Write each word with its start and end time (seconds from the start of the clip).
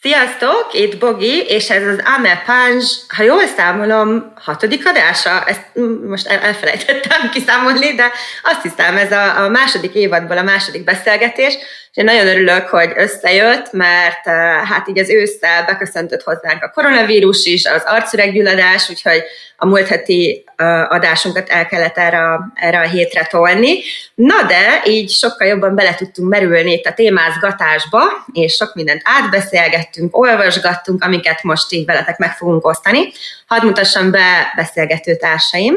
Sziasztok, 0.00 0.68
itt 0.72 0.98
Bogi, 0.98 1.40
és 1.40 1.70
ez 1.70 1.82
az 1.82 2.00
Ame 2.16 2.42
Pange, 2.46 2.84
ha 3.08 3.22
jól 3.22 3.46
számolom, 3.46 4.32
hatodik 4.36 4.86
adása, 4.86 5.44
ezt 5.44 5.64
most 6.08 6.26
el, 6.26 6.38
elfelejtettem 6.38 7.30
kiszámolni, 7.30 7.94
de 7.94 8.10
azt 8.42 8.62
hiszem, 8.62 8.96
ez 8.96 9.12
a, 9.12 9.44
a 9.44 9.48
második 9.48 9.94
évadból 9.94 10.38
a 10.38 10.42
második 10.42 10.84
beszélgetés, 10.84 11.54
és 11.90 11.96
én 11.96 12.04
nagyon 12.04 12.26
örülök, 12.26 12.68
hogy 12.68 12.92
összejött, 12.96 13.72
mert 13.72 14.26
eh, 14.26 14.34
hát 14.64 14.88
így 14.88 14.98
az 14.98 15.08
ősszel 15.08 15.64
beköszöntött 15.64 16.22
hozzánk 16.22 16.62
a 16.62 16.70
koronavírus 16.70 17.44
is, 17.44 17.64
az 17.66 17.82
arcüreggyulladás, 17.84 18.90
úgyhogy 18.90 19.22
a 19.56 19.66
múlt 19.66 19.88
heti 19.88 20.44
eh, 20.56 20.92
adásunkat 20.92 21.48
el 21.48 21.66
kellett 21.66 21.98
erre, 21.98 22.40
erre 22.54 22.78
a 22.78 22.88
hétre 22.88 23.26
tolni. 23.30 23.78
Na 24.14 24.42
de 24.42 24.82
így 24.84 25.10
sokkal 25.10 25.48
jobban 25.48 25.74
bele 25.74 25.94
tudtunk 25.94 26.28
merülni 26.28 26.72
itt 26.72 26.86
a 26.86 26.94
témázgatásba, 26.94 28.00
és 28.32 28.54
sok 28.54 28.74
mindent 28.74 29.02
átbeszélgettünk, 29.04 30.16
olvasgattunk, 30.16 31.04
amiket 31.04 31.42
most 31.42 31.72
így 31.72 31.84
veletek 31.84 32.18
meg 32.18 32.36
fogunk 32.36 32.66
osztani. 32.66 33.12
Hadd 33.46 33.64
mutassam 33.64 34.10
be 34.10 34.52
beszélgető 34.56 35.16
társaim. 35.16 35.76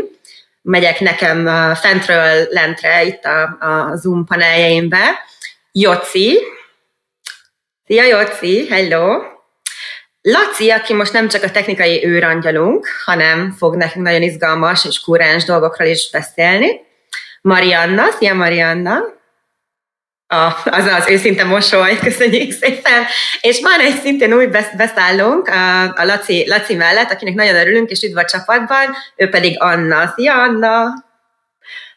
Megyek 0.61 0.99
nekem 0.99 1.47
eh, 1.47 1.75
fentről 1.75 2.47
lentre 2.49 3.03
itt 3.03 3.23
a, 3.23 3.41
a 3.59 3.95
Zoom 3.95 4.25
paneljeimbe. 4.25 5.29
Joci. 5.73 6.39
Szia, 7.85 8.03
Joci, 8.03 8.67
hello! 8.67 9.21
Laci, 10.21 10.69
aki 10.69 10.93
most 10.93 11.13
nem 11.13 11.27
csak 11.27 11.43
a 11.43 11.51
technikai 11.51 12.05
őrangyalunk, 12.05 12.87
hanem 13.05 13.51
fog 13.57 13.75
nekünk 13.75 14.05
nagyon 14.05 14.21
izgalmas 14.21 14.85
és 14.85 14.99
kúráns 14.99 15.43
dolgokról 15.43 15.87
is 15.87 16.09
beszélni. 16.11 16.81
Marianna, 17.41 18.11
szia 18.11 18.33
Marianna! 18.33 18.99
A, 20.27 20.61
az 20.63 20.85
az 20.85 21.09
őszinte 21.09 21.43
mosoly, 21.43 21.99
köszönjük 21.99 22.51
szépen. 22.51 23.05
És 23.41 23.61
van 23.61 23.79
egy 23.79 23.99
szintén 24.01 24.33
új 24.33 24.47
beszállónk 24.77 25.47
a, 25.47 25.83
a 25.83 26.03
Laci, 26.03 26.47
Laci 26.47 26.75
mellett, 26.75 27.11
akinek 27.11 27.33
nagyon 27.33 27.55
örülünk, 27.55 27.89
és 27.89 28.01
üdv 28.01 28.17
a 28.17 28.25
csapatban, 28.25 28.95
ő 29.15 29.29
pedig 29.29 29.61
Anna. 29.61 30.13
Szia 30.15 30.41
Anna! 30.41 31.09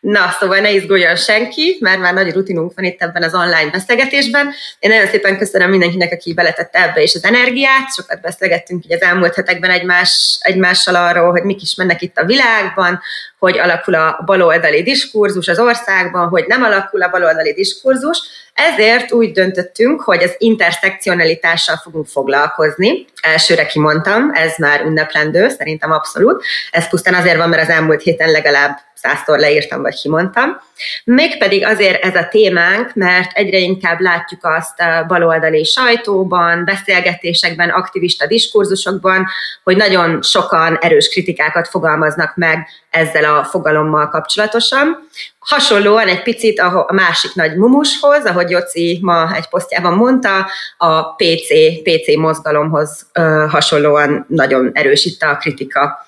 Na, 0.04 0.30
szóval 0.40 0.58
ne 0.58 0.72
izguljon 0.72 1.16
senki, 1.16 1.76
mert 1.80 1.98
már 1.98 2.14
nagy 2.14 2.32
rutinunk 2.32 2.72
van 2.74 2.84
itt 2.84 3.02
ebben 3.02 3.22
az 3.22 3.34
online 3.34 3.70
beszélgetésben. 3.70 4.52
Én 4.78 4.90
nagyon 4.90 5.06
szépen 5.06 5.38
köszönöm 5.38 5.70
mindenkinek, 5.70 6.12
aki 6.12 6.34
beletette 6.34 6.82
ebbe 6.82 7.02
is 7.02 7.14
az 7.14 7.24
energiát. 7.24 7.94
Sokat 7.94 8.20
beszélgettünk 8.20 8.84
így 8.84 8.92
az 8.92 9.02
elmúlt 9.02 9.34
hetekben 9.34 9.70
egymás, 9.70 10.38
egymással 10.40 10.94
arról, 10.94 11.30
hogy 11.30 11.42
mik 11.42 11.62
is 11.62 11.74
mennek 11.74 12.02
itt 12.02 12.16
a 12.16 12.24
világban, 12.24 13.00
hogy 13.38 13.58
alakul 13.58 13.94
a 13.94 14.22
baloldali 14.26 14.82
diskurzus 14.82 15.48
az 15.48 15.58
országban, 15.58 16.28
hogy 16.28 16.44
nem 16.46 16.62
alakul 16.62 17.02
a 17.02 17.10
baloldali 17.10 17.52
diskurzus. 17.52 18.18
Ezért 18.54 19.12
úgy 19.12 19.32
döntöttünk, 19.32 20.00
hogy 20.00 20.22
az 20.22 20.34
interszekcionalitással 20.38 21.76
fogunk 21.76 22.06
foglalkozni. 22.06 23.06
Elsőre 23.22 23.66
kimondtam, 23.66 24.30
ez 24.34 24.54
már 24.58 24.80
ünneplendő, 24.84 25.48
szerintem 25.48 25.90
abszolút. 25.90 26.44
Ez 26.70 26.88
pusztán 26.88 27.14
azért 27.14 27.36
van, 27.36 27.48
mert 27.48 27.62
az 27.62 27.68
elmúlt 27.68 28.02
héten 28.02 28.30
legalább 28.30 28.78
százszor 28.94 29.38
leírtam, 29.38 29.82
vagy 29.82 29.94
kimondtam. 29.94 30.60
Mégpedig 31.04 31.64
azért 31.64 32.04
ez 32.04 32.14
a 32.14 32.28
témánk, 32.28 32.94
mert 32.94 33.32
egyre 33.32 33.58
inkább 33.58 34.00
látjuk 34.00 34.44
azt 34.44 34.80
a 34.80 35.04
baloldali 35.08 35.64
sajtóban, 35.64 36.64
beszélgetésekben, 36.64 37.68
aktivista 37.68 38.26
diskurzusokban, 38.26 39.26
hogy 39.62 39.76
nagyon 39.76 40.22
sokan 40.22 40.78
erős 40.80 41.08
kritikákat 41.08 41.68
fogalmaznak 41.68 42.36
meg 42.36 42.68
ezzel 42.90 43.24
a 43.24 43.44
fogalommal 43.44 44.08
kapcsolatosan. 44.08 45.08
Hasonlóan 45.38 46.08
egy 46.08 46.22
picit 46.22 46.60
a 46.60 46.90
másik 46.92 47.34
nagy 47.34 47.56
mumushoz, 47.56 48.24
ahogy 48.24 48.50
Joci 48.50 48.98
ma 49.02 49.34
egy 49.34 49.48
posztjában 49.48 49.92
mondta, 49.92 50.46
a 50.76 51.14
PC, 51.14 51.48
PC 51.82 52.16
mozgalomhoz 52.16 53.06
hasonlóan 53.48 54.26
nagyon 54.28 54.70
erős 54.74 55.04
itt 55.04 55.22
a 55.22 55.36
kritika. 55.36 56.06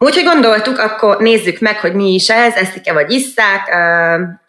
Úgyhogy 0.00 0.24
gondoltuk, 0.24 0.78
akkor 0.78 1.18
nézzük 1.18 1.58
meg, 1.60 1.80
hogy 1.80 1.94
mi 1.94 2.14
is 2.14 2.28
ez, 2.28 2.54
eszik-e 2.54 2.92
vagy 2.92 3.10
isszák, 3.10 3.76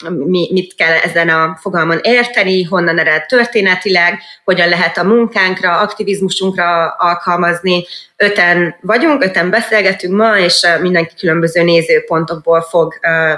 mi, 0.10 0.50
mit 0.52 0.76
kell 0.76 0.94
ezen 0.94 1.30
a 1.30 1.58
fogalmon 1.62 2.00
érteni, 2.02 2.64
honnan 2.64 3.00
ered 3.00 3.26
történetileg, 3.26 4.20
hogyan 4.44 4.70
lehet 4.70 4.98
a 4.98 5.04
munkánkra, 5.04 5.78
aktivizmusunkra 5.78 6.88
alkalmazni. 6.88 7.86
Öten 8.16 8.76
vagyunk, 8.82 9.24
öten 9.24 9.50
beszélgetünk 9.50 10.16
ma, 10.16 10.38
és 10.38 10.68
mindenki 10.82 11.16
különböző 11.16 11.64
nézőpontokból 11.64 12.62
fog 12.62 12.94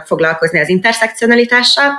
foglalkozni 0.06 0.60
az 0.60 0.70
interszekcionalitással. 0.70 1.92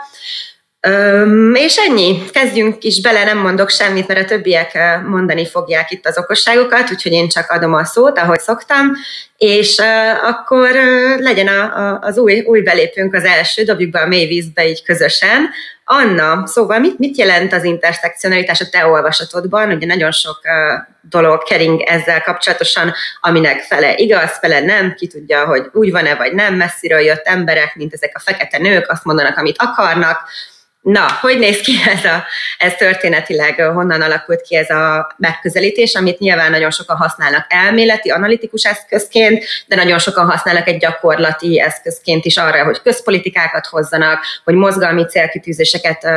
Öm, 0.86 1.54
és 1.54 1.76
ennyi, 1.76 2.22
kezdjünk 2.32 2.84
is 2.84 3.00
bele, 3.00 3.24
nem 3.24 3.38
mondok 3.38 3.70
semmit, 3.70 4.06
mert 4.06 4.20
a 4.20 4.24
többiek 4.24 4.78
mondani 5.06 5.46
fogják 5.46 5.90
itt 5.90 6.06
az 6.06 6.18
okosságokat, 6.18 6.90
úgyhogy 6.90 7.12
én 7.12 7.28
csak 7.28 7.50
adom 7.50 7.74
a 7.74 7.84
szót, 7.84 8.18
ahogy 8.18 8.40
szoktam, 8.40 8.92
és 9.36 9.78
uh, 9.78 10.28
akkor 10.28 10.70
uh, 10.70 11.20
legyen 11.20 11.46
a, 11.46 11.62
a, 11.62 11.98
az 12.00 12.18
új, 12.18 12.40
új 12.40 12.60
belépőnk 12.60 13.14
az 13.14 13.24
első, 13.24 13.62
dobjuk 13.62 13.90
be 13.90 14.00
a 14.00 14.06
mély 14.06 14.26
vízbe 14.26 14.68
így 14.68 14.82
közösen. 14.82 15.50
Anna, 15.84 16.46
szóval 16.46 16.78
mit, 16.78 16.98
mit 16.98 17.16
jelent 17.16 17.52
az 17.52 17.64
interszekcionalitás 17.64 18.60
a 18.60 18.68
te 18.70 18.86
olvasatodban? 18.86 19.72
Ugye 19.72 19.86
nagyon 19.86 20.12
sok 20.12 20.40
uh, 20.44 20.86
dolog 21.10 21.42
kering 21.42 21.80
ezzel 21.80 22.22
kapcsolatosan, 22.22 22.92
aminek 23.20 23.60
fele 23.60 23.94
igaz, 23.96 24.38
fele 24.40 24.60
nem, 24.60 24.94
ki 24.94 25.06
tudja, 25.06 25.44
hogy 25.46 25.62
úgy 25.72 25.90
van-e 25.90 26.14
vagy 26.14 26.32
nem, 26.32 26.54
messziről 26.54 27.00
jött 27.00 27.24
emberek, 27.24 27.74
mint 27.76 27.92
ezek 27.92 28.10
a 28.14 28.20
fekete 28.20 28.58
nők, 28.58 28.90
azt 28.90 29.04
mondanak, 29.04 29.36
amit 29.36 29.56
akarnak, 29.58 30.28
Na, 30.82 31.06
hogy 31.20 31.38
néz 31.38 31.60
ki 31.60 31.72
ez, 31.86 32.04
a, 32.04 32.24
ez 32.58 32.74
történetileg, 32.74 33.60
honnan 33.60 34.00
alakult 34.00 34.40
ki 34.40 34.56
ez 34.56 34.70
a 34.70 35.14
megközelítés, 35.16 35.94
amit 35.94 36.18
nyilván 36.18 36.50
nagyon 36.50 36.70
sokan 36.70 36.96
használnak 36.96 37.46
elméleti, 37.48 38.10
analitikus 38.10 38.64
eszközként, 38.64 39.44
de 39.66 39.76
nagyon 39.76 39.98
sokan 39.98 40.30
használnak 40.30 40.68
egy 40.68 40.76
gyakorlati 40.76 41.60
eszközként 41.60 42.24
is 42.24 42.36
arra, 42.36 42.64
hogy 42.64 42.82
közpolitikákat 42.82 43.66
hozzanak, 43.66 44.24
hogy 44.44 44.54
mozgalmi 44.54 45.06
célkitűzéseket 45.06 46.04
uh, 46.04 46.12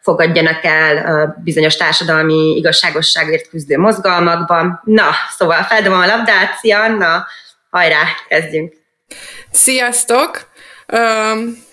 fogadjanak 0.00 0.64
el 0.64 0.96
uh, 0.96 1.42
bizonyos 1.44 1.76
társadalmi 1.76 2.56
igazságosságért 2.56 3.48
küzdő 3.48 3.78
mozgalmakban. 3.78 4.80
Na, 4.84 5.10
szóval 5.36 5.62
feldobom 5.62 6.00
a 6.00 6.06
labdát, 6.06 6.58
szia 6.60 6.82
Anna, 6.82 7.26
hajrá, 7.70 8.02
kezdjünk! 8.28 8.72
Sziasztok! 9.50 10.47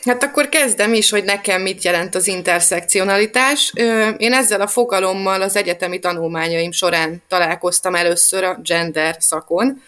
Hát 0.03 0.23
akkor 0.23 0.49
kezdem 0.49 0.93
is, 0.93 1.09
hogy 1.09 1.23
nekem 1.23 1.61
mit 1.61 1.83
jelent 1.83 2.15
az 2.15 2.27
interszekcionalitás. 2.27 3.71
Én 4.17 4.33
ezzel 4.33 4.61
a 4.61 4.67
fogalommal 4.67 5.41
az 5.41 5.55
egyetemi 5.55 5.99
tanulmányaim 5.99 6.71
során 6.71 7.23
találkoztam 7.27 7.95
először 7.95 8.43
a 8.43 8.59
gender 8.63 9.15
szakon, 9.19 9.81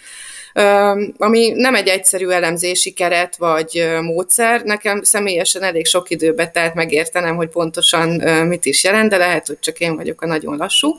ami 1.17 1.49
nem 1.49 1.75
egy 1.75 1.87
egyszerű 1.87 2.27
elemzési 2.27 2.91
keret 2.91 3.35
vagy 3.35 3.87
módszer. 4.01 4.63
Nekem 4.63 5.03
személyesen 5.03 5.63
elég 5.63 5.85
sok 5.85 6.09
időbe 6.09 6.47
telt 6.47 6.73
megértenem, 6.73 7.35
hogy 7.35 7.47
pontosan 7.49 8.09
mit 8.47 8.65
is 8.65 8.83
jelent, 8.83 9.09
de 9.09 9.17
lehet, 9.17 9.47
hogy 9.47 9.59
csak 9.59 9.79
én 9.79 9.95
vagyok 9.95 10.21
a 10.21 10.27
nagyon 10.27 10.57
lassú. 10.57 10.95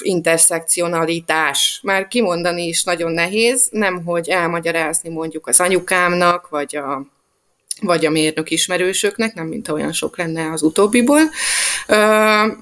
Interszekcionalitás. 0.00 1.80
Már 1.82 2.08
kimondani 2.08 2.66
is 2.66 2.84
nagyon 2.84 3.12
nehéz, 3.12 3.68
nem 3.70 4.04
hogy 4.04 4.28
elmagyarázni 4.28 5.10
mondjuk 5.10 5.46
az 5.46 5.60
anyukámnak, 5.60 6.48
vagy 6.48 6.76
a 6.76 7.06
vagy 7.80 8.06
a 8.06 8.10
mérnök 8.10 8.50
ismerősöknek, 8.50 9.34
nem 9.34 9.46
mint 9.46 9.68
olyan 9.68 9.92
sok 9.92 10.16
lenne 10.16 10.52
az 10.52 10.62
utóbbiból. 10.62 11.20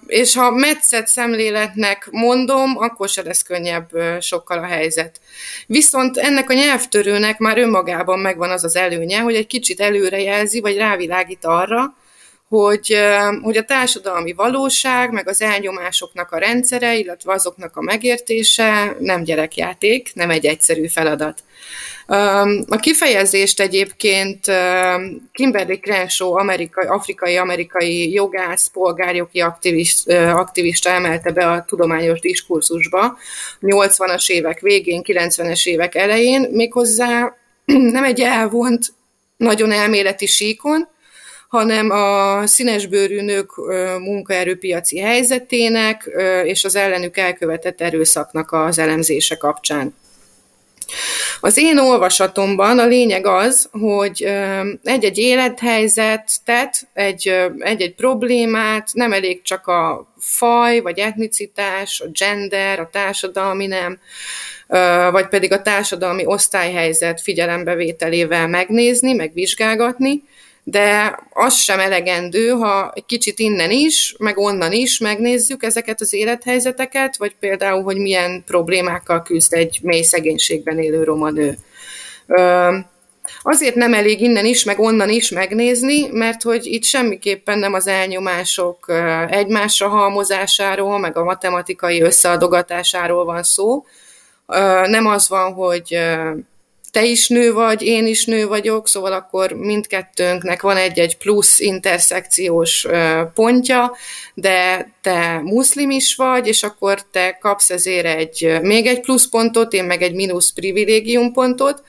És 0.07 0.35
ha 0.35 0.51
metszett 0.51 1.07
szemléletnek 1.07 2.09
mondom, 2.11 2.77
akkor 2.79 3.09
se 3.09 3.23
lesz 3.23 3.43
könnyebb 3.43 3.91
sokkal 4.21 4.59
a 4.59 4.67
helyzet. 4.67 5.21
Viszont 5.67 6.17
ennek 6.17 6.51
a 6.51 6.55
nyelvtörőnek 6.55 7.39
már 7.39 7.59
önmagában 7.59 8.19
megvan 8.19 8.51
az 8.51 8.65
az 8.65 8.77
előnye, 8.77 9.19
hogy 9.19 9.35
egy 9.35 9.47
kicsit 9.47 9.81
előrejelzi, 9.81 10.61
vagy 10.61 10.77
rávilágít 10.77 11.45
arra, 11.45 11.95
hogy, 12.49 12.97
hogy 13.43 13.57
a 13.57 13.65
társadalmi 13.65 14.33
valóság, 14.33 15.13
meg 15.13 15.29
az 15.29 15.43
elnyomásoknak 15.43 16.33
a 16.33 16.39
rendszere, 16.39 16.97
illetve 16.97 17.33
azoknak 17.33 17.77
a 17.77 17.83
megértése 17.83 18.97
nem 18.99 19.23
gyerekjáték, 19.23 20.15
nem 20.15 20.31
egy 20.31 20.47
egyszerű 20.47 20.87
feladat. 20.87 21.43
A 22.67 22.77
kifejezést 22.81 23.61
egyébként 23.61 24.45
Kimberly 25.33 25.75
Crenshaw, 25.75 26.33
amerikai, 26.33 26.87
afrikai-amerikai 26.87 28.13
jogász, 28.13 28.67
polgárjogi 28.67 29.41
aktivista, 29.41 30.35
aktivista 30.35 30.91
emelte 30.91 31.31
be 31.31 31.51
a 31.51 31.65
tudományos 31.65 32.21
diskurzusba 32.21 33.19
80-as 33.61 34.29
évek 34.29 34.61
végén, 34.61 35.03
90-es 35.05 35.67
évek 35.67 35.95
elején, 35.95 36.49
méghozzá 36.51 37.37
nem 37.97 38.05
egy 38.05 38.21
elvont, 38.21 38.93
nagyon 39.37 39.73
elméleti 39.73 40.27
síkon, 40.27 40.89
hanem 41.49 41.91
a 41.91 42.47
színesbőrű 42.47 43.21
nők 43.21 43.57
munkaerőpiaci 43.99 44.99
helyzetének 44.99 46.11
és 46.45 46.65
az 46.65 46.77
ellenük 46.77 47.17
elkövetett 47.17 47.81
erőszaknak 47.81 48.53
az 48.53 48.79
elemzése 48.79 49.37
kapcsán. 49.37 49.95
Az 51.45 51.59
én 51.59 51.79
olvasatomban 51.79 52.79
a 52.79 52.87
lényeg 52.87 53.27
az, 53.27 53.69
hogy 53.73 54.29
egy-egy 54.83 55.19
élethelyzetet, 55.19 56.89
egy-egy 56.93 57.95
problémát, 57.97 58.89
nem 58.93 59.13
elég 59.13 59.43
csak 59.43 59.67
a 59.67 60.13
faj, 60.19 60.81
vagy 60.81 60.99
etnicitás, 60.99 62.01
a 62.01 62.09
gender, 62.13 62.81
a 62.81 62.89
társadalmi 62.93 63.67
nem, 63.67 63.99
vagy 65.11 65.29
pedig 65.29 65.53
a 65.53 65.63
társadalmi 65.63 66.27
osztályhelyzet 66.27 67.21
figyelembevételével 67.21 68.49
megnézni, 68.49 69.13
megvizsgálgatni, 69.13 70.23
de 70.65 71.19
az 71.33 71.55
sem 71.55 71.79
elegendő, 71.79 72.49
ha 72.49 72.93
egy 72.95 73.07
kicsit 73.07 73.39
innen 73.39 73.71
is, 73.71 74.15
meg 74.19 74.39
onnan 74.39 74.73
is 74.73 74.99
megnézzük 74.99 75.63
ezeket 75.63 76.01
az 76.01 76.13
élethelyzeteket, 76.13 77.17
vagy 77.17 77.35
például, 77.41 77.83
hogy 77.83 77.97
milyen 77.97 78.43
problémákkal 78.47 79.23
küzd 79.23 79.53
egy 79.53 79.79
mély 79.83 80.03
szegénységben 80.03 80.79
élő 80.79 81.05
roma 81.05 81.31
nő. 81.31 81.59
Azért 83.43 83.75
nem 83.75 83.95
elég 83.95 84.21
innen 84.21 84.45
is, 84.45 84.65
meg 84.65 84.79
onnan 84.79 85.09
is 85.11 85.31
megnézni, 85.31 86.07
mert 86.07 86.43
hogy 86.43 86.67
itt 86.67 86.85
semmiképpen 86.85 87.59
nem 87.59 87.73
az 87.73 87.87
elnyomások 87.87 88.93
egymásra 89.31 89.89
halmozásáról, 89.89 90.99
meg 90.99 91.17
a 91.17 91.25
matematikai 91.25 92.01
összeadogatásáról 92.01 93.25
van 93.25 93.43
szó. 93.43 93.85
Nem 94.87 95.07
az 95.07 95.29
van, 95.29 95.53
hogy 95.53 95.99
te 96.95 97.05
is 97.05 97.29
nő 97.29 97.53
vagy, 97.53 97.83
én 97.83 98.07
is 98.07 98.25
nő 98.25 98.47
vagyok, 98.47 98.89
szóval 98.89 99.13
akkor 99.13 99.53
mindkettőnknek 99.53 100.63
van 100.63 100.77
egy-egy 100.77 101.17
plusz 101.17 101.61
interszekciós 101.61 102.87
pontja, 103.35 103.97
de 104.35 104.91
te 105.01 105.41
muszlim 105.45 105.91
is 105.91 106.15
vagy, 106.15 106.47
és 106.47 106.63
akkor 106.63 107.03
te 107.11 107.39
kapsz 107.41 107.71
ezért 107.71 108.07
egy, 108.07 108.59
még 108.63 108.87
egy 108.87 109.01
pluszpontot, 109.01 109.73
én 109.73 109.85
meg 109.85 110.03
egy 110.03 110.15
mínusz 110.15 110.53
privilégiumpontot, 110.53 111.83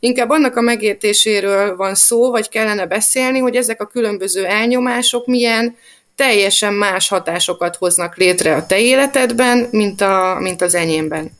Inkább 0.00 0.30
annak 0.30 0.56
a 0.56 0.60
megértéséről 0.60 1.76
van 1.76 1.94
szó, 1.94 2.30
vagy 2.30 2.48
kellene 2.48 2.86
beszélni, 2.86 3.38
hogy 3.38 3.56
ezek 3.56 3.80
a 3.80 3.86
különböző 3.86 4.44
elnyomások 4.44 5.26
milyen 5.26 5.76
teljesen 6.14 6.74
más 6.74 7.08
hatásokat 7.08 7.76
hoznak 7.76 8.16
létre 8.16 8.54
a 8.54 8.66
te 8.66 8.80
életedben, 8.80 9.68
mint, 9.70 10.00
a, 10.00 10.36
mint 10.40 10.62
az 10.62 10.74
enyémben. 10.74 11.37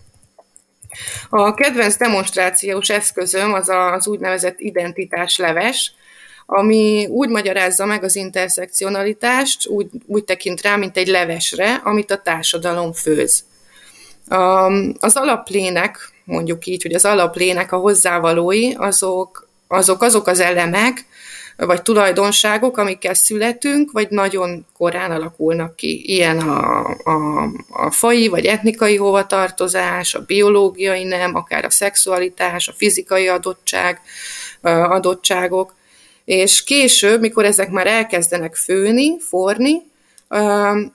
A 1.28 1.54
kedvenc 1.54 1.96
demonstrációs 1.96 2.88
eszközöm 2.88 3.52
az 3.52 3.68
az 3.68 4.06
úgynevezett 4.06 4.58
identitásleves, 4.58 5.92
ami 6.46 7.06
úgy 7.06 7.28
magyarázza 7.28 7.84
meg 7.84 8.04
az 8.04 8.16
interszekcionalitást, 8.16 9.66
úgy, 9.66 9.86
úgy 10.06 10.24
tekint 10.24 10.62
rá, 10.62 10.76
mint 10.76 10.96
egy 10.96 11.08
levesre, 11.08 11.74
amit 11.84 12.10
a 12.10 12.22
társadalom 12.22 12.92
főz. 12.92 13.44
Az 15.00 15.16
alaplének, 15.16 16.12
mondjuk 16.24 16.66
így, 16.66 16.82
hogy 16.82 16.94
az 16.94 17.04
alaplének, 17.04 17.72
a 17.72 17.76
hozzávalói, 17.76 18.72
azok 18.74 19.48
azok, 19.68 20.02
azok 20.02 20.26
az 20.26 20.40
elemek, 20.40 21.06
vagy 21.66 21.82
tulajdonságok, 21.82 22.76
amikkel 22.76 23.14
születünk, 23.14 23.92
vagy 23.92 24.08
nagyon 24.10 24.66
korán 24.76 25.10
alakulnak 25.10 25.76
ki. 25.76 26.02
Ilyen 26.06 26.38
a, 26.38 26.86
a, 26.88 27.42
a 27.68 27.90
fai 27.90 28.28
vagy 28.28 28.44
etnikai 28.44 28.96
hovatartozás, 28.96 30.14
a 30.14 30.24
biológiai 30.24 31.04
nem, 31.04 31.34
akár 31.34 31.64
a 31.64 31.70
szexualitás, 31.70 32.68
a 32.68 32.74
fizikai 32.76 33.28
adottság, 33.28 34.00
adottságok. 34.62 35.74
És 36.24 36.64
később, 36.64 37.20
mikor 37.20 37.44
ezek 37.44 37.70
már 37.70 37.86
elkezdenek 37.86 38.56
főni, 38.56 39.20
forni, 39.20 39.82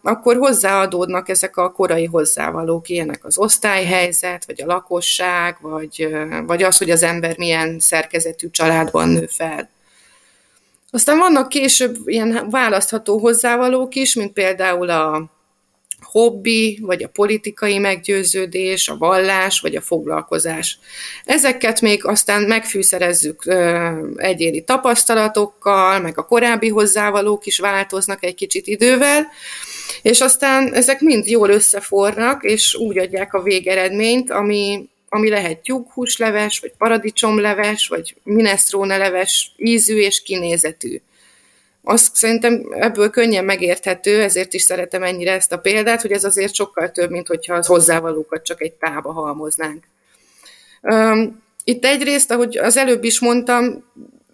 akkor 0.02 0.38
hozzáadódnak 0.38 1.30
ezek 1.30 1.58
a 1.58 1.72
korai 1.72 2.06
hozzávalók, 2.06 2.90
ilyenek 2.90 3.26
az 3.26 3.38
osztályhelyzet, 3.38 4.46
vagy 4.46 4.62
a 4.62 4.66
lakosság, 4.66 5.58
vagy, 5.62 6.16
vagy 6.46 6.64
az, 6.64 6.78
hogy 6.78 6.90
az 6.90 7.04
ember 7.04 7.38
milyen 7.38 7.80
szerkezetű 7.80 8.50
családban 8.50 9.10
nő 9.10 9.26
fel. 9.26 9.70
Aztán 10.94 11.18
vannak 11.18 11.50
később 11.50 11.96
ilyen 12.06 12.48
választható 12.50 13.18
hozzávalók 13.18 13.96
is, 13.96 14.16
mint 14.16 14.34
például 14.34 14.90
a 14.90 15.32
hobbi, 16.02 16.80
vagy 16.82 17.04
a 17.04 17.08
politikai 17.08 17.78
meggyőződés, 17.78 18.88
a 18.88 18.98
vallás, 18.98 19.60
vagy 19.60 19.76
a 19.76 19.82
foglalkozás. 19.82 20.80
Ezeket 21.26 21.82
még 21.82 22.06
aztán 22.06 22.42
megfűszerezzük 22.42 23.46
ö, 23.46 23.90
egyéni 24.16 24.64
tapasztalatokkal, 24.64 26.00
meg 26.00 26.18
a 26.18 26.26
korábbi 26.26 26.70
hozzávalók 26.70 27.46
is 27.46 27.60
változnak 27.60 28.24
egy 28.24 28.36
kicsit 28.36 28.68
idővel, 28.68 29.28
és 30.02 30.22
aztán 30.22 30.74
ezek 30.74 31.00
mind 31.00 31.28
jól 31.28 31.50
összefornak, 31.50 32.44
és 32.44 32.76
úgy 32.76 32.98
adják 32.98 33.34
a 33.34 33.42
végeredményt, 33.42 34.32
ami, 34.32 34.90
ami 35.14 35.30
lehet 35.30 35.60
tyúkhúsleves, 35.60 36.60
vagy 36.60 36.74
paradicsomleves, 36.78 37.88
vagy 37.88 38.16
minestrone 38.24 38.98
leves 38.98 39.52
ízű 39.58 39.98
és 39.98 40.22
kinézetű. 40.22 41.02
Azt 41.84 42.16
szerintem 42.16 42.66
ebből 42.72 43.10
könnyen 43.10 43.46
megérthető, 43.46 44.22
ezért 44.22 44.54
is 44.54 44.62
szeretem 44.62 45.04
ennyire 45.04 45.32
ezt 45.32 45.52
a 45.52 45.60
példát, 45.60 46.02
hogy 46.02 46.12
ez 46.12 46.24
azért 46.24 46.54
sokkal 46.54 46.92
több, 46.92 47.10
mint 47.10 47.28
hogyha 47.28 47.56
az 47.56 47.66
hozzávalókat 47.66 48.44
csak 48.44 48.62
egy 48.62 48.74
tába 48.74 49.12
halmoznánk. 49.12 49.84
Itt 51.64 51.86
egyrészt, 51.86 52.32
ahogy 52.32 52.58
az 52.58 52.78
előbb 52.78 53.04
is 53.04 53.20
mondtam, 53.20 53.84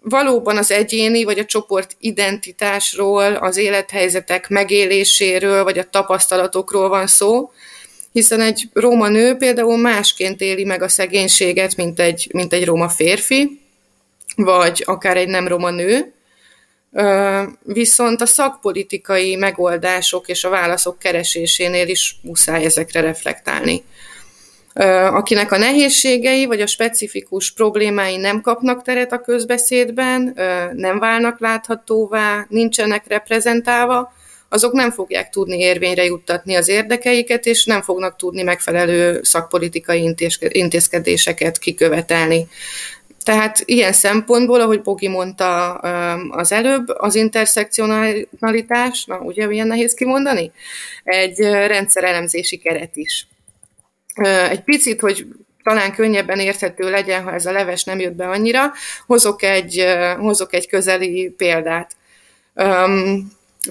valóban 0.02 0.56
az 0.56 0.70
egyéni 0.70 1.24
vagy 1.24 1.38
a 1.38 1.44
csoport 1.44 1.96
identitásról, 1.98 3.34
az 3.34 3.56
élethelyzetek 3.56 4.48
megéléséről, 4.48 5.64
vagy 5.64 5.78
a 5.78 5.90
tapasztalatokról 5.90 6.88
van 6.88 7.06
szó, 7.06 7.50
hiszen 8.12 8.40
egy 8.40 8.68
róma 8.72 9.08
nő 9.08 9.36
például 9.36 9.76
másként 9.76 10.40
éli 10.40 10.64
meg 10.64 10.82
a 10.82 10.88
szegénységet, 10.88 11.76
mint 11.76 12.00
egy, 12.00 12.28
mint 12.32 12.52
egy 12.52 12.64
róma 12.64 12.88
férfi, 12.88 13.60
vagy 14.36 14.82
akár 14.86 15.16
egy 15.16 15.28
nem 15.28 15.48
roma 15.48 15.70
nő, 15.70 16.12
viszont 17.62 18.20
a 18.20 18.26
szakpolitikai 18.26 19.36
megoldások 19.36 20.28
és 20.28 20.44
a 20.44 20.48
válaszok 20.48 20.98
keresésénél 20.98 21.88
is 21.88 22.16
muszáj 22.22 22.64
ezekre 22.64 23.00
reflektálni. 23.00 23.84
Akinek 25.10 25.52
a 25.52 25.58
nehézségei 25.58 26.46
vagy 26.46 26.60
a 26.60 26.66
specifikus 26.66 27.52
problémái 27.52 28.16
nem 28.16 28.40
kapnak 28.40 28.82
teret 28.82 29.12
a 29.12 29.20
közbeszédben, 29.20 30.32
nem 30.72 30.98
válnak 30.98 31.40
láthatóvá, 31.40 32.46
nincsenek 32.48 33.06
reprezentálva, 33.06 34.12
azok 34.52 34.72
nem 34.72 34.90
fogják 34.90 35.30
tudni 35.30 35.58
érvényre 35.58 36.04
juttatni 36.04 36.54
az 36.54 36.68
érdekeiket, 36.68 37.46
és 37.46 37.64
nem 37.64 37.82
fognak 37.82 38.16
tudni 38.16 38.42
megfelelő 38.42 39.20
szakpolitikai 39.22 40.14
intézkedéseket 40.48 41.58
kikövetelni. 41.58 42.48
Tehát 43.24 43.62
ilyen 43.64 43.92
szempontból, 43.92 44.60
ahogy 44.60 44.82
Bogi 44.82 45.08
mondta 45.08 45.74
az 46.30 46.52
előbb, 46.52 46.88
az 46.88 47.14
interszekcionalitás, 47.14 49.04
na 49.04 49.18
ugye 49.18 49.46
milyen 49.46 49.66
nehéz 49.66 49.94
kimondani, 49.94 50.52
egy 51.04 51.38
rendszerelemzési 51.40 52.56
keret 52.56 52.96
is. 52.96 53.26
Egy 54.50 54.62
picit, 54.62 55.00
hogy 55.00 55.26
talán 55.62 55.92
könnyebben 55.92 56.38
érthető 56.38 56.90
legyen, 56.90 57.22
ha 57.22 57.32
ez 57.32 57.46
a 57.46 57.52
leves 57.52 57.84
nem 57.84 58.00
jött 58.00 58.14
be 58.14 58.28
annyira, 58.28 58.72
hozok 59.06 59.42
egy, 59.42 59.84
hozok 60.18 60.54
egy 60.54 60.68
közeli 60.68 61.34
példát. 61.36 61.96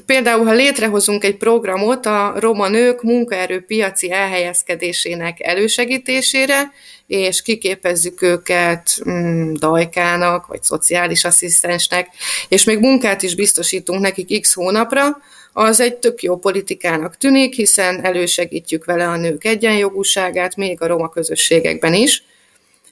Például, 0.06 0.46
ha 0.46 0.54
létrehozunk 0.54 1.24
egy 1.24 1.38
programot 1.38 2.06
a 2.06 2.34
roma 2.40 2.68
nők 2.68 3.04
munkaerőpiaci 3.04 4.12
elhelyezkedésének 4.12 5.40
elősegítésére, 5.40 6.72
és 7.08 7.42
kiképezzük 7.42 8.22
őket 8.22 9.10
mm, 9.10 9.54
dajkának, 9.54 10.48
vagy 10.48 10.64
szociális 10.64 11.24
asszisztensnek, 11.24 12.08
és 12.48 12.64
még 12.64 12.80
munkát 12.80 13.22
is 13.22 13.36
biztosítunk 13.36 14.02
nekik 14.02 14.42
x 14.42 14.54
hónapra, 14.54 15.18
az 15.54 15.80
egy 15.80 15.96
tök 15.96 16.22
jó 16.22 16.38
politikának 16.38 17.18
tűnik, 17.18 17.54
hiszen 17.54 18.06
elősegítjük 18.06 18.86
vele 18.86 19.08
a 19.08 19.18
nők 19.18 19.46
egyenjogúságát, 19.46 20.56
még 20.56 20.82
a 20.82 20.88
roma 20.88 21.10
közösségekben 21.10 21.94
is. 21.94 22.24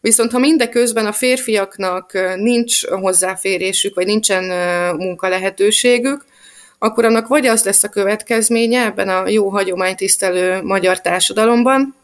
Viszont 0.02 0.32
ha 0.32 0.40
mindeközben 0.40 1.06
a 1.06 1.12
férfiaknak 1.12 2.12
nincs 2.36 2.86
hozzáférésük, 2.86 3.96
vagy 3.96 4.06
nincsen 4.06 4.44
munka 4.96 5.28
lehetőségük, 5.28 6.26
akkor 6.80 7.06
annak 7.06 7.28
vagy 7.28 7.46
az 7.46 7.64
lesz 7.64 7.84
a 7.84 7.90
következménye 7.90 8.84
ebben 8.84 9.10
a 9.10 9.28
jó 9.28 9.50
hagyománytisztelő 9.50 10.62
magyar 10.62 11.02
társadalomban, 11.02 11.96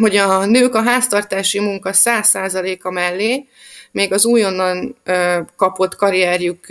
hogy 0.00 0.16
a 0.16 0.44
nők 0.44 0.74
a 0.74 0.82
háztartási 0.82 1.60
munka 1.60 1.90
100%-a 1.92 2.90
mellé 2.90 3.46
még 3.90 4.12
az 4.12 4.24
újonnan 4.24 4.96
kapott 5.56 5.96
karrierjük 5.96 6.66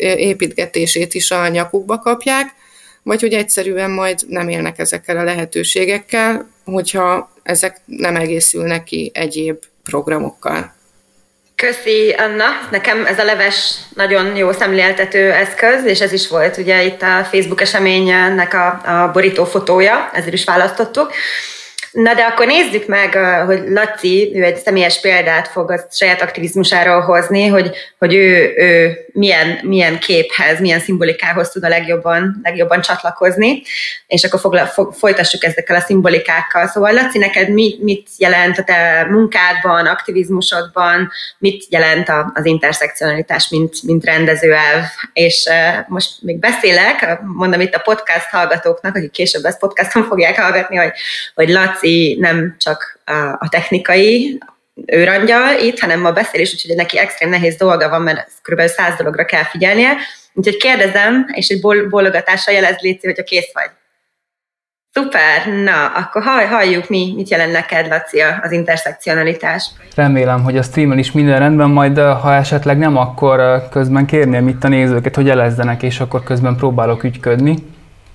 építgetését 0.00 1.14
is 1.14 1.30
a 1.30 1.48
nyakukba 1.48 1.98
kapják, 1.98 2.54
vagy 3.02 3.20
hogy 3.20 3.32
egyszerűen 3.32 3.90
majd 3.90 4.20
nem 4.28 4.48
élnek 4.48 4.78
ezekkel 4.78 5.16
a 5.16 5.24
lehetőségekkel, 5.24 6.48
hogyha 6.64 7.30
ezek 7.42 7.80
nem 7.84 8.16
egészülnek 8.16 8.84
ki 8.84 9.10
egyéb 9.14 9.58
programokkal. 9.82 10.75
Köszi, 11.56 12.10
Anna. 12.10 12.44
Nekem 12.70 13.06
ez 13.06 13.18
a 13.18 13.24
leves 13.24 13.74
nagyon 13.94 14.36
jó 14.36 14.52
szemléltető 14.52 15.32
eszköz, 15.32 15.84
és 15.84 16.00
ez 16.00 16.12
is 16.12 16.28
volt 16.28 16.56
ugye 16.56 16.84
itt 16.84 17.02
a 17.02 17.24
Facebook 17.24 17.60
eseménynek 17.60 18.54
a, 18.54 18.66
a 18.66 19.10
borító 19.12 19.44
fotója, 19.44 20.10
ezért 20.12 20.32
is 20.32 20.44
választottuk. 20.44 21.12
Na 21.96 22.14
de 22.14 22.22
akkor 22.22 22.46
nézzük 22.46 22.86
meg, 22.86 23.14
hogy 23.46 23.62
Laci, 23.68 24.32
ő 24.34 24.42
egy 24.44 24.56
személyes 24.56 25.00
példát 25.00 25.48
fog 25.48 25.70
a 25.70 25.80
saját 25.90 26.22
aktivizmusáról 26.22 27.00
hozni, 27.00 27.46
hogy, 27.46 27.70
hogy 27.98 28.14
ő, 28.14 28.54
ő 28.56 28.98
milyen, 29.12 29.58
milyen 29.62 29.98
képhez, 29.98 30.60
milyen 30.60 30.80
szimbolikához 30.80 31.48
tud 31.48 31.64
a 31.64 31.68
legjobban, 31.68 32.40
legjobban 32.42 32.80
csatlakozni, 32.80 33.62
és 34.06 34.24
akkor 34.24 34.40
fogla, 34.40 34.66
fog, 34.66 34.92
folytassuk 34.92 35.44
ezekkel 35.44 35.76
a 35.76 35.80
szimbolikákkal. 35.80 36.66
Szóval 36.66 36.92
Laci, 36.92 37.18
neked 37.18 37.48
mi, 37.48 37.78
mit 37.80 38.08
jelent 38.16 38.58
a 38.58 38.64
te 38.64 39.06
munkádban, 39.10 39.86
aktivizmusodban, 39.86 41.10
mit 41.38 41.64
jelent 41.68 42.12
az 42.34 42.44
interszekcionalitás, 42.44 43.48
mint, 43.48 43.82
mint 43.82 44.04
rendezőelv? 44.04 44.84
És 45.12 45.48
most 45.86 46.10
még 46.20 46.38
beszélek, 46.38 47.20
mondom 47.22 47.60
itt 47.60 47.74
a 47.74 47.82
podcast 47.84 48.28
hallgatóknak, 48.30 48.96
akik 48.96 49.10
később 49.10 49.44
ezt 49.44 49.58
podcaston 49.58 50.04
fogják 50.04 50.40
hallgatni, 50.40 50.76
hogy, 50.76 50.92
hogy 51.34 51.48
Laci 51.48 51.84
nem 52.18 52.56
csak 52.58 53.00
a 53.38 53.48
technikai 53.48 54.38
őrangyal 54.86 55.58
itt, 55.60 55.78
hanem 55.78 56.00
ma 56.00 56.12
beszélés, 56.12 56.52
úgyhogy 56.52 56.76
neki 56.76 56.98
extrém 56.98 57.30
nehéz 57.30 57.56
dolga 57.56 57.88
van, 57.88 58.02
mert 58.02 58.30
kb. 58.42 58.60
száz 58.60 58.96
dologra 58.96 59.24
kell 59.24 59.44
figyelnie. 59.44 59.96
Úgyhogy 60.32 60.56
kérdezem, 60.56 61.26
és 61.32 61.48
egy 61.48 61.60
bólogatással 61.88 62.54
jelez 62.54 62.76
Léci, 62.80 63.06
hogyha 63.06 63.22
kész 63.22 63.50
vagy. 63.52 63.70
Szuper, 64.92 65.46
na, 65.64 65.86
akkor 65.86 66.22
hall, 66.22 66.46
halljuk 66.46 66.88
mi, 66.88 67.12
mit 67.16 67.28
jelent 67.28 67.52
neked, 67.52 67.88
Laci, 67.88 68.20
az 68.42 68.52
interszekcionalitás. 68.52 69.70
Remélem, 69.94 70.42
hogy 70.42 70.56
a 70.56 70.62
streamen 70.62 70.98
is 70.98 71.12
minden 71.12 71.38
rendben, 71.38 71.70
majd 71.70 71.98
ha 71.98 72.34
esetleg 72.34 72.78
nem, 72.78 72.96
akkor 72.96 73.68
közben 73.70 74.06
kérném 74.06 74.48
itt 74.48 74.64
a 74.64 74.68
nézőket, 74.68 75.14
hogy 75.14 75.26
jelezzenek, 75.26 75.82
és 75.82 76.00
akkor 76.00 76.22
közben 76.22 76.56
próbálok 76.56 77.04
ügyködni. 77.04 77.50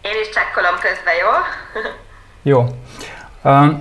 Én 0.02 0.22
is 0.22 0.30
csekkolom 0.30 0.74
közben, 0.74 1.14
jó? 1.22 1.30
jó. 2.52 2.66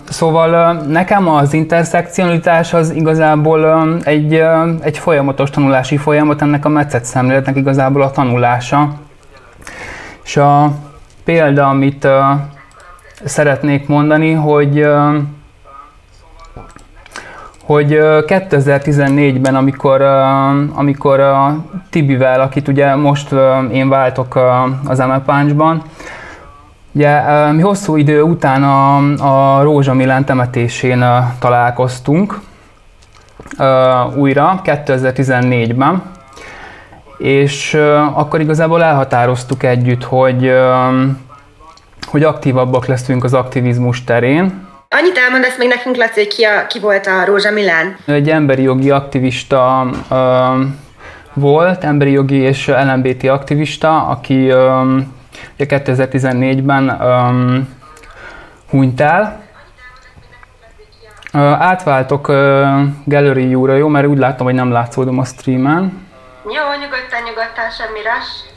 Szóval 0.08 0.72
nekem 0.72 1.28
az 1.28 1.52
interszekcionalitás 1.52 2.74
az 2.74 2.90
igazából 2.90 3.92
egy, 4.02 4.42
egy 4.80 4.98
folyamatos 4.98 5.50
tanulási 5.50 5.96
folyamat, 5.96 6.42
ennek 6.42 6.64
a 6.64 6.68
metszet 6.68 7.04
szemléletnek 7.04 7.56
igazából 7.56 8.02
a 8.02 8.10
tanulása. 8.10 8.92
És 10.24 10.36
a 10.36 10.72
példa, 11.24 11.68
amit 11.68 12.08
szeretnék 13.24 13.88
mondani, 13.88 14.32
hogy 14.32 14.86
hogy 17.64 17.98
2014-ben, 18.00 19.54
amikor, 19.54 20.02
amikor 20.74 21.20
a 21.20 21.64
Tibivel, 21.90 22.40
akit 22.40 22.68
ugye 22.68 22.94
most 22.94 23.34
én 23.72 23.88
váltok 23.88 24.38
az 24.86 24.98
ML 24.98 25.22
Ugye 26.92 27.20
mi 27.52 27.62
hosszú 27.62 27.96
idő 27.96 28.22
után 28.22 28.62
a, 28.62 28.96
a 29.58 29.62
Rózsa 29.62 29.94
Milán 29.94 30.24
temetésén 30.24 31.04
találkoztunk 31.40 32.40
újra 34.16 34.60
2014-ben, 34.64 36.02
és 37.18 37.74
akkor 38.14 38.40
igazából 38.40 38.82
elhatároztuk 38.82 39.62
együtt, 39.62 40.04
hogy, 40.04 40.52
hogy 42.06 42.22
aktívabbak 42.22 42.86
leszünk 42.86 43.24
az 43.24 43.34
aktivizmus 43.34 44.04
terén. 44.04 44.68
Annyit 44.88 45.18
elmondasz 45.18 45.58
még 45.58 45.68
nekünk, 45.68 45.96
Laci, 45.96 46.20
hogy 46.20 46.34
ki, 46.34 46.44
a, 46.44 46.66
ki 46.66 46.78
volt 46.80 47.06
a 47.06 47.24
Rózsa 47.24 47.50
Milán? 47.50 47.96
Egy 48.06 48.30
emberi 48.30 48.62
jogi 48.62 48.90
aktivista 48.90 49.90
volt, 51.32 51.84
emberi 51.84 52.10
jogi 52.10 52.36
és 52.36 52.66
LMBT 52.66 53.24
aktivista, 53.24 54.06
aki 54.06 54.52
2014-ben 55.58 56.88
um, 56.90 57.76
hunyt 58.70 59.00
el. 59.00 59.42
Uh, 61.32 61.40
átváltok 61.40 62.28
uh, 62.28 62.34
Gallery 63.04 63.46
View-ra, 63.46 63.74
jó? 63.74 63.88
Mert 63.88 64.06
úgy 64.06 64.18
láttam, 64.18 64.46
hogy 64.46 64.54
nem 64.54 64.70
látszódom 64.70 65.18
a 65.18 65.24
streamen. 65.24 66.08
Jó, 66.44 66.80
nyugodtan, 66.80 67.22
nyugodtan, 67.24 67.70
semmi 67.70 68.02
rás. 68.02 68.48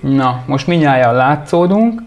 Na, 0.00 0.42
most 0.46 0.66
minnyáján 0.66 1.14
látszódunk. 1.14 2.00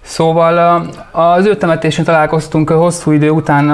Szóval 0.00 0.86
az 1.10 1.46
ő 1.46 1.56
temetésén 1.56 2.04
találkoztunk 2.04 2.70
hosszú 2.70 3.10
idő 3.10 3.30
után 3.30 3.70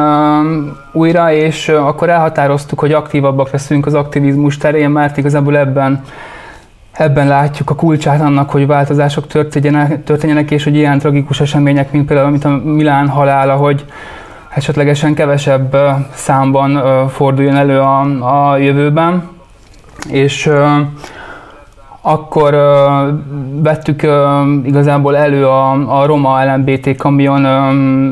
újra, 0.93 1.33
és 1.33 1.69
akkor 1.69 2.09
elhatároztuk, 2.09 2.79
hogy 2.79 2.93
aktívabbak 2.93 3.51
leszünk 3.51 3.87
az 3.87 3.95
aktivizmus 3.95 4.57
terén, 4.57 4.91
mert 4.91 5.17
igazából 5.17 5.57
ebben 5.57 6.05
ebben 6.99 7.27
látjuk 7.29 7.71
a 7.71 7.75
kulcsát 7.75 8.21
annak, 8.21 8.51
hogy 8.51 8.67
változások 8.67 9.27
történjenek, 9.27 10.05
történjenek 10.05 10.51
és 10.51 10.65
hogy 10.65 10.75
ilyen 10.75 10.99
tragikus 10.99 11.41
események, 11.41 11.93
mint 11.93 12.07
például 12.07 12.31
mint 12.31 12.45
a 12.45 12.61
Milán 12.65 13.09
halála, 13.09 13.55
hogy 13.55 13.85
esetlegesen 14.55 15.15
kevesebb 15.15 15.77
számban 16.15 16.83
forduljon 17.09 17.57
elő 17.57 17.81
a, 17.81 18.51
a 18.51 18.57
jövőben. 18.57 19.29
És 20.11 20.51
akkor 22.01 22.57
vettük 23.63 24.03
igazából 24.65 25.17
elő 25.17 25.47
a, 25.47 26.01
a 26.01 26.07
Roma 26.07 26.55
LMBT 26.55 26.97
kamion 26.97 27.45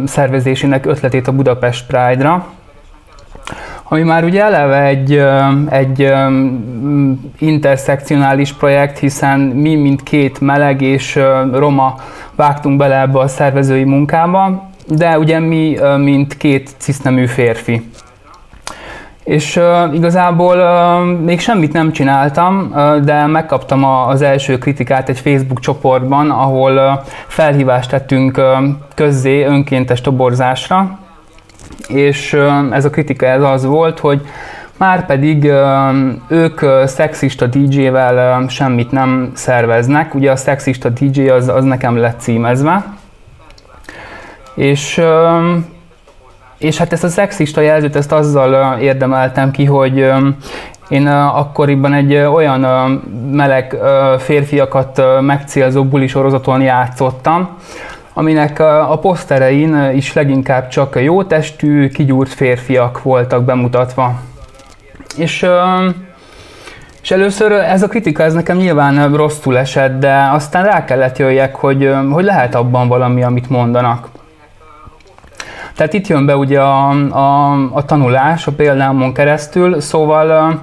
szervezésének 0.06 0.86
ötletét 0.86 1.28
a 1.28 1.32
Budapest 1.32 1.86
Pride-ra, 1.86 2.46
ami 3.88 4.02
már 4.02 4.24
ugye 4.24 4.42
eleve 4.42 4.82
egy, 4.82 5.22
egy 5.68 6.12
interszekcionális 7.38 8.52
projekt, 8.52 8.98
hiszen 8.98 9.40
mi, 9.40 9.74
mint 9.74 10.02
két 10.02 10.40
meleg 10.40 10.82
és 10.82 11.20
roma 11.52 11.94
vágtunk 12.34 12.78
bele 12.78 13.00
ebbe 13.00 13.18
a 13.18 13.28
szervezői 13.28 13.84
munkába, 13.84 14.70
de 14.88 15.18
ugye 15.18 15.38
mi, 15.38 15.76
mint 15.96 16.36
két 16.36 16.70
cisznemű 16.78 17.26
férfi. 17.26 17.90
És 19.24 19.60
igazából 19.92 20.56
még 21.04 21.40
semmit 21.40 21.72
nem 21.72 21.92
csináltam, 21.92 22.74
de 23.04 23.26
megkaptam 23.26 23.84
a, 23.84 24.08
az 24.08 24.22
első 24.22 24.58
kritikát 24.58 25.08
egy 25.08 25.18
Facebook 25.18 25.60
csoportban, 25.60 26.30
ahol 26.30 27.02
felhívást 27.26 27.90
tettünk 27.90 28.38
uh, 28.38 28.44
közzé 28.94 29.44
önkéntes 29.44 30.00
toborzásra, 30.00 30.98
és 31.88 32.36
ez 32.70 32.84
a 32.84 32.90
kritika 32.90 33.26
ez 33.26 33.42
az 33.42 33.64
volt, 33.64 33.98
hogy 33.98 34.20
már 34.78 35.06
pedig 35.06 35.44
ők 36.28 36.60
szexista 36.84 37.46
DJ-vel 37.46 38.48
semmit 38.48 38.90
nem 38.90 39.30
szerveznek, 39.34 40.14
ugye 40.14 40.30
a 40.30 40.36
szexista 40.36 40.88
DJ 40.88 41.28
az, 41.28 41.48
az 41.48 41.64
nekem 41.64 41.96
lett 41.96 42.20
címezve, 42.20 42.84
és 44.54 45.00
és 46.58 46.78
hát 46.78 46.92
ezt 46.92 47.04
a 47.04 47.08
szexista 47.08 47.60
jelzőt 47.60 47.96
ezt 47.96 48.12
azzal 48.12 48.78
érdemeltem 48.78 49.50
ki, 49.50 49.64
hogy 49.64 50.12
én 50.88 51.06
akkoriban 51.06 51.92
egy 51.92 52.14
olyan 52.14 52.60
meleg 53.30 53.76
férfiakat 54.18 55.02
megcélzó 55.20 55.84
bulisorozaton 55.84 56.60
játszottam, 56.60 57.48
aminek 58.18 58.58
a 58.58 58.98
poszterein 59.00 59.90
is 59.94 60.12
leginkább 60.12 60.68
csak 60.68 61.02
jó 61.02 61.22
testű, 61.22 61.88
kigyúrt 61.88 62.32
férfiak 62.32 63.02
voltak 63.02 63.44
bemutatva. 63.44 64.20
És, 65.16 65.46
és 67.02 67.10
először 67.10 67.52
ez 67.52 67.82
a 67.82 67.88
kritika 67.88 68.22
ez 68.22 68.32
nekem 68.32 68.56
nyilván 68.56 69.14
rosszul 69.16 69.58
esett, 69.58 69.98
de 70.00 70.28
aztán 70.32 70.64
rá 70.64 70.84
kellett 70.84 71.18
jöjjek, 71.18 71.54
hogy, 71.56 71.94
hogy 72.10 72.24
lehet 72.24 72.54
abban 72.54 72.88
valami, 72.88 73.22
amit 73.22 73.50
mondanak. 73.50 74.08
Tehát 75.74 75.92
itt 75.92 76.06
jön 76.06 76.26
be 76.26 76.36
ugye 76.36 76.60
a, 76.60 76.88
a, 77.10 77.52
a 77.72 77.84
tanulás 77.84 78.46
a 78.46 78.52
példámon 78.52 79.12
keresztül, 79.12 79.80
szóval 79.80 80.60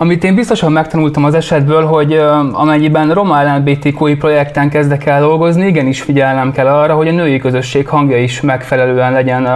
amit 0.00 0.24
én 0.24 0.34
biztosan 0.34 0.72
megtanultam 0.72 1.24
az 1.24 1.34
esetből, 1.34 1.84
hogy 1.84 2.12
amennyiben 2.52 3.12
roma 3.12 3.42
LMBTQI 3.42 4.16
projekten 4.16 4.68
kezdek 4.70 5.06
el 5.06 5.20
dolgozni, 5.20 5.66
igenis 5.66 6.02
figyelnem 6.02 6.52
kell 6.52 6.66
arra, 6.66 6.94
hogy 6.94 7.08
a 7.08 7.12
női 7.12 7.38
közösség 7.38 7.88
hangja 7.88 8.18
is 8.18 8.40
megfelelően 8.40 9.12
legyen 9.12 9.48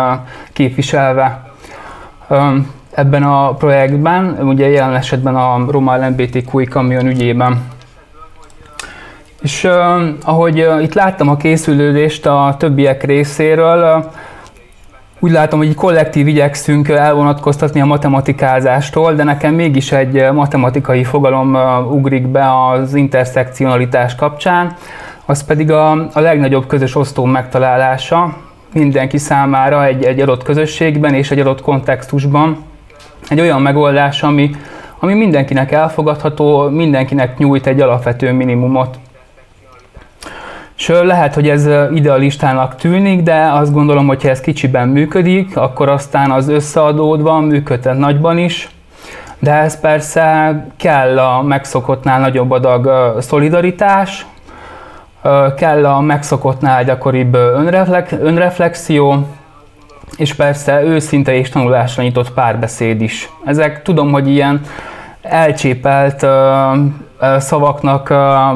képviselve 0.53 1.51
ebben 2.95 3.23
a 3.23 3.55
projektben, 3.55 4.39
ugye 4.43 4.69
jelen 4.69 4.95
esetben 4.95 5.37
a 5.37 5.65
roma 5.71 5.97
LMBTQI 5.97 6.65
kamion 6.65 7.07
ügyében. 7.07 7.63
És 9.43 9.69
ahogy 10.25 10.69
itt 10.83 10.95
láttam 10.95 11.29
a 11.29 11.37
készülődést 11.37 12.27
a 12.27 12.55
többiek 12.59 13.03
részéről, 13.03 14.11
úgy 15.25 15.31
látom, 15.31 15.59
hogy 15.59 15.75
kollektív 15.75 16.29
igyekszünk 16.29 16.89
elvonatkoztatni 16.89 17.81
a 17.81 17.85
matematikázástól, 17.85 19.15
de 19.15 19.23
nekem 19.23 19.55
mégis 19.55 19.93
egy 19.93 20.33
matematikai 20.33 21.05
fogalom 21.05 21.55
ugrik 21.91 22.27
be 22.27 22.67
az 22.71 22.95
interszekcionalitás 22.95 24.15
kapcsán, 24.15 24.77
az 25.25 25.45
pedig 25.45 25.71
a, 25.71 25.91
a 25.91 26.21
legnagyobb 26.21 26.67
közös 26.67 26.97
osztó 26.97 27.25
megtalálása 27.25 28.37
mindenki 28.73 29.19
számára 29.19 29.87
egy, 29.87 30.05
egy 30.05 30.21
adott 30.21 30.43
közösségben 30.43 31.15
és 31.15 31.31
egy 31.31 31.41
adott 31.41 31.61
kontextusban. 31.61 32.65
Egy 33.29 33.41
olyan 33.41 33.63
megoldás, 33.63 34.23
ami, 34.23 34.51
ami 34.99 35.15
mindenkinek 35.15 35.73
elfogadható, 35.73 36.69
mindenkinek 36.69 37.39
nyújt 37.39 37.67
egy 37.67 37.81
alapvető 37.81 38.33
minimumot. 38.33 38.99
És 40.83 40.93
lehet, 41.03 41.35
hogy 41.35 41.49
ez 41.49 41.69
idealistának 41.95 42.77
tűnik, 42.77 43.23
de 43.23 43.51
azt 43.53 43.73
gondolom, 43.73 44.07
hogy 44.07 44.23
ha 44.23 44.29
ez 44.29 44.41
kicsiben 44.41 44.89
működik, 44.89 45.57
akkor 45.57 45.89
aztán 45.89 46.31
az 46.31 46.49
összeadódva 46.49 47.41
működhet 47.41 47.99
nagyban 47.99 48.39
is. 48.39 48.69
De 49.39 49.53
ez 49.53 49.81
persze 49.81 50.57
kell 50.77 51.19
a 51.19 51.43
megszokottnál 51.43 52.21
nagyobb 52.21 52.51
adag 52.51 52.91
szolidaritás, 53.21 54.27
kell 55.57 55.87
a 55.87 56.01
megszokottnál 56.01 56.85
gyakoribb 56.85 57.35
önreflexió, 58.23 59.27
és 60.17 60.35
persze 60.35 60.83
őszinte 60.83 61.35
és 61.35 61.49
tanulásra 61.49 62.03
nyitott 62.03 62.33
párbeszéd 62.33 63.01
is. 63.01 63.31
Ezek 63.45 63.83
tudom, 63.83 64.13
hogy 64.13 64.29
ilyen 64.29 64.61
elcsépelt 65.23 66.27
szavaknak 67.39 68.09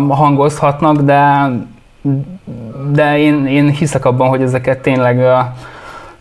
hangozhatnak, 0.09 0.97
de, 0.97 1.51
de 2.93 3.19
én, 3.19 3.47
én 3.47 3.71
hiszek 3.71 4.05
abban, 4.05 4.29
hogy 4.29 4.43
ezeket 4.43 4.79
tényleg 4.79 5.21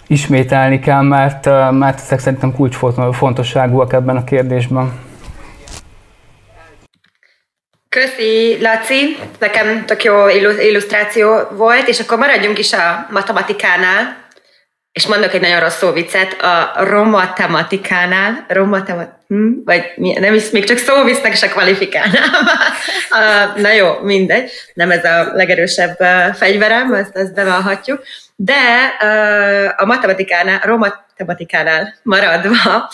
ismételni 0.08 0.80
kell, 0.80 1.01
mert, 1.01 1.46
mert 1.72 2.00
ezek 2.00 2.20
szerintem 2.20 2.54
kulcsfontosságúak 2.54 3.94
ebben 3.94 4.18
a 4.18 4.24
kérdésben. 4.24 4.92
Köszi, 7.89 8.58
Laci. 8.62 9.18
Nekem 9.39 9.86
tök 9.86 10.04
jó 10.04 10.27
illusztráció 10.68 11.36
volt, 11.51 11.88
és 11.88 12.00
akkor 12.00 12.18
maradjunk 12.18 12.60
is 12.60 12.74
a 12.74 13.08
matematikánál. 13.10 14.25
És 14.96 15.08
mondok 15.08 15.34
egy 15.34 15.42
nagyon 15.42 15.60
rossz 15.60 15.78
szóvicet, 15.78 16.42
a 16.42 16.74
romatematikánál, 16.84 18.46
romatemat, 18.48 19.10
hm? 19.28 19.52
vagy 19.66 19.84
mi, 19.96 20.14
nem 20.14 20.34
is, 20.34 20.50
még 20.50 20.64
csak 20.64 20.78
szóvisznek 20.78 21.34
is 21.34 21.42
a 21.44 21.48
kvalifikálnál. 21.48 22.24
na 23.56 23.72
jó, 23.72 24.00
mindegy, 24.02 24.52
nem 24.74 24.92
ez 24.92 25.04
a 25.04 25.32
legerősebb 25.34 25.98
fegyverem, 26.34 26.94
ezt, 26.94 27.16
ezt 27.16 27.34
bevallhatjuk. 27.34 28.04
De 28.38 28.54
a 29.77 29.86
matematikánál, 29.86 30.60
romat, 30.63 31.06
tematikánál 31.15 31.96
maradva, 32.04 32.92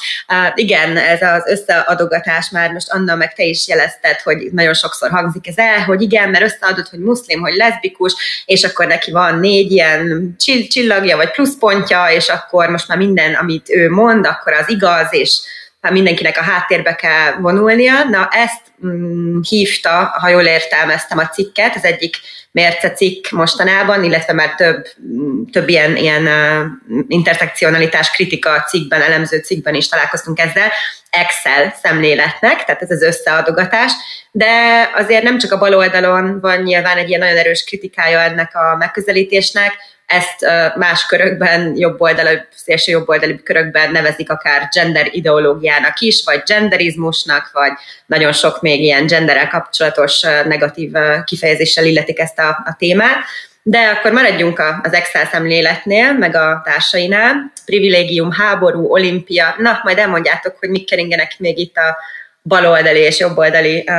igen, 0.56 0.98
ez 0.98 1.22
az 1.22 1.44
összeadogatás 1.48 2.50
már 2.50 2.72
most 2.72 2.92
Anna 2.92 3.16
meg 3.16 3.34
te 3.34 3.44
is 3.44 3.68
jelezted, 3.68 4.20
hogy 4.20 4.50
nagyon 4.52 4.74
sokszor 4.74 5.10
hangzik 5.10 5.48
ez 5.48 5.58
el, 5.58 5.84
hogy 5.84 6.02
igen, 6.02 6.30
mert 6.30 6.44
összeadott, 6.44 6.90
hogy 6.90 7.00
muszlim, 7.00 7.42
hogy 7.42 7.56
leszbikus, 7.56 8.44
és 8.46 8.64
akkor 8.64 8.88
neki 8.88 9.12
van 9.12 9.40
négy 9.40 9.72
ilyen 9.72 10.36
csillagja, 10.70 11.16
vagy 11.16 11.32
pluszpontja, 11.32 12.06
és 12.10 12.30
akkor 12.30 12.70
most 12.70 12.88
már 12.88 12.98
minden, 12.98 13.34
amit 13.34 13.70
ő 13.70 13.90
mond, 13.90 14.26
akkor 14.26 14.54
az 14.54 14.70
igaz, 14.70 15.08
és 15.10 15.40
mindenkinek 15.90 16.38
a 16.38 16.44
háttérbe 16.44 16.96
kell 16.96 17.34
vonulnia. 17.40 18.04
Na 18.04 18.28
ezt 18.32 18.62
mm, 18.86 19.40
hívta, 19.50 20.16
ha 20.20 20.30
jól 20.30 20.44
értelmeztem 20.44 21.18
a 21.18 21.28
cikket, 21.28 21.76
az 21.76 21.84
egyik 21.84 22.16
mérce 22.52 22.92
cikk 22.92 23.30
mostanában, 23.30 24.04
illetve 24.04 24.34
már 24.34 24.56
több, 24.56 24.86
több 25.52 25.70
ilyen, 25.70 25.96
ilyen 25.96 26.28
intersekcionalitás 27.08 28.12
kritika 28.12 28.62
cikkben, 28.62 29.02
elemző 29.02 29.38
cikkben 29.38 29.76
is 29.76 29.88
találkoztunk 29.88 30.40
ezzel, 30.40 30.72
Excel 31.10 31.76
szemléletnek, 31.84 32.66
tehát 32.66 32.82
ez 32.82 32.92
az 32.92 33.02
összeadogatás, 33.02 33.92
de 34.32 34.48
azért 34.96 35.24
nem 35.24 35.38
csak 35.38 35.52
a 35.52 35.58
bal 35.58 35.76
oldalon 35.76 36.40
van 36.40 36.62
nyilván 36.62 36.98
egy 36.98 37.08
ilyen 37.08 37.20
nagyon 37.20 37.38
erős 37.38 37.64
kritikája 37.64 38.20
ennek 38.20 38.56
a 38.56 38.76
megközelítésnek, 38.78 39.74
ezt 40.12 40.46
más 40.76 41.06
körökben, 41.06 41.74
jobboldali, 41.76 42.42
szélső 42.56 42.92
jobboldali 42.92 43.44
körökben 43.44 43.92
nevezik 43.92 44.30
akár 44.30 44.68
gender 44.74 45.08
ideológiának 45.12 46.00
is, 46.00 46.24
vagy 46.24 46.42
genderizmusnak, 46.46 47.50
vagy 47.54 47.72
nagyon 48.06 48.32
sok 48.32 48.62
még 48.62 48.82
ilyen 48.82 49.06
genderrel 49.06 49.48
kapcsolatos 49.48 50.22
negatív 50.22 50.92
kifejezéssel 51.24 51.86
illetik 51.86 52.20
ezt 52.20 52.40
a, 52.40 52.50
a 52.50 52.76
témát. 52.78 53.18
De 53.64 53.80
akkor 53.80 54.12
maradjunk 54.12 54.62
az 54.84 54.94
Excel 54.94 55.26
szemléletnél, 55.26 56.14
meg 56.14 56.36
a 56.36 56.62
társainál. 56.66 57.52
Privilégium, 57.66 58.32
háború, 58.32 58.92
olimpia. 58.92 59.56
Na, 59.58 59.80
majd 59.84 59.98
elmondjátok, 59.98 60.58
hogy 60.60 60.70
mik 60.70 60.86
keringenek 60.86 61.36
még 61.38 61.58
itt 61.58 61.78
a 61.78 61.98
baloldali 62.44 63.00
és 63.00 63.20
jobboldali 63.20 63.90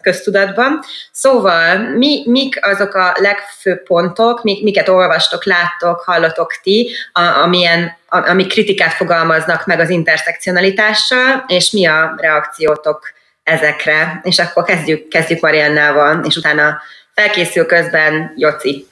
köztudatban. 0.00 0.80
Szóval 1.12 1.78
mi, 1.78 2.22
mik 2.26 2.66
azok 2.66 2.94
a 2.94 3.14
legfőbb 3.18 3.82
pontok, 3.82 4.42
mik, 4.42 4.62
miket 4.62 4.88
olvastok, 4.88 5.44
láttok, 5.44 6.00
hallotok 6.00 6.60
ti, 6.62 6.90
a, 7.12 7.20
amilyen, 7.20 7.96
a, 8.08 8.28
ami 8.28 8.46
kritikát 8.46 8.92
fogalmaznak 8.92 9.66
meg 9.66 9.80
az 9.80 9.90
interszekcionalitással, 9.90 11.44
és 11.46 11.70
mi 11.70 11.86
a 11.86 12.14
reakciótok 12.16 13.12
ezekre? 13.42 14.20
És 14.22 14.38
akkor 14.38 14.64
kezdjük, 14.64 15.08
kezdjük 15.08 15.40
Mariannával, 15.40 16.24
és 16.24 16.36
utána 16.36 16.82
felkészül 17.14 17.66
közben 17.66 18.32
Joci. 18.36 18.86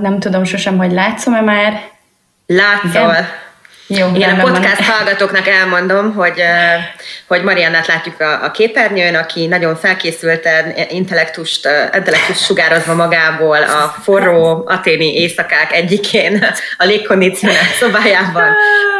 nem 0.00 0.16
tudom 0.18 0.44
sosem, 0.44 0.78
hogy 0.78 0.92
látszom-e 0.92 1.40
már. 1.40 1.90
Látszol. 2.46 3.10
Igen. 3.10 3.46
Jó, 3.90 4.06
Én 4.14 4.28
a 4.28 4.42
podcast 4.42 4.76
van. 4.76 4.86
hallgatóknak 4.86 5.48
elmondom, 5.48 6.14
hogy, 6.14 6.42
hogy 7.26 7.42
Mariannát 7.42 7.86
látjuk 7.86 8.20
a, 8.20 8.44
a 8.44 8.50
képernyőn, 8.50 9.14
aki 9.14 9.46
nagyon 9.46 9.76
felkészülten 9.76 10.74
intellektust, 10.88 11.68
intellektust 11.94 12.44
sugározva 12.44 12.94
magából 12.94 13.62
a 13.62 13.94
forró 14.02 14.64
aténi 14.66 15.14
éjszakák 15.14 15.72
egyikén 15.72 16.46
a 16.76 16.84
légkondicionált 16.84 17.74
szobájában 17.78 18.56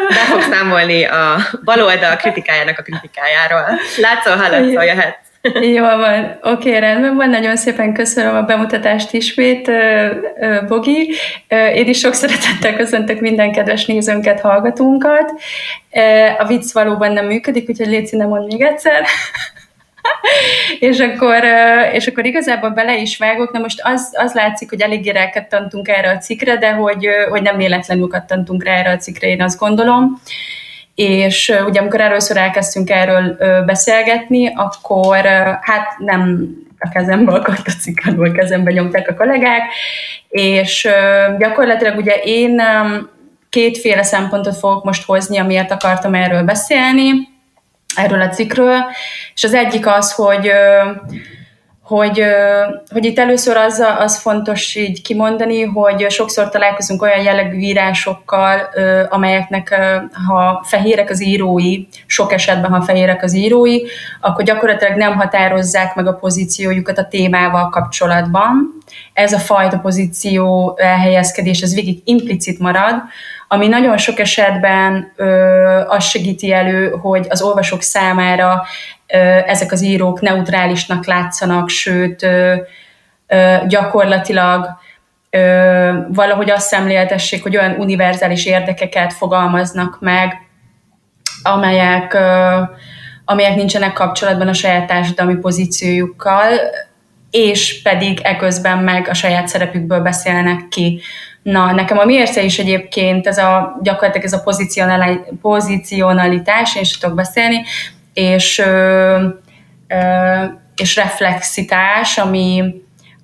be 0.09 0.15
fog 0.15 0.43
számolni 0.51 1.05
a 1.05 1.37
baloldal 1.65 2.17
kritikájának 2.17 2.79
a 2.79 2.83
kritikájáról. 2.83 3.67
Látszol, 3.97 4.37
hallatszol, 4.37 4.85
jöhet. 4.85 5.19
Jó 5.75 5.83
van, 5.83 6.39
oké, 6.43 6.69
okay, 6.69 6.81
rendben 6.81 7.17
van. 7.17 7.31
Nagyon 7.31 7.57
szépen 7.57 7.93
köszönöm 7.93 8.37
a 8.37 8.43
bemutatást 8.43 9.13
ismét, 9.13 9.71
Bogi. 10.69 11.13
Én 11.75 11.89
is 11.89 11.99
sok 11.99 12.15
szeretettel 12.15 12.77
köszöntök 12.77 13.21
minden 13.21 13.53
kedves 13.53 13.87
nézőnket, 13.87 14.41
hallgatónkat. 14.41 15.33
A 16.39 16.47
vicc 16.47 16.73
valóban 16.73 17.13
nem 17.13 17.27
működik, 17.27 17.69
úgyhogy 17.69 17.87
Léci 17.87 18.17
nem 18.17 18.29
mond 18.29 18.47
még 18.47 18.61
egyszer. 18.61 19.05
és, 20.89 20.99
akkor, 20.99 21.45
és 21.93 22.07
akkor 22.07 22.25
igazából 22.25 22.71
bele 22.71 22.97
is 22.97 23.19
vágok. 23.19 23.53
Na 23.53 23.59
most 23.59 23.81
az, 23.83 24.11
az 24.13 24.35
látszik, 24.35 24.69
hogy 24.71 24.81
eléggé 24.81 25.11
rákattantunk 25.11 25.89
erre 25.89 26.11
a 26.11 26.19
cikre, 26.19 26.57
de 26.57 26.71
hogy, 26.71 27.09
hogy 27.31 27.43
nem 27.43 27.57
véletlenül 27.57 28.09
kattantunk 28.09 28.65
rá 28.65 28.73
erre 28.73 28.91
a 28.91 28.97
cikre, 28.97 29.29
én 29.29 29.43
azt 29.43 29.59
gondolom 29.59 30.21
és 30.99 31.55
ugye 31.67 31.81
amikor 31.81 32.01
először 32.01 32.37
elkezdtünk 32.37 32.91
erről 32.91 33.37
beszélgetni, 33.65 34.53
akkor 34.55 35.27
hát 35.61 35.99
nem 35.99 36.49
a 36.79 36.89
kezembe 36.89 37.33
akadt 37.33 37.67
a 37.67 37.71
cikkadból, 37.81 38.33
kezembe 38.33 38.71
nyomták 38.71 39.09
a 39.09 39.15
kollégák, 39.15 39.63
és 40.29 40.89
gyakorlatilag 41.39 41.97
ugye 41.97 42.15
én 42.15 42.63
kétféle 43.49 44.03
szempontot 44.03 44.57
fogok 44.57 44.85
most 44.85 45.05
hozni, 45.05 45.39
amiért 45.39 45.71
akartam 45.71 46.15
erről 46.15 46.43
beszélni, 46.43 47.11
erről 47.97 48.21
a 48.21 48.29
cikkről, 48.29 48.85
és 49.35 49.45
az 49.45 49.55
egyik 49.55 49.87
az, 49.87 50.13
hogy 50.13 50.51
hogy, 51.89 52.23
hogy 52.91 53.05
itt 53.05 53.19
először 53.19 53.57
az, 53.57 53.83
az 53.99 54.19
fontos 54.19 54.75
így 54.75 55.03
kimondani, 55.03 55.63
hogy 55.63 56.11
sokszor 56.11 56.49
találkozunk 56.49 57.03
olyan 57.03 57.23
jellegű 57.23 57.57
írásokkal, 57.57 58.61
amelyeknek 59.09 59.75
ha 60.27 60.65
fehérek 60.67 61.11
az 61.11 61.23
írói, 61.23 61.87
sok 62.07 62.33
esetben 62.33 62.71
ha 62.71 62.83
fehérek 62.83 63.23
az 63.23 63.35
írói, 63.35 63.81
akkor 64.21 64.45
gyakorlatilag 64.45 64.97
nem 64.97 65.17
határozzák 65.17 65.95
meg 65.95 66.07
a 66.07 66.13
pozíciójukat 66.13 66.99
a 66.99 67.09
témával 67.09 67.69
kapcsolatban. 67.69 68.77
Ez 69.13 69.33
a 69.33 69.39
fajta 69.39 69.79
pozíció 69.79 70.75
elhelyezkedés, 70.81 71.61
ez 71.61 71.75
végig 71.75 72.01
implicit 72.05 72.59
marad, 72.59 72.95
ami 73.49 73.69
nagyon 73.69 73.97
sok 73.97 74.19
esetben 74.19 75.13
ö, 75.17 75.83
azt 75.87 76.09
segíti 76.09 76.53
elő, 76.53 76.91
hogy 76.91 77.27
az 77.29 77.43
olvasók 77.43 77.83
számára 77.83 78.67
ezek 79.47 79.73
az 79.73 79.83
írók 79.83 80.21
neutrálisnak 80.21 81.07
látszanak, 81.07 81.69
sőt 81.69 82.27
gyakorlatilag 83.67 84.67
valahogy 86.09 86.51
azt 86.51 86.67
szemléltessék, 86.67 87.43
hogy 87.43 87.57
olyan 87.57 87.75
univerzális 87.79 88.47
érdekeket 88.47 89.13
fogalmaznak 89.13 89.97
meg, 90.01 90.49
amelyek, 91.43 92.19
amelyek 93.25 93.55
nincsenek 93.55 93.93
kapcsolatban 93.93 94.49
a 94.49 94.53
saját 94.53 94.87
társadalmi 94.87 95.37
pozíciójukkal, 95.37 96.55
és 97.31 97.83
pedig 97.83 98.21
eközben 98.23 98.79
meg 98.79 99.09
a 99.09 99.15
saját 99.15 99.49
szerepükből 99.49 100.01
beszélnek 100.01 100.69
ki. 100.69 101.01
Na, 101.43 101.73
nekem 101.73 101.99
a 101.99 102.05
mérce 102.05 102.43
is 102.43 102.59
egyébként 102.59 103.27
ez 103.27 103.39
a 103.39 103.79
gyakorlatilag 103.83 104.27
ez 104.27 104.33
a 104.33 104.43
pozicionalitás, 105.41 106.75
én 106.75 106.83
is 106.83 106.99
tudok 106.99 107.17
beszélni, 107.17 107.63
és, 108.15 108.63
és 110.77 110.97
reflexitás, 110.97 112.19
ami, 112.19 112.75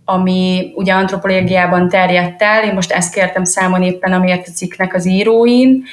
ami 0.05 0.73
ugye 0.75 0.93
antropológiában 0.93 1.89
terjedt 1.89 2.43
el, 2.43 2.65
én 2.65 2.75
most 2.75 2.93
ezt 2.93 3.15
kértem 3.15 3.45
számon 3.45 3.83
éppen, 3.83 4.13
a 4.13 4.51
cikknek 4.55 4.95
az 4.95 5.07
íróin, 5.07 5.85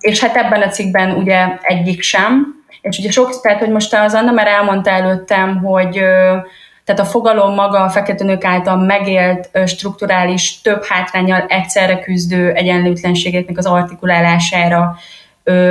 és 0.00 0.20
hát 0.20 0.36
ebben 0.36 0.62
a 0.62 0.68
cikkben 0.68 1.10
ugye 1.10 1.46
egyik 1.62 2.02
sem, 2.02 2.59
és 2.80 2.98
ugye 2.98 3.10
sok, 3.10 3.40
tehát 3.40 3.58
hogy 3.58 3.70
most 3.70 3.94
az 3.94 4.14
Anna 4.14 4.32
már 4.32 4.46
elmondta 4.46 4.90
előttem, 4.90 5.58
hogy 5.58 5.92
tehát 6.84 7.00
a 7.00 7.10
fogalom 7.10 7.54
maga 7.54 7.82
a 7.82 7.88
fekete 7.88 8.24
nők 8.24 8.44
által 8.44 8.76
megélt 8.76 9.50
strukturális, 9.66 10.60
több 10.60 10.84
hátrányal 10.84 11.44
egyszerre 11.48 11.98
küzdő 11.98 12.52
egyenlőtlenségeknek 12.52 13.58
az 13.58 13.66
artikulálására 13.66 14.96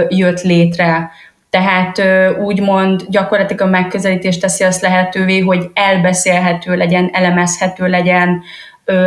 jött 0.08 0.42
létre. 0.42 1.12
Tehát 1.50 2.02
úgymond 2.40 3.06
gyakorlatilag 3.08 3.62
a 3.62 3.70
megközelítés 3.70 4.38
teszi 4.38 4.64
azt 4.64 4.82
lehetővé, 4.82 5.40
hogy 5.40 5.70
elbeszélhető 5.74 6.76
legyen, 6.76 7.10
elemezhető 7.14 7.88
legyen 7.88 8.42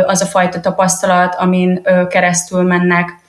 az 0.05 0.21
a 0.21 0.25
fajta 0.25 0.59
tapasztalat, 0.59 1.35
amin 1.35 1.81
keresztül 2.09 2.61
mennek 2.61 3.21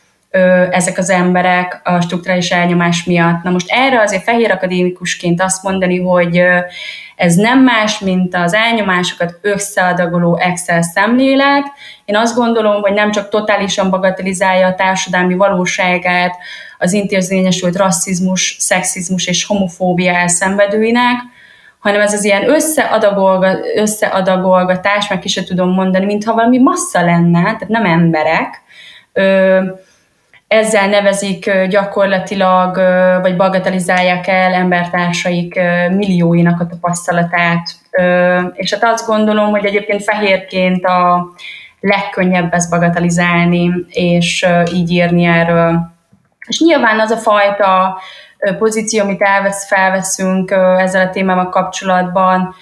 ezek 0.71 0.99
az 0.99 1.11
emberek 1.11 1.81
a 1.85 2.01
strukturális 2.01 2.51
elnyomás 2.51 3.05
miatt. 3.05 3.43
Na 3.43 3.51
most 3.51 3.71
erre 3.71 4.01
azért 4.01 4.23
fehér 4.23 4.51
akadémikusként 4.51 5.43
azt 5.43 5.63
mondani, 5.63 6.01
hogy 6.01 6.43
ez 7.17 7.35
nem 7.35 7.63
más, 7.63 7.99
mint 7.99 8.35
az 8.35 8.55
elnyomásokat 8.55 9.39
összeadagoló 9.43 10.37
Excel 10.37 10.83
szemlélet. 10.83 11.65
Én 12.05 12.17
azt 12.17 12.37
gondolom, 12.37 12.81
hogy 12.81 12.93
nem 12.93 13.11
csak 13.11 13.29
totálisan 13.29 13.91
bagatelizálja 13.91 14.67
a 14.67 14.75
társadalmi 14.75 15.35
valóságát 15.35 16.37
az 16.79 16.93
intézményesült 16.93 17.77
rasszizmus, 17.77 18.57
szexizmus 18.59 19.27
és 19.27 19.45
homofóbia 19.45 20.13
elszenvedőinek, 20.13 21.17
hanem 21.79 22.01
ez 22.01 22.13
az 22.13 22.25
ilyen 22.25 22.49
összeadagolga, 22.49 23.57
összeadagolgatás, 23.77 25.09
meg 25.09 25.19
ki 25.19 25.29
sem 25.29 25.45
tudom 25.45 25.71
mondani, 25.71 26.05
mintha 26.05 26.35
valami 26.35 26.59
massza 26.59 27.05
lenne, 27.05 27.43
tehát 27.43 27.69
nem 27.69 27.85
emberek, 27.85 28.63
ezzel 30.55 30.89
nevezik 30.89 31.67
gyakorlatilag, 31.69 32.77
vagy 33.21 33.37
bagatelizálják 33.37 34.27
el 34.27 34.53
embertársaik 34.53 35.61
millióinak 35.91 36.61
a 36.61 36.67
tapasztalatát. 36.67 37.69
És 38.53 38.75
hát 38.75 38.93
azt 38.93 39.07
gondolom, 39.07 39.51
hogy 39.51 39.65
egyébként 39.65 40.03
fehérként 40.03 40.85
a 40.85 41.29
legkönnyebb 41.81 42.55
ezt 42.55 42.71
bagatelizálni, 42.71 43.71
és 43.89 44.47
így 44.73 44.91
írni 44.91 45.25
erről. 45.25 45.93
És 46.47 46.61
nyilván 46.61 47.01
az 47.01 47.11
a 47.11 47.17
fajta 47.17 48.01
pozíció, 48.59 49.03
amit 49.03 49.23
elvesz, 49.23 49.67
felveszünk 49.67 50.51
ezzel 50.79 51.07
a 51.07 51.11
témával 51.11 51.49
kapcsolatban, 51.49 52.55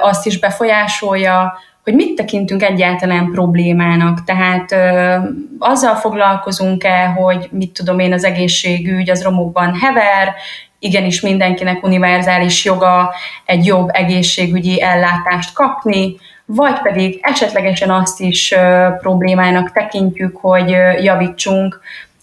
azt 0.00 0.26
is 0.26 0.38
befolyásolja, 0.38 1.58
hogy 1.84 1.94
mit 1.94 2.14
tekintünk 2.14 2.62
egyáltalán 2.62 3.30
problémának. 3.30 4.24
Tehát 4.24 4.72
ö, 4.72 5.16
azzal 5.58 5.94
foglalkozunk-e, 5.94 7.06
hogy 7.06 7.48
mit 7.50 7.72
tudom 7.72 7.98
én, 7.98 8.12
az 8.12 8.24
egészségügy 8.24 9.10
az 9.10 9.22
romokban 9.22 9.74
hever, 9.74 10.34
igenis 10.78 11.20
mindenkinek 11.20 11.84
univerzális 11.84 12.64
joga 12.64 13.14
egy 13.44 13.66
jobb 13.66 13.88
egészségügyi 13.92 14.82
ellátást 14.82 15.54
kapni, 15.54 16.16
vagy 16.46 16.80
pedig 16.82 17.18
esetlegesen 17.22 17.90
azt 17.90 18.20
is 18.20 18.52
ö, 18.52 18.88
problémának 18.98 19.72
tekintjük, 19.72 20.36
hogy 20.36 20.72
ö, 20.72 20.90
javítsunk 20.92 21.80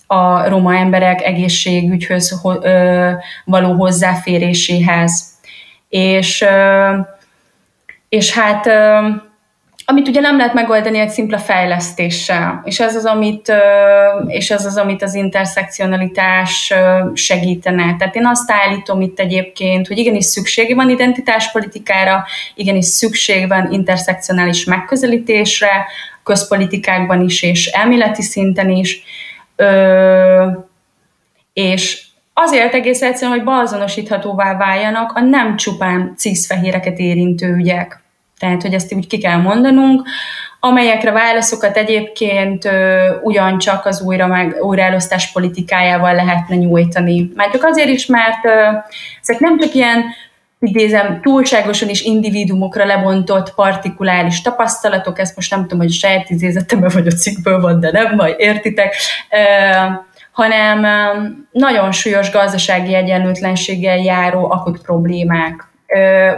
a 0.08 0.50
roma 0.50 0.76
emberek 0.76 1.22
egészségügyhöz 1.22 2.42
ö, 2.62 3.12
való 3.46 3.74
hozzáféréséhez. 3.74 5.30
És, 5.90 6.46
és 8.10 8.34
hát 8.34 8.70
amit 9.92 10.08
ugye 10.08 10.20
nem 10.20 10.38
lehet 10.38 10.54
megoldani 10.54 11.00
egy 11.00 11.10
szimpla 11.10 11.38
fejlesztéssel, 11.38 12.62
és 12.64 12.80
ez 12.80 12.96
az, 12.96 13.06
amit, 13.06 13.54
és 14.28 14.52
ez 14.52 14.66
az, 14.66 14.78
amit 14.78 15.04
az 15.04 15.14
interszekcionalitás 15.14 16.74
segítene. 17.14 17.96
Tehát 17.98 18.16
én 18.16 18.26
azt 18.26 18.52
állítom 18.52 19.02
itt 19.02 19.20
egyébként, 19.20 19.88
hogy 19.88 19.98
igenis 19.98 20.26
szükség 20.26 20.76
van 20.76 20.90
identitáspolitikára, 20.90 22.26
igenis 22.56 22.86
szükség 22.86 23.48
van 23.48 23.72
interszekcionális 23.72 24.64
megközelítésre, 24.64 25.86
közpolitikákban 26.24 27.22
is 27.22 27.44
és 27.44 27.66
elméleti 27.66 28.22
szinten 28.22 28.70
is, 28.70 29.04
és 31.54 32.02
azért 32.34 32.74
egész 32.74 33.02
egyszerűen, 33.02 33.38
hogy 33.38 33.46
beazonosíthatóvá 33.46 34.58
váljanak 34.58 35.12
a 35.16 35.20
nem 35.20 35.56
csupán 35.56 36.14
cisfehéreket 36.18 36.98
érintő 36.98 37.54
ügyek. 37.56 38.02
Tehát, 38.42 38.62
hogy 38.62 38.74
ezt 38.74 38.94
úgy 38.94 39.08
ki 39.08 39.18
kell 39.18 39.38
mondanunk, 39.38 40.08
amelyekre 40.60 41.12
válaszokat 41.12 41.78
egyébként 41.78 42.66
ö, 42.66 43.08
ugyancsak 43.22 43.86
az 43.86 44.02
újra 44.02 44.28
meg, 44.28 44.58
újraelosztás 44.62 45.32
politikájával 45.32 46.14
lehetne 46.14 46.56
nyújtani. 46.56 47.32
Már 47.36 47.52
csak 47.52 47.64
azért 47.64 47.90
is, 47.90 48.06
mert 48.06 48.46
ö, 48.46 48.50
ezek 49.22 49.40
nem 49.40 49.60
csak 49.60 49.74
ilyen 49.74 50.04
idézem, 50.60 51.22
túlságosan 51.22 51.90
is 51.90 52.02
individuumokra 52.02 52.86
lebontott 52.86 53.54
partikuláris 53.54 54.42
tapasztalatok, 54.42 55.20
ezt 55.20 55.36
most 55.36 55.52
nem 55.52 55.62
tudom, 55.62 55.80
hogy 55.80 55.92
saját 55.92 56.30
idézetemben 56.30 56.92
vagy 56.94 57.08
a 57.08 57.12
cikkből 57.12 57.62
van, 57.62 57.80
de 57.80 57.92
nem, 57.92 58.16
majd 58.16 58.36
értitek, 58.38 58.96
ö, 59.30 59.38
hanem 60.32 60.86
nagyon 61.52 61.92
súlyos 61.92 62.32
gazdasági 62.32 62.94
egyenlőtlenséggel 62.94 63.98
járó 63.98 64.52
akut 64.52 64.82
problémák 64.82 65.71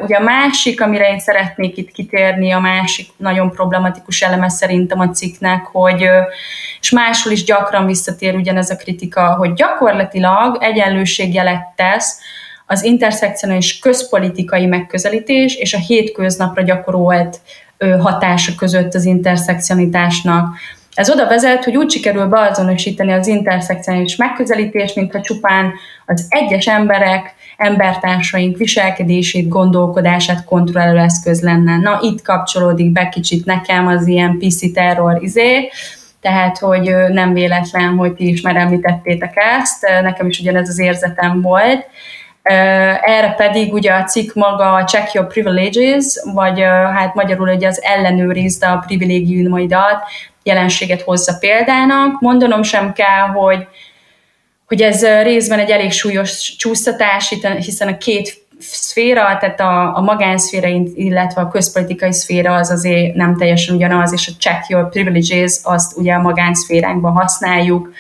Ugye 0.02 0.16
a 0.16 0.24
másik, 0.24 0.82
amire 0.82 1.10
én 1.10 1.20
szeretnék 1.20 1.78
itt 1.78 1.92
kitérni, 1.92 2.52
a 2.52 2.60
másik 2.60 3.08
nagyon 3.18 3.52
problematikus 3.52 4.22
eleme 4.22 4.50
szerintem 4.50 5.00
a 5.00 5.10
cikknek, 5.10 5.66
hogy, 5.66 6.10
és 6.80 6.92
máshol 6.92 7.34
is 7.34 7.44
gyakran 7.44 7.86
visszatér 7.86 8.36
ugyanez 8.36 8.70
a 8.70 8.76
kritika, 8.76 9.36
hogy 9.36 9.54
gyakorlatilag 9.54 10.58
egyenlőségjelet 10.62 11.74
tesz 11.76 12.20
az 12.66 12.84
interszekcionális 12.84 13.80
közpolitikai 13.80 14.66
megközelítés 14.66 15.56
és 15.56 15.74
a 15.74 15.80
hétköznapra 15.80 16.62
gyakorolt 16.62 17.40
hatása 18.00 18.52
között 18.58 18.94
az 18.94 19.06
interszekcionitásnak. 19.06 20.56
Ez 20.94 21.10
oda 21.10 21.28
vezet, 21.28 21.64
hogy 21.64 21.78
úgy 21.78 21.92
sikerül 21.92 22.26
beazonosítani 22.26 23.12
az 23.12 23.28
interszekcionális 23.28 24.16
megközelítést, 24.16 24.96
mintha 24.96 25.22
csupán 25.22 25.74
az 26.06 26.26
egyes 26.30 26.68
emberek 26.68 27.36
embertársaink 27.64 28.58
viselkedését, 28.58 29.48
gondolkodását 29.48 30.46
kontrolláló 30.46 31.00
eszköz 31.00 31.42
lenne. 31.42 31.78
Na, 31.78 32.00
itt 32.02 32.22
kapcsolódik 32.22 32.92
be 32.92 33.10
kicsit 33.10 33.46
nekem 33.46 33.88
az 33.88 34.08
ilyen 34.08 34.38
PC 34.38 34.74
terror 34.74 35.24
izé, 35.24 35.70
tehát, 36.22 36.58
hogy 36.58 36.96
nem 37.10 37.34
véletlen, 37.34 37.96
hogy 37.96 38.14
ti 38.14 38.28
is 38.28 38.42
már 38.42 38.56
említettétek 38.56 39.34
ezt, 39.36 39.86
nekem 40.02 40.28
is 40.28 40.40
ugyanez 40.40 40.70
az 40.70 40.80
érzetem 40.80 41.42
volt. 41.42 41.86
Erre 43.02 43.34
pedig 43.38 43.74
ugye 43.74 43.94
a 43.94 44.04
cikk 44.04 44.34
maga 44.34 44.74
a 44.74 44.84
Check 44.84 45.14
Your 45.14 45.28
Privileges, 45.28 46.06
vagy 46.34 46.62
hát 46.94 47.14
magyarul 47.14 47.50
ugye 47.50 47.68
az 47.68 47.82
ellenőrizd 47.84 48.64
a 48.64 48.84
privilégiumaidat 48.86 50.04
jelenséget 50.44 51.02
hozza 51.02 51.38
példának. 51.40 52.22
Mondanom 52.22 52.64
sem 52.64 52.94
kell, 52.94 53.28
hogy 53.28 53.68
hogy 54.74 54.82
ez 54.82 55.06
részben 55.24 55.60
egy 55.60 55.70
elég 55.70 55.92
súlyos 55.92 56.56
csúsztatás, 56.58 57.36
hiszen 57.60 57.88
a 57.88 57.98
két 57.98 58.46
szféra, 58.60 59.38
tehát 59.40 59.60
a, 59.60 59.98
a 59.98 60.02
magánszféra, 60.02 60.68
illetve 60.94 61.42
a 61.42 61.48
közpolitikai 61.48 62.14
szféra 62.14 62.56
az 62.56 62.70
azért 62.70 63.16
nem 63.16 63.38
teljesen 63.38 63.76
ugyanaz, 63.76 64.14
és 64.14 64.28
a 64.28 64.38
check 64.40 64.70
your 64.70 64.90
privileges 64.90 65.60
azt 65.64 65.98
ugye 65.98 66.14
a 66.14 66.22
magánszféránkban 66.22 67.12
használjuk. 67.12 67.94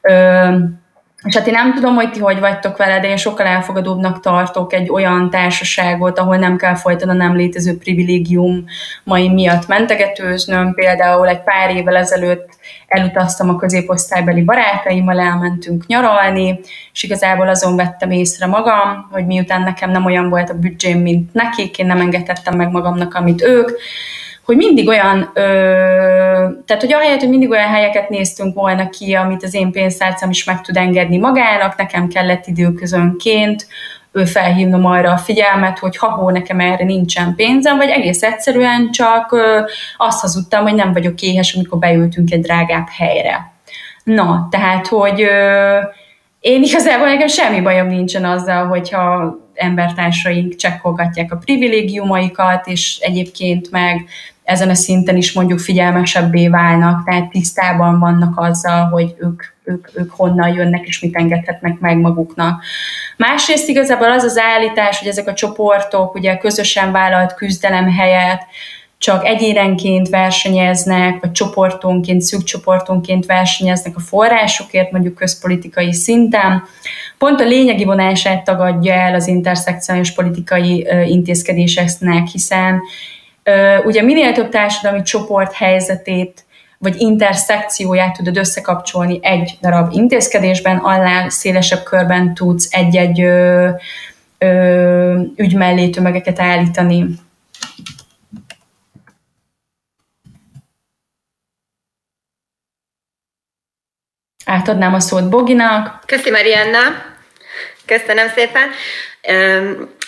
Ö, 0.00 0.54
és 1.22 1.36
hát 1.36 1.46
én 1.46 1.52
nem 1.52 1.74
tudom, 1.74 1.94
hogy 1.94 2.10
ti 2.10 2.20
hogy 2.20 2.40
vagytok 2.40 2.76
vele, 2.76 3.00
de 3.00 3.08
én 3.08 3.16
sokkal 3.16 3.46
elfogadóbbnak 3.46 4.20
tartok 4.20 4.72
egy 4.72 4.90
olyan 4.90 5.30
társaságot, 5.30 6.18
ahol 6.18 6.36
nem 6.36 6.56
kell 6.56 6.74
folyton 6.74 7.08
a 7.08 7.12
nem 7.12 7.36
létező 7.36 7.78
privilégium 7.78 8.64
mai 9.04 9.28
miatt 9.28 9.66
mentegetőznöm. 9.66 10.74
Például 10.74 11.28
egy 11.28 11.42
pár 11.42 11.76
évvel 11.76 11.96
ezelőtt 11.96 12.48
elutaztam 12.86 13.48
a 13.48 13.56
középosztálybeli 13.56 14.42
barátaimmal, 14.42 15.20
elmentünk 15.20 15.86
nyaralni, 15.86 16.60
és 16.92 17.02
igazából 17.02 17.48
azon 17.48 17.76
vettem 17.76 18.10
észre 18.10 18.46
magam, 18.46 19.08
hogy 19.10 19.26
miután 19.26 19.62
nekem 19.62 19.90
nem 19.90 20.04
olyan 20.04 20.28
volt 20.28 20.50
a 20.50 20.58
büdzsém, 20.58 21.00
mint 21.00 21.32
nekik, 21.32 21.78
én 21.78 21.86
nem 21.86 22.00
engedhettem 22.00 22.56
meg 22.56 22.70
magamnak, 22.70 23.14
amit 23.14 23.42
ők, 23.42 23.70
hogy 24.44 24.56
mindig 24.56 24.88
olyan, 24.88 25.30
ö, 25.34 25.42
tehát 26.66 26.82
hogy 26.82 26.92
ahelyett, 26.92 27.20
hogy 27.20 27.28
mindig 27.28 27.50
olyan 27.50 27.68
helyeket 27.68 28.08
néztünk 28.08 28.54
volna 28.54 28.88
ki, 28.88 29.14
amit 29.14 29.42
az 29.42 29.54
én 29.54 29.72
pénztárcám 29.72 30.30
is 30.30 30.44
meg 30.44 30.60
tud 30.60 30.76
engedni 30.76 31.18
magának, 31.18 31.76
nekem 31.76 32.08
kellett 32.08 32.46
időközönként 32.46 33.66
ő 34.12 34.24
felhívnom 34.24 34.84
arra 34.84 35.12
a 35.12 35.18
figyelmet, 35.18 35.78
hogy 35.78 35.96
ha 35.96 36.30
nekem 36.30 36.60
erre 36.60 36.84
nincsen 36.84 37.34
pénzem, 37.34 37.76
vagy 37.76 37.88
egész 37.88 38.22
egyszerűen 38.22 38.90
csak 38.90 39.32
ö, 39.32 39.60
azt 39.96 40.20
hazudtam, 40.20 40.62
hogy 40.62 40.74
nem 40.74 40.92
vagyok 40.92 41.20
éhes, 41.20 41.54
amikor 41.54 41.78
beültünk 41.78 42.30
egy 42.30 42.40
drágább 42.40 42.86
helyre. 42.98 43.52
Na, 44.04 44.48
tehát, 44.50 44.86
hogy 44.86 45.22
ö, 45.22 45.78
én 46.40 46.62
igazából 46.62 47.06
nekem 47.06 47.26
semmi 47.26 47.60
bajom 47.60 47.86
nincsen 47.86 48.24
azzal, 48.24 48.66
hogyha 48.66 49.36
embertársaink 49.60 50.56
csekkolgatják 50.56 51.32
a 51.32 51.36
privilégiumaikat, 51.36 52.66
és 52.66 52.98
egyébként 53.00 53.70
meg 53.70 54.08
ezen 54.42 54.70
a 54.70 54.74
szinten 54.74 55.16
is 55.16 55.32
mondjuk 55.32 55.58
figyelmesebbé 55.58 56.48
válnak, 56.48 57.04
tehát 57.04 57.30
tisztában 57.30 57.98
vannak 57.98 58.38
azzal, 58.38 58.88
hogy 58.88 59.14
ők, 59.18 59.42
ők, 59.64 59.88
ők 59.94 60.10
honnan 60.10 60.54
jönnek, 60.54 60.86
és 60.86 61.00
mit 61.00 61.16
engedhetnek 61.16 61.78
meg 61.78 61.96
maguknak. 61.96 62.62
Másrészt 63.16 63.68
igazából 63.68 64.10
az 64.10 64.22
az 64.22 64.38
állítás, 64.38 64.98
hogy 64.98 65.08
ezek 65.08 65.28
a 65.28 65.34
csoportok 65.34 66.14
ugye 66.14 66.36
közösen 66.36 66.92
vállalt 66.92 67.34
küzdelem 67.34 67.90
helyett 67.90 68.40
csak 69.00 69.26
egyénenként 69.26 70.08
versenyeznek, 70.08 71.20
vagy 71.20 71.32
csoportonként, 71.32 72.22
szűk 72.22 72.42
csoportonként 72.42 73.26
versenyeznek 73.26 73.96
a 73.96 74.00
forrásokért, 74.00 74.90
mondjuk 74.90 75.14
közpolitikai 75.14 75.92
szinten. 75.92 76.62
Pont 77.18 77.40
a 77.40 77.44
lényegi 77.44 77.84
vonását 77.84 78.44
tagadja 78.44 78.94
el 78.94 79.14
az 79.14 79.26
interszekciós 79.26 80.12
politikai 80.12 80.86
intézkedéseknek, 81.06 82.26
hiszen 82.26 82.80
ugye 83.84 84.02
minél 84.02 84.32
több 84.32 84.48
társadalmi 84.48 85.02
csoport 85.02 85.52
helyzetét 85.52 86.44
vagy 86.78 86.94
interszekcióját 86.98 88.16
tudod 88.16 88.36
összekapcsolni 88.36 89.18
egy 89.22 89.58
darab 89.60 89.92
intézkedésben, 89.92 90.76
annál 90.76 91.30
szélesebb 91.30 91.82
körben 91.82 92.34
tudsz 92.34 92.68
egy-egy 92.70 93.18
ügy 95.36 95.54
mellé 95.54 95.88
tömegeket 95.88 96.40
állítani. 96.40 97.04
Átadnám 104.50 104.94
a 104.94 105.00
szót 105.00 105.28
Boginak. 105.28 106.02
Köszi 106.06 106.30
Marianna. 106.30 106.78
Köszönöm 107.86 108.28
szépen. 108.34 108.68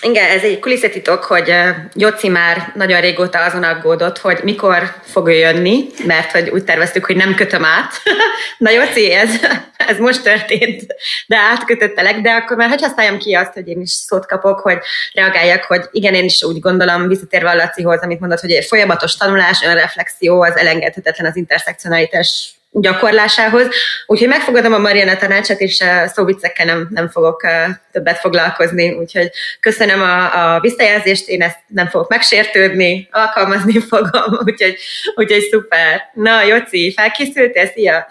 Igen, 0.01 0.31
ez 0.31 0.43
egy 0.43 0.59
kulisszatitok, 0.59 1.25
hogy 1.25 1.55
Joci 1.95 2.29
már 2.29 2.73
nagyon 2.75 3.01
régóta 3.01 3.45
azon 3.45 3.63
aggódott, 3.63 4.19
hogy 4.19 4.41
mikor 4.43 4.95
fog 5.05 5.29
ő 5.29 5.33
jönni, 5.33 5.87
mert 6.07 6.31
hogy 6.31 6.49
úgy 6.49 6.65
terveztük, 6.65 7.05
hogy 7.05 7.17
nem 7.17 7.35
kötöm 7.35 7.65
át. 7.65 7.93
Na 8.59 8.71
Joci, 8.71 9.13
ez, 9.13 9.31
ez 9.77 9.99
most 9.99 10.23
történt, 10.23 10.83
de 11.27 11.37
átkötöttelek, 11.37 12.21
de 12.21 12.31
akkor 12.31 12.57
már 12.57 12.69
hogy 12.69 12.83
használjam 12.83 13.19
ki 13.19 13.35
azt, 13.35 13.53
hogy 13.53 13.69
én 13.69 13.81
is 13.81 13.91
szót 13.91 14.27
kapok, 14.27 14.61
hogy 14.61 14.79
reagáljak, 15.13 15.63
hogy 15.63 15.85
igen, 15.91 16.15
én 16.15 16.25
is 16.25 16.43
úgy 16.43 16.61
gondolom, 16.61 17.09
visszatérve 17.09 17.51
a 17.51 17.55
Lacihoz, 17.55 18.01
amit 18.03 18.21
mondott, 18.21 18.41
hogy 18.41 18.53
egy 18.53 18.65
folyamatos 18.65 19.17
tanulás, 19.17 19.63
önreflexió 19.63 20.43
az 20.43 20.57
elengedhetetlen 20.57 21.31
az 21.31 21.37
interszekcionalitás 21.37 22.55
gyakorlásához. 22.73 23.69
Úgyhogy 24.07 24.29
megfogadom 24.29 24.73
a 24.73 24.79
Mariana 24.79 25.17
tanácsát, 25.17 25.61
és 25.61 25.85
szóviccekkel 26.07 26.67
nem, 26.67 26.89
nem 26.91 27.09
fogok 27.09 27.47
többet 27.93 28.19
foglalkozni. 28.19 28.93
Úgyhogy 28.93 29.31
köszönöm 29.61 30.01
a, 30.01 30.55
a 30.55 30.61
visszajelzést, 30.61 31.29
én 31.29 31.43
ezt 31.43 31.59
nem 31.67 31.87
fogok 31.87 32.09
megsértődni, 32.09 33.09
alkalmazni 33.11 33.81
fogom, 33.91 34.39
úgyhogy, 34.45 34.77
úgyhogy 35.15 35.43
szuper. 35.51 36.11
Na, 36.15 36.43
Joci, 36.43 36.93
felkészültél? 36.97 37.67
Szia! 37.67 38.07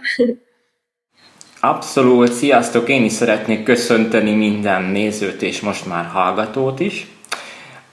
Abszolút, 1.60 2.32
sziasztok! 2.32 2.90
Én 2.90 3.04
is 3.04 3.12
szeretnék 3.12 3.64
köszönteni 3.64 4.36
minden 4.36 4.82
nézőt 4.82 5.42
és 5.42 5.60
most 5.60 5.86
már 5.86 6.06
hallgatót 6.06 6.80
is. 6.80 7.08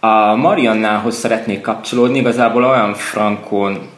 A 0.01 0.35
Mariannához 0.35 1.17
szeretnék 1.17 1.61
kapcsolódni, 1.61 2.19
igazából 2.19 2.65
olyan 2.65 2.95
frankon 2.95 3.91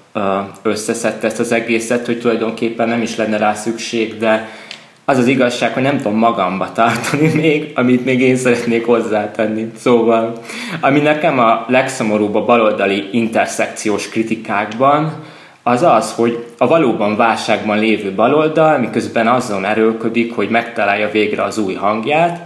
összeszedte 0.63 1.27
ezt 1.27 1.39
az 1.39 1.53
egészet, 1.53 2.07
hogy 2.07 2.21
tulajdonképpen 2.21 2.89
nem 2.89 3.03
is 3.03 3.17
lenne 3.17 3.37
rá 3.37 3.55
szükség, 3.55 4.19
de 4.19 4.49
az 5.05 5.19
az 5.19 5.27
igazság, 5.27 5.73
hogy 5.73 5.83
nem 5.83 5.97
tudom 5.97 6.19
magamba 6.19 6.73
tartani 6.73 7.29
még, 7.43 7.71
amit 7.75 8.05
még 8.05 8.21
én 8.21 8.37
szeretnék 8.37 8.87
hozzátenni. 8.87 9.71
Szóval, 9.77 10.33
ami 10.81 11.01
nekem 11.01 11.39
a 11.39 11.65
legszomorúbb 11.69 12.35
a 12.35 12.45
baloldali 12.45 13.09
interszekciós 13.13 14.09
kritikákban, 14.09 15.23
az 15.63 15.83
az, 15.83 16.13
hogy 16.13 16.45
a 16.59 16.67
valóban 16.67 17.17
válságban 17.17 17.79
lévő 17.79 18.13
baloldal, 18.13 18.79
miközben 18.79 19.29
azon 19.29 19.65
erőlködik, 19.65 20.35
hogy 20.35 20.49
megtalálja 20.49 21.11
végre 21.11 21.43
az 21.43 21.59
új 21.59 21.75
hangját, 21.75 22.41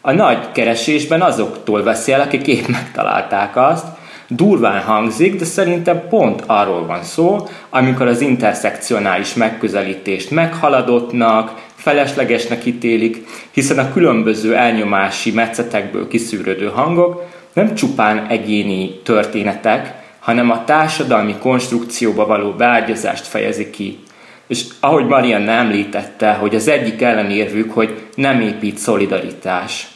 a 0.00 0.12
nagy 0.12 0.52
keresésben 0.52 1.22
azoktól 1.22 1.82
veszi 1.82 2.12
el, 2.12 2.20
akik 2.20 2.46
épp 2.46 2.66
megtalálták 2.66 3.56
azt, 3.56 3.86
Durván 4.30 4.82
hangzik, 4.82 5.38
de 5.38 5.44
szerintem 5.44 6.08
pont 6.08 6.42
arról 6.46 6.86
van 6.86 7.02
szó, 7.02 7.48
amikor 7.70 8.06
az 8.06 8.20
interszekcionális 8.20 9.34
megközelítést 9.34 10.30
meghaladottnak, 10.30 11.66
feleslegesnek 11.74 12.64
ítélik, 12.64 13.26
hiszen 13.50 13.78
a 13.78 13.92
különböző 13.92 14.56
elnyomási 14.56 15.32
metszetekből 15.32 16.08
kiszűrődő 16.08 16.66
hangok 16.66 17.24
nem 17.52 17.74
csupán 17.74 18.26
egyéni 18.26 19.00
történetek, 19.02 19.94
hanem 20.18 20.50
a 20.50 20.64
társadalmi 20.64 21.34
konstrukcióba 21.38 22.26
való 22.26 22.50
beágyazást 22.50 23.26
fejezi 23.26 23.70
ki. 23.70 23.98
És 24.46 24.64
ahogy 24.80 25.06
Marianne 25.06 25.52
említette, 25.52 26.32
hogy 26.32 26.54
az 26.54 26.68
egyik 26.68 27.02
ellenérvük, 27.02 27.72
hogy 27.72 28.06
nem 28.14 28.40
épít 28.40 28.78
szolidaritás. 28.78 29.88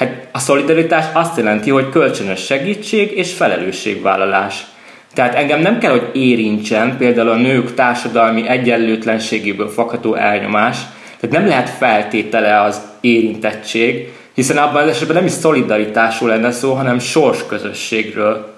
Hát 0.00 0.28
a 0.32 0.38
szolidaritás 0.38 1.04
azt 1.12 1.36
jelenti, 1.36 1.70
hogy 1.70 1.88
kölcsönös 1.88 2.44
segítség 2.44 3.16
és 3.16 3.32
felelősségvállalás. 3.32 4.66
Tehát 5.14 5.34
engem 5.34 5.60
nem 5.60 5.78
kell, 5.78 5.90
hogy 5.90 6.10
érintsen 6.12 6.96
például 6.96 7.28
a 7.28 7.34
nők 7.34 7.74
társadalmi 7.74 8.48
egyenlőtlenségéből 8.48 9.68
fakadó 9.68 10.14
elnyomás, 10.14 10.76
tehát 11.20 11.36
nem 11.36 11.46
lehet 11.46 11.68
feltétele 11.68 12.60
az 12.60 12.80
érintettség, 13.00 14.08
hiszen 14.34 14.56
abban 14.56 14.82
az 14.82 14.88
esetben 14.88 15.16
nem 15.16 15.26
is 15.26 15.32
szolidaritásról 15.32 16.28
lenne 16.28 16.50
szó, 16.50 16.72
hanem 16.72 16.98
sorsközösségről. 16.98 18.54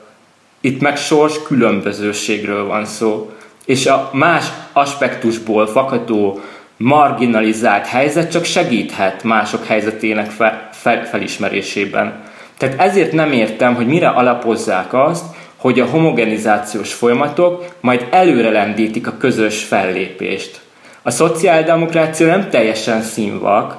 Itt 0.61 0.81
meg 0.81 0.97
sors 0.97 1.43
különbözőségről 1.43 2.67
van 2.67 2.85
szó. 2.85 3.31
És 3.65 3.87
a 3.87 4.11
más 4.13 4.45
aspektusból 4.73 5.67
fakadó 5.67 6.41
marginalizált 6.77 7.87
helyzet 7.87 8.31
csak 8.31 8.45
segíthet 8.45 9.25
mások 9.25 9.67
helyzetének 9.67 10.31
fel, 10.31 10.71
fel, 10.83 11.07
felismerésében. 11.07 12.23
Tehát 12.59 12.81
ezért 12.81 13.13
nem 13.13 13.33
értem, 13.33 13.75
hogy 13.75 13.87
mire 13.87 14.09
alapozzák 14.09 14.95
azt, 14.95 15.25
hogy 15.57 15.81
a 15.81 15.87
homogenizációs 15.87 16.93
folyamatok 16.93 17.65
majd 17.81 18.07
előre 18.11 18.51
lendítik 18.51 19.07
a 19.07 19.17
közös 19.17 19.65
fellépést. 19.65 20.61
A 21.03 21.11
szociáldemokrácia 21.11 22.27
nem 22.27 22.49
teljesen 22.49 23.03
színvak, 23.03 23.77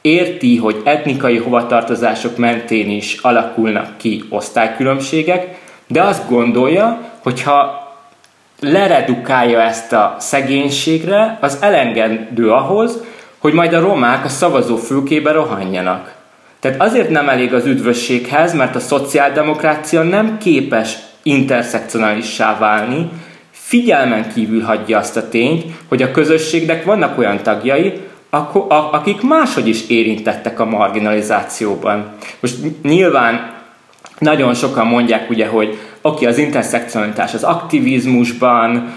érti, 0.00 0.56
hogy 0.56 0.80
etnikai 0.84 1.38
hovatartozások 1.38 2.36
mentén 2.36 2.90
is 2.90 3.18
alakulnak 3.22 3.96
ki 3.96 4.24
osztálykülönbségek, 4.28 5.58
de 5.86 6.02
azt 6.02 6.28
gondolja, 6.28 7.00
hogy 7.22 7.42
ha 7.42 7.84
leredukálja 8.60 9.60
ezt 9.60 9.92
a 9.92 10.16
szegénységre, 10.18 11.38
az 11.40 11.58
elengedő 11.60 12.50
ahhoz, 12.50 13.02
hogy 13.38 13.52
majd 13.52 13.72
a 13.72 13.80
romák 13.80 14.24
a 14.24 14.28
szavazó 14.28 14.76
fülkébe 14.76 15.32
rohanjanak. 15.32 16.14
Tehát 16.64 16.80
azért 16.80 17.10
nem 17.10 17.28
elég 17.28 17.54
az 17.54 17.66
üdvösséghez, 17.66 18.54
mert 18.54 18.76
a 18.76 18.80
szociáldemokrácia 18.80 20.02
nem 20.02 20.38
képes 20.38 20.96
interszekcionálissá 21.22 22.58
válni, 22.58 23.08
figyelmen 23.50 24.32
kívül 24.34 24.62
hagyja 24.62 24.98
azt 24.98 25.16
a 25.16 25.28
tényt, 25.28 25.64
hogy 25.88 26.02
a 26.02 26.10
közösségnek 26.10 26.84
vannak 26.84 27.18
olyan 27.18 27.42
tagjai, 27.42 28.00
akik 28.68 29.22
máshogy 29.22 29.68
is 29.68 29.88
érintettek 29.88 30.60
a 30.60 30.64
marginalizációban. 30.64 32.12
Most 32.40 32.56
nyilván 32.82 33.52
nagyon 34.18 34.54
sokan 34.54 34.86
mondják 34.86 35.30
ugye, 35.30 35.46
hogy 35.46 35.68
oké, 35.68 35.78
okay, 36.00 36.26
az 36.26 36.38
interszekcionalitás 36.38 37.34
az 37.34 37.42
aktivizmusban, 37.42 38.94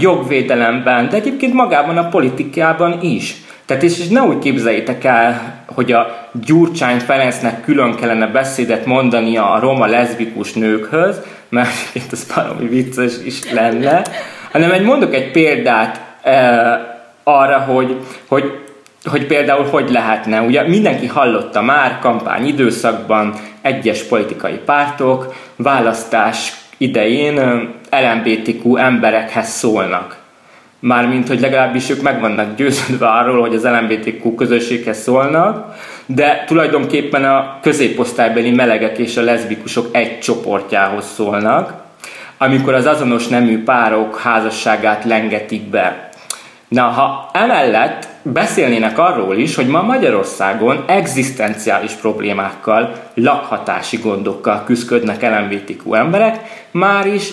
jogvédelemben, 0.00 1.08
de 1.08 1.16
egyébként 1.16 1.54
magában 1.54 1.96
a 1.96 2.08
politikában 2.08 2.98
is. 3.00 3.34
Tehát 3.66 3.82
és, 3.82 3.98
és 3.98 4.08
ne 4.08 4.22
úgy 4.22 4.38
képzeljétek 4.38 5.04
el, 5.04 5.54
hogy 5.66 5.92
a 5.92 6.28
Gyurcsány 6.44 6.98
Ferencnek 6.98 7.60
külön 7.60 7.94
kellene 7.94 8.26
beszédet 8.26 8.86
mondania 8.86 9.50
a 9.50 9.60
roma 9.60 9.86
leszbikus 9.86 10.52
nőkhöz, 10.52 11.20
mert 11.48 11.70
itt 11.92 12.12
ez 12.12 12.26
valami 12.34 12.68
vicces 12.68 13.12
is 13.24 13.52
lenne, 13.52 14.04
hanem 14.52 14.72
egy 14.72 14.82
mondok 14.82 15.14
egy 15.14 15.30
példát 15.30 16.00
e, 16.22 16.90
arra, 17.24 17.58
hogy, 17.58 17.96
hogy 18.26 18.62
hogy 19.04 19.26
például 19.26 19.64
hogy 19.64 19.90
lehetne. 19.90 20.40
Ugye 20.40 20.68
mindenki 20.68 21.06
hallotta 21.06 21.62
már 21.62 21.98
kampány 21.98 22.46
időszakban 22.46 23.34
egyes 23.60 24.02
politikai 24.02 24.60
pártok 24.64 25.34
választás 25.56 26.52
idején 26.76 27.38
LMBTQ 27.90 28.76
emberekhez 28.76 29.48
szólnak. 29.48 30.21
Mármint, 30.84 31.28
hogy 31.28 31.40
legalábbis 31.40 31.90
ők 31.90 32.02
meg 32.02 32.20
vannak 32.20 32.56
győződve 32.56 33.06
arról, 33.06 33.40
hogy 33.40 33.54
az 33.54 33.64
LMBTQ 33.64 34.34
közösséghez 34.34 35.02
szólnak, 35.02 35.74
de 36.06 36.44
tulajdonképpen 36.46 37.24
a 37.24 37.58
középosztálybeli 37.60 38.50
melegek 38.50 38.98
és 38.98 39.16
a 39.16 39.22
leszbikusok 39.22 39.88
egy 39.92 40.18
csoportjához 40.18 41.04
szólnak, 41.14 41.72
amikor 42.38 42.74
az 42.74 42.86
azonos 42.86 43.28
nemű 43.28 43.62
párok 43.62 44.18
házasságát 44.18 45.04
lengetik 45.04 45.62
be. 45.62 46.08
Na, 46.68 46.82
ha 46.82 47.30
emellett 47.32 48.08
beszélnének 48.22 48.98
arról 48.98 49.36
is, 49.36 49.54
hogy 49.54 49.66
ma 49.66 49.82
Magyarországon 49.82 50.84
egzisztenciális 50.86 51.92
problémákkal, 51.92 53.02
lakhatási 53.14 53.96
gondokkal 53.96 54.64
küzdködnek 54.64 55.22
LMBTQ 55.22 55.94
emberek, 55.94 56.40
már 56.70 57.06
is 57.06 57.28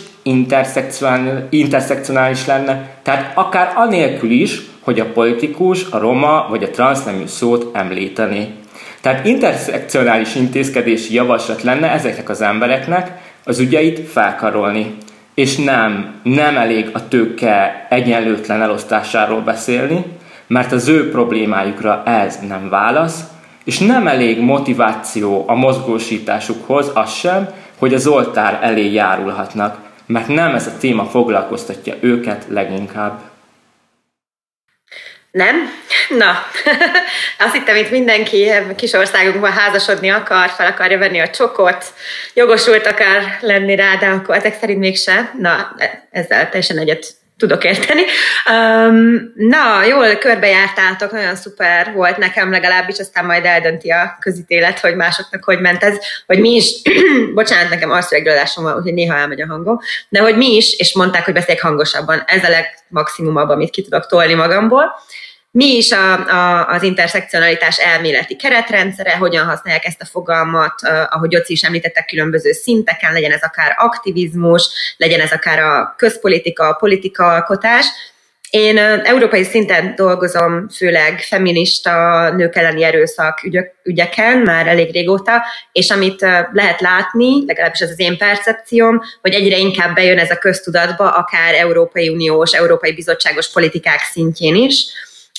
interszekcionális 1.49 2.45
lenne, 2.45 2.89
tehát 3.04 3.32
akár 3.36 3.71
anélkül 3.75 4.32
is, 4.32 4.62
hogy 4.80 4.99
a 4.99 5.12
politikus 5.12 5.86
a 5.89 5.97
roma 5.97 6.47
vagy 6.49 6.63
a 6.63 6.69
transznemű 6.69 7.25
szót 7.25 7.75
említeni. 7.75 8.54
Tehát 9.02 9.25
interszekcionális 9.25 10.36
intézkedési 10.36 11.13
javaslat 11.13 11.62
lenne 11.62 11.91
ezeknek 11.91 12.30
az 12.30 12.41
embereknek 12.41 13.12
az 13.43 13.60
ügyeit 13.60 14.10
felkarolni. 14.10 14.95
És 15.34 15.56
nem, 15.56 16.19
nem 16.23 16.58
elég 16.58 16.89
a 16.93 17.08
tőke 17.08 17.86
egyenlőtlen 17.89 18.62
elosztásáról 18.62 19.41
beszélni, 19.41 20.06
mert 20.50 20.72
az 20.72 20.88
ő 20.88 21.10
problémájukra 21.10 22.04
ez 22.06 22.40
nem 22.48 22.70
válasz, 22.70 23.20
és 23.64 23.80
nem 23.80 24.08
elég 24.08 24.40
motiváció 24.40 25.44
a 25.48 25.54
mozgósításukhoz 25.54 26.92
az 26.94 27.14
sem, 27.14 27.50
hogy 27.78 27.94
az 27.94 28.08
oltár 28.08 28.60
elé 28.62 28.92
járulhatnak, 28.92 29.78
mert 30.06 30.28
nem 30.28 30.56
ez 30.56 30.68
a 30.68 30.78
téma 30.80 31.06
foglalkoztatja 31.06 31.96
őket 32.00 32.46
leginkább. 32.48 33.20
Nem? 35.32 35.56
Na, 36.10 36.32
azt 37.46 37.54
hittem, 37.54 37.76
itt 37.76 37.92
mindenki 37.92 38.52
kis 38.76 38.94
országunkban 38.94 39.52
házasodni 39.52 40.10
akar, 40.10 40.50
fel 40.50 40.68
akarja 40.68 40.98
venni 40.98 41.20
a 41.20 41.30
csokot, 41.30 41.86
jogosult 42.34 42.86
akar 42.88 43.24
lenni 43.42 43.76
rá, 43.76 43.96
de 43.96 44.08
akkor 44.08 44.36
ezek 44.36 44.58
szerint 44.60 44.80
mégse. 44.80 45.32
Na, 45.38 45.76
ezzel 46.12 46.50
teljesen 46.50 46.78
egyet 46.78 47.19
tudok 47.39 47.63
érteni. 47.63 48.02
Um, 48.52 49.32
na, 49.36 49.84
jól 49.84 50.15
körbejártátok, 50.15 51.12
nagyon 51.12 51.36
szuper 51.36 51.93
volt 51.93 52.17
nekem 52.17 52.52
legalábbis, 52.52 52.99
aztán 52.99 53.25
majd 53.25 53.45
eldönti 53.45 53.89
a 53.89 54.17
közítélet, 54.19 54.80
hogy 54.80 54.95
másoknak 54.95 55.43
hogy 55.43 55.60
ment 55.60 55.84
ez, 55.84 55.97
hogy 56.25 56.39
mi 56.39 56.49
is, 56.49 56.82
bocsánat, 57.34 57.69
nekem 57.69 57.91
arcreglalásom 57.91 58.63
van, 58.63 58.75
úgyhogy 58.75 58.93
néha 58.93 59.15
elmegy 59.15 59.41
a 59.41 59.47
hangom, 59.47 59.80
de 60.10 60.19
hogy 60.19 60.38
mi 60.38 60.56
is, 60.56 60.73
és 60.78 60.93
mondták, 60.93 61.25
hogy 61.25 61.34
beszéljek 61.34 61.63
hangosabban, 61.63 62.23
ez 62.25 62.43
a 62.43 62.49
legmaximumabb, 62.49 63.49
amit 63.49 63.69
ki 63.69 63.82
tudok 63.82 64.08
tolni 64.08 64.34
magamból 64.34 64.95
mi 65.52 65.66
is 65.66 65.92
a, 65.92 66.28
a, 66.28 66.68
az 66.68 66.84
interszekcionalitás 66.84 67.78
elméleti 67.80 68.36
keretrendszere, 68.36 69.16
hogyan 69.16 69.46
használják 69.46 69.86
ezt 69.86 70.02
a 70.02 70.06
fogalmat, 70.06 70.74
ahogy 71.10 71.32
Joci 71.32 71.54
is 71.54 71.64
említettek, 71.64 72.06
különböző 72.06 72.52
szinteken, 72.52 73.14
legyen 73.14 73.32
ez 73.32 73.42
akár 73.42 73.74
aktivizmus, 73.78 74.70
legyen 74.98 75.20
ez 75.20 75.32
akár 75.32 75.60
a 75.60 75.94
közpolitika, 75.98 76.68
a 76.68 76.74
politikaalkotás. 76.74 77.86
Én 78.50 78.78
európai 78.78 79.44
szinten 79.44 79.96
dolgozom 79.96 80.70
főleg 80.70 81.20
feminista 81.20 82.30
nők 82.36 82.56
elleni 82.56 82.84
erőszak 82.84 83.42
ügyeken 83.84 84.38
már 84.38 84.68
elég 84.68 84.92
régóta, 84.92 85.44
és 85.72 85.90
amit 85.90 86.22
lehet 86.52 86.82
látni, 86.82 87.46
legalábbis 87.46 87.80
ez 87.80 87.90
az 87.90 88.00
én 88.00 88.18
percepcióm, 88.18 89.02
hogy 89.22 89.34
egyre 89.34 89.58
inkább 89.58 89.96
bejön 89.96 90.18
ez 90.18 90.32
a 90.32 90.38
köztudatba, 90.38 91.10
akár 91.10 91.54
Európai 91.54 92.10
Uniós, 92.10 92.52
Európai 92.52 92.94
Bizottságos 92.94 93.52
politikák 93.52 94.00
szintjén 94.00 94.56
is, 94.56 94.86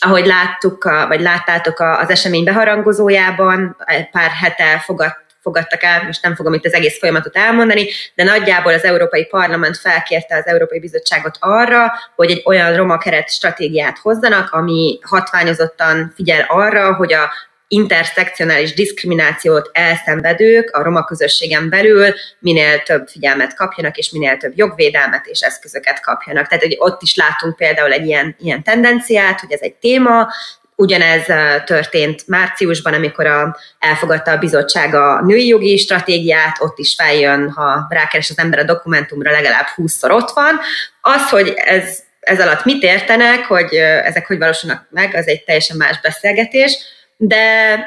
ahogy 0.00 0.26
láttuk, 0.26 0.84
vagy 1.08 1.20
láttátok 1.20 1.80
az 1.80 2.10
esemény 2.10 2.44
beharangozójában, 2.44 3.76
pár 4.12 4.30
hete 4.30 4.78
fogad, 4.78 5.12
fogadtak 5.42 5.82
el, 5.82 6.02
most 6.02 6.22
nem 6.22 6.34
fogom 6.34 6.52
itt 6.52 6.64
az 6.64 6.72
egész 6.72 6.98
folyamatot 6.98 7.36
elmondani, 7.36 7.88
de 8.14 8.24
nagyjából 8.24 8.72
az 8.72 8.84
Európai 8.84 9.26
Parlament 9.26 9.76
felkérte 9.76 10.36
az 10.36 10.46
Európai 10.46 10.80
Bizottságot 10.80 11.36
arra, 11.40 11.92
hogy 12.16 12.30
egy 12.30 12.42
olyan 12.44 12.76
roma 12.76 12.98
keret 12.98 13.30
stratégiát 13.30 13.98
hozzanak, 13.98 14.52
ami 14.52 14.98
hatványozottan 15.02 16.12
figyel 16.14 16.44
arra, 16.48 16.94
hogy 16.94 17.12
a 17.12 17.30
interszekcionális 17.72 18.74
diszkriminációt 18.74 19.70
elszenvedők 19.72 20.70
a 20.70 20.82
roma 20.82 21.04
közösségen 21.04 21.68
belül 21.68 22.14
minél 22.38 22.82
több 22.82 23.08
figyelmet 23.08 23.54
kapjanak, 23.54 23.96
és 23.96 24.10
minél 24.10 24.36
több 24.36 24.52
jogvédelmet 24.54 25.26
és 25.26 25.40
eszközöket 25.40 26.00
kapjanak. 26.00 26.46
Tehát 26.46 26.64
hogy 26.64 26.76
ott 26.78 27.02
is 27.02 27.14
látunk 27.14 27.56
például 27.56 27.92
egy 27.92 28.06
ilyen, 28.06 28.36
ilyen 28.38 28.62
tendenciát, 28.62 29.40
hogy 29.40 29.52
ez 29.52 29.60
egy 29.60 29.74
téma, 29.74 30.28
Ugyanez 30.74 31.24
történt 31.64 32.26
márciusban, 32.26 32.94
amikor 32.94 33.26
a, 33.26 33.56
elfogadta 33.78 34.30
a 34.30 34.38
bizottság 34.38 34.94
a 34.94 35.20
női 35.24 35.46
jogi 35.46 35.76
stratégiát, 35.76 36.56
ott 36.60 36.78
is 36.78 36.94
feljön, 36.94 37.50
ha 37.50 37.86
rákeres 37.88 38.30
az 38.30 38.38
ember 38.38 38.58
a 38.58 38.64
dokumentumra, 38.64 39.30
legalább 39.30 39.66
20-szor 39.76 40.10
ott 40.10 40.30
van. 40.30 40.60
Az, 41.00 41.28
hogy 41.28 41.52
ez, 41.56 41.98
ez 42.20 42.40
alatt 42.40 42.64
mit 42.64 42.82
értenek, 42.82 43.44
hogy 43.44 43.74
ezek 43.74 44.26
hogy 44.26 44.38
valósulnak 44.38 44.86
meg, 44.90 45.14
az 45.14 45.26
egy 45.28 45.44
teljesen 45.44 45.76
más 45.76 46.00
beszélgetés 46.00 46.78
de 47.22 47.78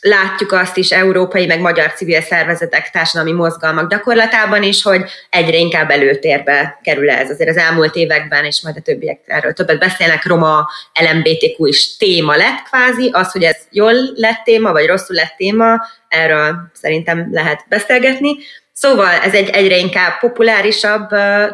látjuk 0.00 0.52
azt 0.52 0.76
is 0.76 0.90
európai, 0.90 1.46
meg 1.46 1.60
magyar 1.60 1.92
civil 1.92 2.20
szervezetek, 2.20 2.90
társadalmi 2.90 3.32
mozgalmak 3.32 3.90
gyakorlatában 3.90 4.62
is, 4.62 4.82
hogy 4.82 5.02
egyre 5.30 5.56
inkább 5.56 5.90
előtérbe 5.90 6.78
kerül 6.82 7.10
ez. 7.10 7.30
Azért 7.30 7.50
az 7.50 7.56
elmúlt 7.56 7.94
években, 7.94 8.44
és 8.44 8.62
majd 8.62 8.76
a 8.76 8.80
többiek 8.80 9.20
erről 9.26 9.52
többet 9.52 9.78
beszélnek, 9.78 10.26
roma 10.26 10.68
LMBTQ 11.00 11.66
is 11.66 11.96
téma 11.96 12.36
lett 12.36 12.62
kvázi, 12.62 13.10
az, 13.12 13.32
hogy 13.32 13.42
ez 13.42 13.56
jól 13.70 13.92
lett 14.14 14.42
téma, 14.44 14.72
vagy 14.72 14.86
rosszul 14.86 15.16
lett 15.16 15.34
téma, 15.36 15.80
erről 16.08 16.70
szerintem 16.72 17.28
lehet 17.30 17.64
beszélgetni, 17.68 18.36
Szóval 18.82 19.14
ez 19.14 19.34
egy 19.34 19.48
egyre 19.48 19.76
inkább 19.76 20.18
populárisabb 20.18 21.08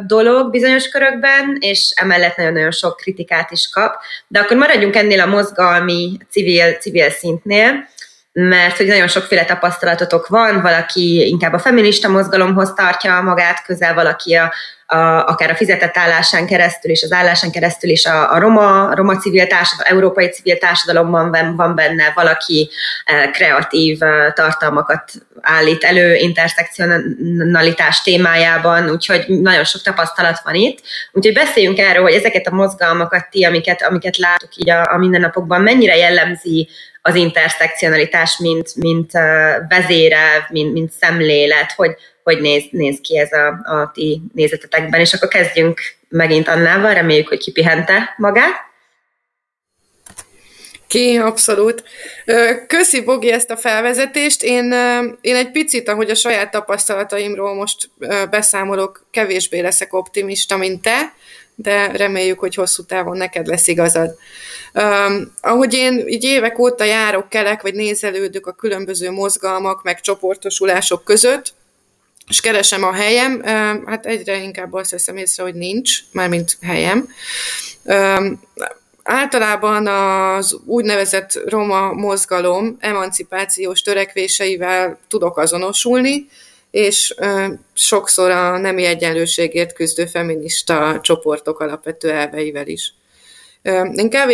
dolog 0.06 0.50
bizonyos 0.50 0.88
körökben, 0.88 1.56
és 1.60 1.92
emellett 1.94 2.36
nagyon-nagyon 2.36 2.70
sok 2.70 2.96
kritikát 2.96 3.50
is 3.50 3.68
kap. 3.72 3.94
De 4.28 4.40
akkor 4.40 4.56
maradjunk 4.56 4.96
ennél 4.96 5.20
a 5.20 5.26
mozgalmi 5.26 6.18
civil, 6.30 6.72
civil 6.72 7.10
szintnél, 7.10 7.88
mert 8.32 8.76
hogy 8.76 8.86
nagyon 8.86 9.08
sokféle 9.08 9.44
tapasztalatotok 9.44 10.26
van, 10.26 10.60
valaki 10.60 11.28
inkább 11.28 11.52
a 11.52 11.58
feminista 11.58 12.08
mozgalomhoz 12.08 12.72
tartja 12.72 13.20
magát 13.20 13.64
közel, 13.64 13.94
valaki 13.94 14.34
a, 14.34 14.52
a, 14.90 15.26
akár 15.26 15.50
a 15.50 15.54
fizetett 15.54 15.96
állásán 15.96 16.46
keresztül 16.46 16.90
és 16.90 17.02
az 17.02 17.12
állásán 17.12 17.50
keresztül 17.50 17.90
is 17.90 18.06
a, 18.06 18.32
a 18.32 18.38
roma, 18.38 18.88
a 18.88 18.94
roma 18.94 19.16
civil 19.16 19.46
társadalom, 19.46 19.92
európai 19.92 20.28
civil 20.28 20.58
társadalomban 20.58 21.30
van, 21.30 21.56
van 21.56 21.74
benne 21.74 22.12
valaki 22.14 22.70
e, 23.04 23.30
kreatív 23.30 24.02
e, 24.02 24.32
tartalmakat 24.32 25.12
állít 25.40 25.84
elő 25.84 26.14
interszekcionalitás 26.14 28.02
témájában, 28.02 28.90
úgyhogy 28.90 29.24
nagyon 29.28 29.64
sok 29.64 29.82
tapasztalat 29.82 30.40
van 30.44 30.54
itt. 30.54 30.78
Úgyhogy 31.12 31.34
beszéljünk 31.34 31.78
erről, 31.78 32.02
hogy 32.02 32.14
ezeket 32.14 32.46
a 32.46 32.54
mozgalmakat 32.54 33.30
ti, 33.30 33.44
amiket, 33.44 33.82
amiket 33.82 34.16
látok 34.16 34.56
így 34.56 34.70
a, 34.70 34.92
a 34.92 34.96
mindennapokban, 34.96 35.60
mennyire 35.60 35.96
jellemzi 35.96 36.68
az 37.02 37.14
interszekcionalitás, 37.14 38.38
mint, 38.38 38.74
mint 38.74 39.10
uh, 39.14 39.22
vezérelv, 39.68 40.42
mint, 40.48 40.72
mint 40.72 40.92
szemlélet, 40.92 41.72
hogy, 41.72 41.96
hogy 42.32 42.40
néz, 42.40 42.64
néz 42.70 42.98
ki 43.00 43.18
ez 43.18 43.32
a, 43.32 43.46
a 43.46 43.90
ti 43.94 44.22
nézetetekben, 44.34 45.00
és 45.00 45.14
akkor 45.14 45.28
kezdjünk 45.28 45.80
megint 46.08 46.48
Annával, 46.48 46.94
reméljük, 46.94 47.28
hogy 47.28 47.38
kipihente 47.38 48.14
magát. 48.16 48.66
Ki, 50.86 51.16
abszolút. 51.16 51.84
Köszi, 52.66 53.02
Bogi, 53.04 53.32
ezt 53.32 53.50
a 53.50 53.56
felvezetést. 53.56 54.42
Én, 54.42 54.72
én 55.20 55.34
egy 55.34 55.50
picit, 55.50 55.88
ahogy 55.88 56.10
a 56.10 56.14
saját 56.14 56.50
tapasztalataimról 56.50 57.54
most 57.54 57.90
beszámolok, 58.30 59.06
kevésbé 59.10 59.60
leszek 59.60 59.92
optimista, 59.92 60.56
mint 60.56 60.82
te, 60.82 61.12
de 61.54 61.90
reméljük, 61.96 62.38
hogy 62.38 62.54
hosszú 62.54 62.84
távon 62.84 63.16
neked 63.16 63.46
lesz 63.46 63.68
igazad. 63.68 64.16
Um, 64.74 65.34
ahogy 65.40 65.74
én 65.74 66.04
így 66.06 66.24
évek 66.24 66.58
óta 66.58 66.84
járok, 66.84 67.28
kelek, 67.28 67.62
vagy 67.62 67.74
nézelődök 67.74 68.46
a 68.46 68.52
különböző 68.52 69.10
mozgalmak, 69.10 69.82
meg 69.82 70.00
csoportosulások 70.00 71.04
között, 71.04 71.52
és 72.28 72.40
keresem 72.40 72.84
a 72.84 72.92
helyem, 72.92 73.42
hát 73.86 74.06
egyre 74.06 74.36
inkább 74.36 74.72
azt 74.72 74.90
veszem 74.90 75.16
észre, 75.16 75.42
hogy 75.42 75.54
nincs, 75.54 75.98
mármint 76.12 76.58
helyem. 76.62 77.08
Általában 79.02 79.86
az 79.86 80.58
úgynevezett 80.64 81.40
roma 81.46 81.92
mozgalom 81.92 82.76
emancipációs 82.80 83.82
törekvéseivel 83.82 84.98
tudok 85.08 85.38
azonosulni, 85.38 86.28
és 86.70 87.14
sokszor 87.74 88.30
a 88.30 88.58
nemi 88.58 88.84
egyenlőségért 88.84 89.72
küzdő 89.72 90.06
feminista 90.06 90.98
csoportok 91.02 91.60
alapvető 91.60 92.10
elveivel 92.10 92.66
is. 92.66 92.94
Én 93.94 94.10
kb. 94.10 94.32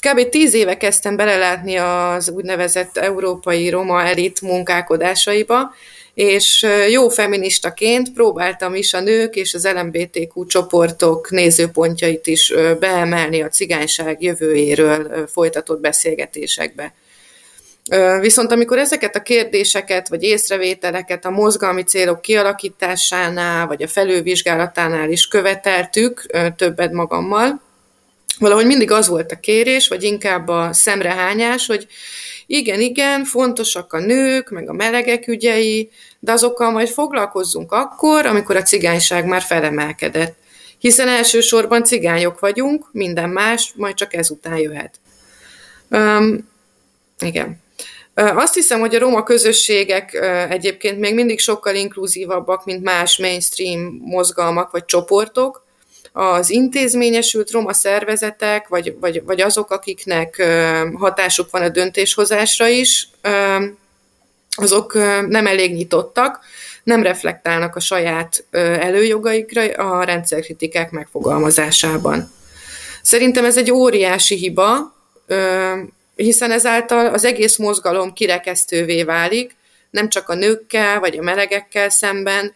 kb. 0.00 0.28
tíz 0.28 0.54
éve 0.54 0.76
kezdtem 0.76 1.16
belelátni 1.16 1.76
az 1.76 2.28
úgynevezett 2.28 2.96
európai 2.96 3.70
roma 3.70 4.02
elit 4.02 4.40
munkálkodásaiba, 4.40 5.74
és 6.14 6.66
jó 6.90 7.08
feministaként 7.08 8.12
próbáltam 8.12 8.74
is 8.74 8.94
a 8.94 9.00
nők 9.00 9.36
és 9.36 9.54
az 9.54 9.68
LMBTQ 9.74 10.46
csoportok 10.46 11.30
nézőpontjait 11.30 12.26
is 12.26 12.52
beemelni 12.80 13.42
a 13.42 13.48
cigányság 13.48 14.22
jövőjéről 14.22 15.26
folytatott 15.26 15.80
beszélgetésekbe. 15.80 16.94
Viszont 18.20 18.52
amikor 18.52 18.78
ezeket 18.78 19.16
a 19.16 19.22
kérdéseket 19.22 20.08
vagy 20.08 20.22
észrevételeket 20.22 21.24
a 21.24 21.30
mozgalmi 21.30 21.82
célok 21.82 22.22
kialakításánál 22.22 23.66
vagy 23.66 23.82
a 23.82 23.88
felülvizsgálatánál 23.88 25.10
is 25.10 25.26
követeltük 25.26 26.26
többet 26.56 26.92
magammal, 26.92 27.62
valahogy 28.38 28.66
mindig 28.66 28.90
az 28.90 29.08
volt 29.08 29.32
a 29.32 29.40
kérés, 29.40 29.88
vagy 29.88 30.02
inkább 30.02 30.48
a 30.48 30.72
szemrehányás, 30.72 31.66
hogy 31.66 31.86
igen, 32.46 32.80
igen, 32.80 33.24
fontosak 33.24 33.92
a 33.92 33.98
nők, 33.98 34.50
meg 34.50 34.68
a 34.68 34.72
melegek 34.72 35.26
ügyei, 35.26 35.90
de 36.18 36.32
azokkal 36.32 36.70
majd 36.70 36.88
foglalkozzunk 36.88 37.72
akkor, 37.72 38.26
amikor 38.26 38.56
a 38.56 38.62
cigányság 38.62 39.26
már 39.26 39.42
felemelkedett. 39.42 40.36
Hiszen 40.78 41.08
elsősorban 41.08 41.84
cigányok 41.84 42.40
vagyunk, 42.40 42.88
minden 42.92 43.28
más 43.28 43.72
majd 43.76 43.94
csak 43.94 44.14
ezután 44.14 44.56
jöhet. 44.56 45.00
Um, 45.90 46.48
igen. 47.18 47.62
Azt 48.14 48.54
hiszem, 48.54 48.80
hogy 48.80 48.94
a 48.94 48.98
roma 48.98 49.22
közösségek 49.22 50.14
egyébként 50.50 50.98
még 50.98 51.14
mindig 51.14 51.38
sokkal 51.38 51.74
inkluzívabbak, 51.74 52.64
mint 52.64 52.82
más 52.82 53.18
mainstream 53.18 53.80
mozgalmak 54.02 54.70
vagy 54.70 54.84
csoportok. 54.84 55.63
Az 56.16 56.50
intézményesült 56.50 57.50
roma 57.50 57.72
szervezetek, 57.72 58.68
vagy, 58.68 58.96
vagy, 59.00 59.22
vagy 59.24 59.40
azok, 59.40 59.70
akiknek 59.70 60.46
hatásuk 60.94 61.50
van 61.50 61.62
a 61.62 61.68
döntéshozásra 61.68 62.66
is, 62.66 63.08
azok 64.56 64.94
nem 65.28 65.46
elég 65.46 65.74
nyitottak, 65.74 66.40
nem 66.82 67.02
reflektálnak 67.02 67.76
a 67.76 67.80
saját 67.80 68.44
előjogaikra 68.50 69.62
a 69.62 70.04
rendszerkritikák 70.04 70.90
megfogalmazásában. 70.90 72.32
Szerintem 73.02 73.44
ez 73.44 73.56
egy 73.56 73.70
óriási 73.70 74.34
hiba, 74.34 74.94
hiszen 76.16 76.50
ezáltal 76.50 77.06
az 77.06 77.24
egész 77.24 77.56
mozgalom 77.56 78.12
kirekesztővé 78.12 79.02
válik, 79.02 79.56
nem 79.90 80.08
csak 80.08 80.28
a 80.28 80.34
nőkkel 80.34 81.00
vagy 81.00 81.18
a 81.18 81.22
melegekkel 81.22 81.88
szemben, 81.88 82.54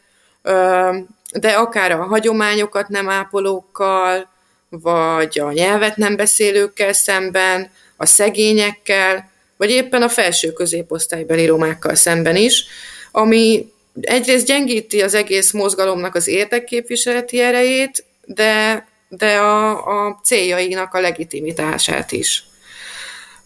de 1.32 1.50
akár 1.50 1.92
a 1.92 2.04
hagyományokat 2.04 2.88
nem 2.88 3.08
ápolókkal, 3.08 4.28
vagy 4.68 5.38
a 5.38 5.52
nyelvet 5.52 5.96
nem 5.96 6.16
beszélőkkel 6.16 6.92
szemben, 6.92 7.70
a 7.96 8.06
szegényekkel, 8.06 9.30
vagy 9.56 9.70
éppen 9.70 10.02
a 10.02 10.08
felső 10.08 10.52
középosztálybeli 10.52 11.46
romákkal 11.46 11.94
szemben 11.94 12.36
is, 12.36 12.64
ami 13.12 13.72
egyrészt 14.00 14.46
gyengíti 14.46 15.02
az 15.02 15.14
egész 15.14 15.52
mozgalomnak 15.52 16.14
az 16.14 16.28
érdekképviseleti 16.28 17.40
erejét, 17.40 18.04
de, 18.24 18.86
de 19.08 19.36
a, 19.36 19.86
a 19.86 20.20
céljainak 20.24 20.94
a 20.94 21.00
legitimitását 21.00 22.12
is. 22.12 22.44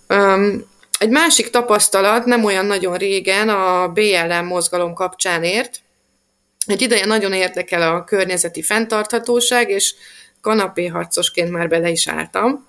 Um, 0.09 0.70
egy 0.99 1.09
másik 1.09 1.51
tapasztalat 1.51 2.24
nem 2.24 2.45
olyan 2.45 2.66
nagyon 2.66 2.97
régen 2.97 3.49
a 3.49 3.89
BLM 3.89 4.47
mozgalom 4.47 4.95
kapcsán 4.95 5.43
ért. 5.43 5.82
Egy 6.67 6.83
ideje 6.83 7.07
nagyon 7.07 7.33
érdekel 7.33 7.95
a 7.95 8.05
környezeti 8.05 8.63
fenntarthatóság, 8.63 9.71
és 9.71 9.95
kanapéharcosként 10.41 11.51
már 11.51 11.69
bele 11.69 11.91
is 11.91 12.09
álltam. 12.09 12.67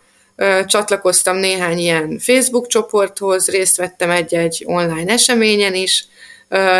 Csatlakoztam 0.65 1.37
néhány 1.37 1.77
ilyen 1.77 2.19
Facebook 2.19 2.67
csoporthoz, 2.67 3.47
részt 3.47 3.77
vettem 3.77 4.09
egy-egy 4.09 4.63
online 4.65 5.11
eseményen 5.11 5.73
is, 5.73 6.05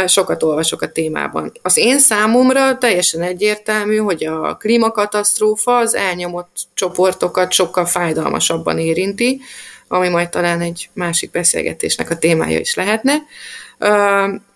sokat 0.07 0.43
olvasok 0.43 0.82
a 0.82 0.91
témában. 0.91 1.51
Az 1.61 1.78
én 1.78 1.99
számomra 1.99 2.78
teljesen 2.78 3.22
egyértelmű, 3.22 3.97
hogy 3.97 4.26
a 4.26 4.57
klímakatasztrófa 4.57 5.78
az 5.78 5.95
elnyomott 5.95 6.55
csoportokat 6.74 7.51
sokkal 7.51 7.86
fájdalmasabban 7.86 8.80
érinti, 8.80 9.41
ami 9.88 10.09
majd 10.09 10.30
talán 10.30 10.61
egy 10.61 10.89
másik 10.93 11.32
beszélgetésnek 11.32 12.09
a 12.09 12.18
témája 12.18 12.59
is 12.59 12.76
lehetne. 12.76 13.14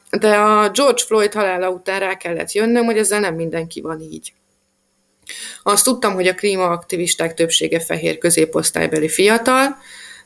De 0.09 0.35
a 0.35 0.69
George 0.69 1.03
Floyd 1.05 1.33
halála 1.33 1.69
után 1.69 1.99
rá 1.99 2.17
kellett 2.17 2.51
jönnöm, 2.51 2.85
hogy 2.85 2.97
ezzel 2.97 3.19
nem 3.19 3.35
mindenki 3.35 3.81
van 3.81 4.01
így. 4.01 4.33
Azt 5.63 5.83
tudtam, 5.83 6.13
hogy 6.13 6.27
a 6.27 6.35
klímaaktivisták 6.35 7.33
többsége 7.33 7.79
fehér 7.79 8.17
középosztálybeli 8.17 9.09
fiatal, 9.09 9.77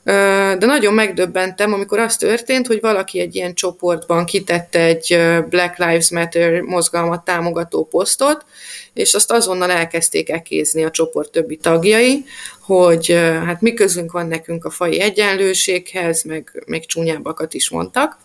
de 0.04 0.66
nagyon 0.66 0.94
megdöbbentem, 0.94 1.74
amikor 1.74 2.00
az 2.00 2.18
történt, 2.18 2.68
hogy 2.68 2.80
valaki 2.82 3.20
egy 3.20 3.36
ilyen 3.36 3.54
csoportban 3.54 4.26
kitette 4.26 4.80
egy 4.80 5.18
Black 5.50 5.78
Lives 5.78 6.10
Matter 6.10 6.62
mozgalmat 6.62 7.26
támogató 7.26 7.86
posztot, 7.86 8.46
és 8.94 9.14
azt 9.14 9.32
azonnal 9.32 9.72
elkezdték 9.72 10.30
ekézni 10.30 10.84
a 10.84 10.92
csoport 10.92 11.32
többi 11.32 11.58
tagjai, 11.58 12.26
hogy 12.62 13.08
hát 13.46 13.62
mi 13.62 13.74
közünk 13.74 14.12
van 14.12 14.28
nekünk 14.28 14.66
a 14.66 14.70
fai 14.70 15.00
egyenlőséghez, 15.00 16.24
meg 16.24 16.64
még 16.66 16.86
csúnyábbakat 16.86 17.54
is 17.54 17.70
mondtak. 17.70 18.18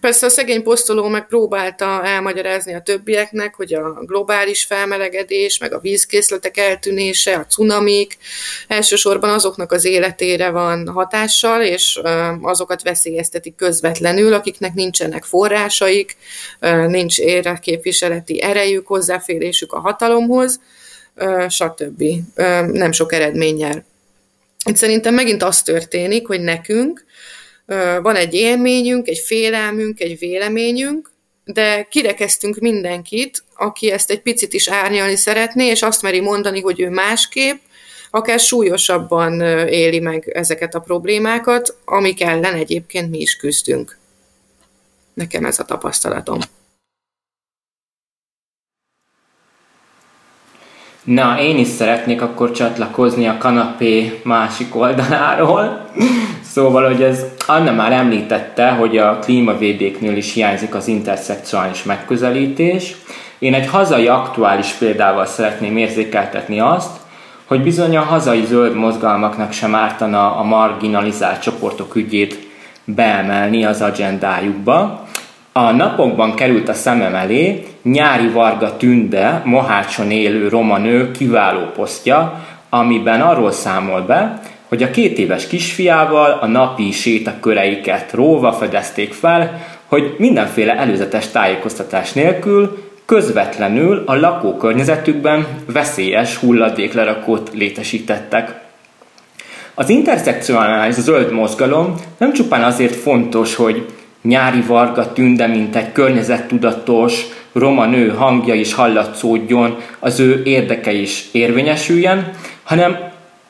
Persze 0.00 0.26
a 0.26 0.28
szegény 0.28 0.62
posztoló 0.62 1.08
megpróbálta 1.08 2.04
elmagyarázni 2.04 2.74
a 2.74 2.82
többieknek, 2.82 3.54
hogy 3.54 3.74
a 3.74 4.04
globális 4.04 4.64
felmelegedés, 4.64 5.58
meg 5.58 5.72
a 5.72 5.78
vízkészletek 5.78 6.56
eltűnése, 6.56 7.34
a 7.34 7.46
cunamik 7.46 8.18
elsősorban 8.68 9.30
azoknak 9.30 9.72
az 9.72 9.84
életére 9.84 10.50
van 10.50 10.88
hatással, 10.88 11.62
és 11.62 12.00
azokat 12.42 12.82
veszélyeztetik 12.82 13.54
közvetlenül, 13.54 14.32
akiknek 14.32 14.74
nincsenek 14.74 15.24
forrásaik, 15.24 16.16
nincs 16.86 17.18
érreképviseleti 17.18 18.42
erejük, 18.42 18.86
hozzáférésük 18.86 19.72
a 19.72 19.80
hatalomhoz, 19.80 20.60
stb. 21.48 22.04
Nem 22.72 22.92
sok 22.92 23.12
eredménnyel. 23.12 23.84
Itt 24.64 24.76
szerintem 24.76 25.14
megint 25.14 25.42
az 25.42 25.62
történik, 25.62 26.26
hogy 26.26 26.40
nekünk, 26.40 27.04
van 28.02 28.16
egy 28.16 28.34
élményünk, 28.34 29.08
egy 29.08 29.18
félelmünk, 29.18 30.00
egy 30.00 30.18
véleményünk, 30.18 31.10
de 31.44 31.82
kirekeztünk 31.90 32.58
mindenkit, 32.58 33.44
aki 33.54 33.90
ezt 33.90 34.10
egy 34.10 34.22
picit 34.22 34.52
is 34.52 34.68
árnyalni 34.68 35.16
szeretné, 35.16 35.66
és 35.66 35.82
azt 35.82 36.02
meri 36.02 36.20
mondani, 36.20 36.60
hogy 36.60 36.80
ő 36.80 36.88
másképp, 36.88 37.60
akár 38.10 38.40
súlyosabban 38.40 39.40
éli 39.68 39.98
meg 40.00 40.28
ezeket 40.28 40.74
a 40.74 40.80
problémákat, 40.80 41.76
amik 41.84 42.22
ellen 42.22 42.54
egyébként 42.54 43.10
mi 43.10 43.18
is 43.18 43.36
küzdünk. 43.36 43.98
Nekem 45.14 45.44
ez 45.44 45.58
a 45.58 45.64
tapasztalatom. 45.64 46.38
Na, 51.10 51.40
én 51.40 51.58
is 51.58 51.66
szeretnék 51.66 52.22
akkor 52.22 52.50
csatlakozni 52.50 53.26
a 53.26 53.36
kanapé 53.38 54.20
másik 54.24 54.76
oldaláról. 54.76 55.88
Szóval, 56.52 56.86
hogy 56.86 57.02
ez 57.02 57.24
Anna 57.46 57.72
már 57.72 57.92
említette, 57.92 58.68
hogy 58.70 58.98
a 58.98 59.18
klímavédéknél 59.18 60.16
is 60.16 60.32
hiányzik 60.32 60.74
az 60.74 60.88
interszekcionális 60.88 61.82
megközelítés. 61.82 62.96
Én 63.38 63.54
egy 63.54 63.66
hazai 63.66 64.06
aktuális 64.06 64.70
példával 64.70 65.26
szeretném 65.26 65.76
érzékeltetni 65.76 66.60
azt, 66.60 66.96
hogy 67.44 67.62
bizony 67.62 67.96
a 67.96 68.02
hazai 68.02 68.44
zöld 68.44 68.74
mozgalmaknak 68.74 69.52
sem 69.52 69.74
ártana 69.74 70.36
a 70.36 70.42
marginalizált 70.42 71.42
csoportok 71.42 71.94
ügyét 71.94 72.38
beemelni 72.84 73.64
az 73.64 73.82
agendájukba. 73.82 75.08
A 75.52 75.70
napokban 75.70 76.34
került 76.34 76.68
a 76.68 76.74
szemem 76.74 77.14
elé 77.14 77.66
Nyári 77.82 78.28
Varga 78.28 78.76
Tünde, 78.76 79.42
Mohácson 79.44 80.10
élő 80.10 80.48
roma 80.48 80.78
nő 80.78 81.10
kiváló 81.10 81.60
posztja, 81.74 82.44
amiben 82.68 83.20
arról 83.20 83.50
számol 83.50 84.00
be, 84.00 84.40
hogy 84.68 84.82
a 84.82 84.90
két 84.90 85.18
éves 85.18 85.46
kisfiával 85.46 86.38
a 86.40 86.46
napi 86.46 86.90
sétaköreiket 86.90 88.12
róva 88.12 88.52
fedezték 88.52 89.12
fel, 89.12 89.66
hogy 89.86 90.14
mindenféle 90.18 90.76
előzetes 90.76 91.28
tájékoztatás 91.28 92.12
nélkül 92.12 92.84
közvetlenül 93.04 94.02
a 94.06 94.14
lakókörnyezetükben 94.14 95.46
veszélyes 95.66 96.36
hulladéklerakót 96.36 97.50
létesítettek. 97.54 98.60
Az 99.74 99.88
interszekcionális 99.88 100.94
zöld 100.94 101.32
mozgalom 101.32 101.94
nem 102.18 102.32
csupán 102.32 102.64
azért 102.64 102.96
fontos, 102.96 103.54
hogy 103.54 103.86
Nyári 104.22 104.60
Varga 104.60 105.12
Tünde, 105.12 105.46
mint 105.46 105.76
egy 105.76 105.92
környezettudatos, 105.92 107.24
roma 107.52 107.86
nő 107.86 108.08
hangja 108.08 108.54
is 108.54 108.74
hallatszódjon, 108.74 109.76
az 109.98 110.20
ő 110.20 110.42
érdeke 110.44 110.92
is 110.92 111.24
érvényesüljen, 111.32 112.30
hanem 112.62 112.98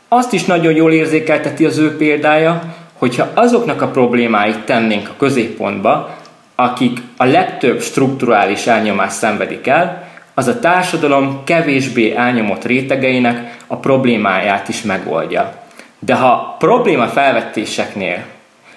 azt 0.09 0.33
is 0.33 0.45
nagyon 0.45 0.75
jól 0.75 0.93
érzékelteti 0.93 1.65
az 1.65 1.79
ő 1.79 1.97
példája, 1.97 2.63
hogyha 2.99 3.29
azoknak 3.35 3.83
a 3.83 3.89
problémáit 3.89 4.59
tennénk 4.59 5.09
a 5.09 5.15
középpontba, 5.19 6.17
akik 6.55 6.99
a 7.17 7.25
legtöbb 7.25 7.81
strukturális 7.81 8.67
elnyomást 8.67 9.17
szenvedik 9.17 9.67
el, 9.67 10.09
az 10.35 10.47
a 10.47 10.59
társadalom 10.59 11.41
kevésbé 11.45 12.15
elnyomott 12.15 12.65
rétegeinek 12.65 13.57
a 13.67 13.77
problémáját 13.77 14.69
is 14.69 14.83
megoldja. 14.83 15.55
De 15.99 16.15
ha 16.15 16.57
probléma 16.59 17.07
felvetéseknél 17.07 18.25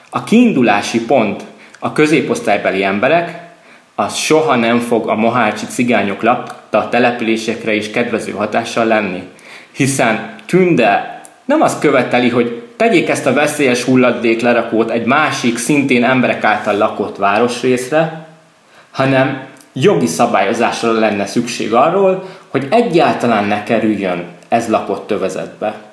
a 0.10 0.24
kiindulási 0.24 1.06
pont 1.06 1.44
a 1.84 1.94
középosztálybeli 1.94 2.84
emberek, 2.84 3.40
az 3.96 4.16
soha 4.16 4.56
nem 4.56 4.80
fog 4.80 5.10
a 5.10 5.16
mohácsi 5.16 5.66
cigányok 5.66 6.22
lakta 6.22 6.90
településekre 6.90 7.74
is 7.74 7.90
kedvező 7.90 8.32
hatással 8.32 8.86
lenni. 8.86 9.24
Hiszen 9.72 10.36
Tünde 10.46 11.22
nem 11.46 11.62
azt 11.62 11.80
követeli, 11.80 12.30
hogy 12.30 12.64
tegyék 12.76 13.10
ezt 13.10 13.26
a 13.26 13.34
veszélyes 13.34 13.84
hulladék 13.84 14.42
lerakót 14.42 14.90
egy 14.90 15.06
másik, 15.06 15.58
szintén 15.58 16.04
emberek 16.04 16.44
által 16.44 16.78
lakott 16.78 17.18
városrészre, 17.18 18.28
hanem 18.92 19.46
jogi 19.74 20.08
szabályozásra 20.08 20.92
lenne 20.92 21.26
szükség 21.26 21.74
arról, 21.74 22.30
hogy 22.48 22.68
egyáltalán 22.70 23.46
ne 23.46 23.64
kerüljön 23.64 24.26
ez 24.48 24.70
lakott 24.70 25.08
tövezetbe. 25.08 25.93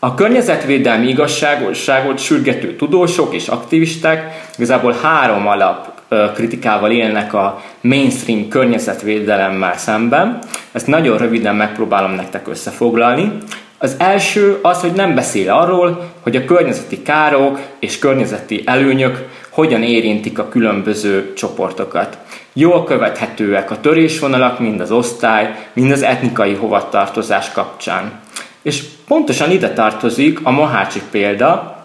A 0.00 0.14
környezetvédelmi 0.14 1.08
igazságosságot 1.08 2.18
sürgető 2.18 2.76
tudósok 2.76 3.34
és 3.34 3.48
aktivisták 3.48 4.48
igazából 4.56 4.96
három 5.02 5.46
alap 5.46 5.92
kritikával 6.34 6.90
élnek 6.90 7.34
a 7.34 7.62
mainstream 7.80 8.48
környezetvédelemmel 8.48 9.76
szemben. 9.76 10.38
Ezt 10.72 10.86
nagyon 10.86 11.18
röviden 11.18 11.56
megpróbálom 11.56 12.12
nektek 12.12 12.48
összefoglalni. 12.48 13.32
Az 13.78 13.94
első 13.98 14.58
az, 14.62 14.80
hogy 14.80 14.92
nem 14.92 15.14
beszél 15.14 15.50
arról, 15.50 16.10
hogy 16.20 16.36
a 16.36 16.44
környezeti 16.44 17.02
károk 17.02 17.60
és 17.78 17.98
környezeti 17.98 18.62
előnyök 18.64 19.28
hogyan 19.50 19.82
érintik 19.82 20.38
a 20.38 20.48
különböző 20.48 21.32
csoportokat. 21.32 22.18
Jól 22.52 22.84
követhetőek 22.84 23.70
a 23.70 23.80
törésvonalak 23.80 24.58
mind 24.58 24.80
az 24.80 24.90
osztály, 24.90 25.54
mind 25.72 25.90
az 25.90 26.02
etnikai 26.02 26.54
hovatartozás 26.54 27.52
kapcsán. 27.52 28.26
És 28.62 28.82
pontosan 29.06 29.50
ide 29.50 29.72
tartozik 29.72 30.38
a 30.42 30.50
mohácsi 30.50 31.02
példa, 31.10 31.76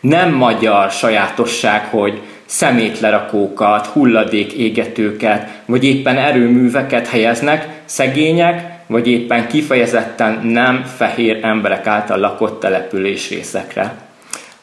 nem 0.00 0.32
magyar 0.32 0.90
sajátosság, 0.90 1.84
hogy 1.84 2.22
szemétlerakókat, 2.44 3.86
hulladék 3.86 4.52
égetőket, 4.52 5.48
vagy 5.66 5.84
éppen 5.84 6.16
erőműveket 6.16 7.08
helyeznek 7.08 7.68
szegények, 7.84 8.72
vagy 8.86 9.08
éppen 9.08 9.48
kifejezetten 9.48 10.40
nem 10.46 10.84
fehér 10.96 11.44
emberek 11.44 11.86
által 11.86 12.18
lakott 12.18 12.60
településrészekre. 12.60 13.94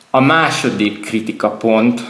A 0.10 0.20
második 0.20 1.06
kritika 1.06 1.50
pont, 1.50 2.02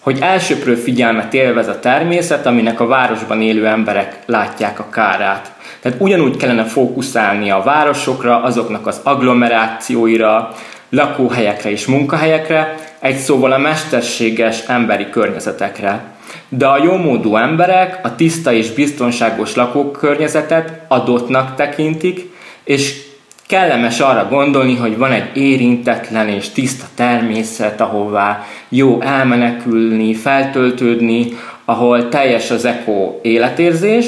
hogy 0.00 0.18
elsőprő 0.20 0.74
figyelmet 0.74 1.34
élvez 1.34 1.68
a 1.68 1.80
természet, 1.80 2.46
aminek 2.46 2.80
a 2.80 2.86
városban 2.86 3.42
élő 3.42 3.66
emberek 3.66 4.18
látják 4.26 4.78
a 4.78 4.88
kárát. 4.90 5.52
Tehát 5.80 6.00
ugyanúgy 6.00 6.36
kellene 6.36 6.64
fókuszálni 6.64 7.50
a 7.50 7.62
városokra, 7.62 8.42
azoknak 8.42 8.86
az 8.86 9.00
agglomerációira, 9.02 10.54
lakóhelyekre 10.90 11.70
és 11.70 11.86
munkahelyekre, 11.86 12.74
egy 12.98 13.16
szóval 13.16 13.52
a 13.52 13.58
mesterséges 13.58 14.60
emberi 14.66 15.10
környezetekre. 15.10 16.04
De 16.48 16.66
a 16.66 16.82
jómódú 16.82 17.36
emberek 17.36 18.00
a 18.02 18.14
tiszta 18.14 18.52
és 18.52 18.70
biztonságos 18.70 19.54
lakókörnyezetet 19.54 20.80
adottnak 20.88 21.54
tekintik, 21.54 22.32
és 22.64 23.08
kellemes 23.46 24.00
arra 24.00 24.28
gondolni, 24.28 24.76
hogy 24.76 24.96
van 24.96 25.12
egy 25.12 25.36
érintetlen 25.36 26.28
és 26.28 26.48
tiszta 26.48 26.84
természet, 26.94 27.80
ahová 27.80 28.44
jó 28.68 29.00
elmenekülni, 29.00 30.14
feltöltődni, 30.14 31.26
ahol 31.64 32.08
teljes 32.08 32.50
az 32.50 32.64
eko 32.64 33.18
életérzés, 33.22 34.06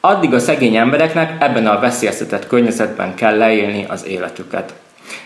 addig 0.00 0.34
a 0.34 0.38
szegény 0.38 0.76
embereknek 0.76 1.36
ebben 1.42 1.66
a 1.66 1.80
veszélyeztetett 1.80 2.46
környezetben 2.46 3.14
kell 3.14 3.36
leélni 3.36 3.84
az 3.88 4.06
életüket. 4.06 4.74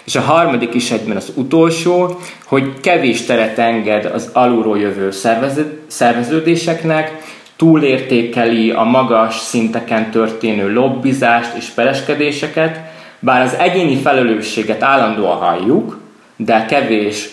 És 0.05 0.17
a 0.17 0.21
harmadik 0.21 0.75
is 0.75 0.91
egyben 0.91 1.17
az 1.17 1.33
utolsó, 1.35 2.19
hogy 2.45 2.81
kevés 2.81 3.25
teret 3.25 3.59
enged 3.59 4.05
az 4.05 4.31
alulról 4.33 4.79
jövő 4.79 5.11
szerveződéseknek, 5.87 7.23
túlértékeli 7.57 8.71
a 8.71 8.83
magas 8.83 9.37
szinteken 9.37 10.11
történő 10.11 10.73
lobbizást 10.73 11.57
és 11.57 11.67
pereskedéseket, 11.67 12.81
bár 13.19 13.43
az 13.43 13.55
egyéni 13.59 13.97
felelősséget 13.97 14.83
állandóan 14.83 15.37
halljuk, 15.37 15.99
de 16.37 16.65
kevés 16.65 17.29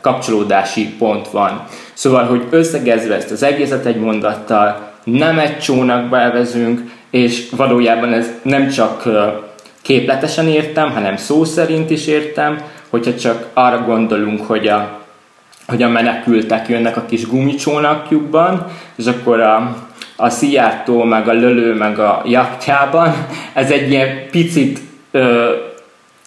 kapcsolódási 0.00 0.88
pont 0.98 1.28
van. 1.28 1.64
Szóval, 1.92 2.24
hogy 2.24 2.46
összegezve 2.50 3.14
ezt 3.14 3.30
az 3.30 3.42
egészet 3.42 3.86
egy 3.86 3.96
mondattal, 3.96 4.85
nem 5.06 5.38
egy 5.38 5.58
csónakba 5.58 6.20
evezünk, 6.20 6.80
és 7.10 7.48
valójában 7.56 8.12
ez 8.12 8.30
nem 8.42 8.68
csak 8.68 9.08
képletesen 9.82 10.48
értem, 10.48 10.90
hanem 10.90 11.16
szó 11.16 11.44
szerint 11.44 11.90
is 11.90 12.06
értem, 12.06 12.60
hogyha 12.88 13.14
csak 13.14 13.46
arra 13.54 13.84
gondolunk, 13.84 14.46
hogy 14.46 14.68
a, 14.68 15.00
hogy 15.66 15.82
a 15.82 15.88
menekültek 15.88 16.68
jönnek 16.68 16.96
a 16.96 17.04
kis 17.08 17.26
gumicsónakjukban, 17.26 18.66
és 18.96 19.06
akkor 19.06 19.40
a, 19.40 19.76
a 20.16 20.30
Szijjártó, 20.30 21.02
meg 21.02 21.28
a 21.28 21.32
Lölő, 21.32 21.74
meg 21.74 21.98
a 21.98 22.22
jaktjában, 22.26 23.14
ez 23.52 23.70
egy 23.70 23.90
ilyen 23.90 24.30
picit 24.30 24.80
ö, 25.10 25.50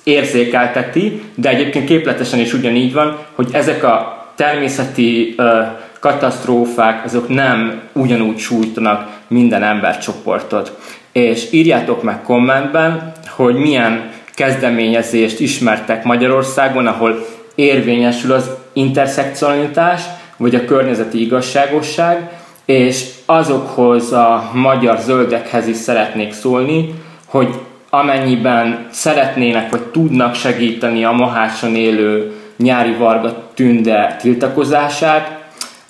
érzékelteti, 0.03 1.21
de 1.35 1.49
egyébként 1.49 1.85
képletesen 1.85 2.39
is 2.39 2.53
ugyanígy 2.53 2.93
van, 2.93 3.17
hogy 3.35 3.49
ezek 3.51 3.83
a 3.83 4.27
természeti 4.35 5.33
ö, 5.37 5.61
katasztrófák, 5.99 7.05
azok 7.05 7.27
nem 7.27 7.81
ugyanúgy 7.93 8.37
sújtanak 8.37 9.07
minden 9.27 9.63
embercsoportot. 9.63 10.77
És 11.11 11.47
írjátok 11.51 12.03
meg 12.03 12.21
kommentben, 12.21 13.11
hogy 13.27 13.55
milyen 13.55 14.11
kezdeményezést 14.33 15.39
ismertek 15.39 16.03
Magyarországon, 16.03 16.87
ahol 16.87 17.25
érvényesül 17.55 18.31
az 18.31 18.49
interszekcionalitás, 18.73 20.01
vagy 20.37 20.55
a 20.55 20.65
környezeti 20.65 21.21
igazságosság, 21.21 22.29
és 22.65 23.05
azokhoz 23.25 24.11
a 24.11 24.49
magyar 24.53 24.99
zöldekhez 24.99 25.67
is 25.67 25.75
szeretnék 25.75 26.33
szólni, 26.33 26.93
hogy 27.25 27.49
amennyiben 27.89 28.87
szeretnének 28.91 29.71
vagy 29.71 29.81
tudnak 29.81 30.35
segíteni 30.35 31.03
a 31.03 31.11
Mohácson 31.11 31.75
élő 31.75 32.33
nyári 32.57 32.93
varga 32.93 33.49
tünde 33.53 34.17
tiltakozását, 34.21 35.38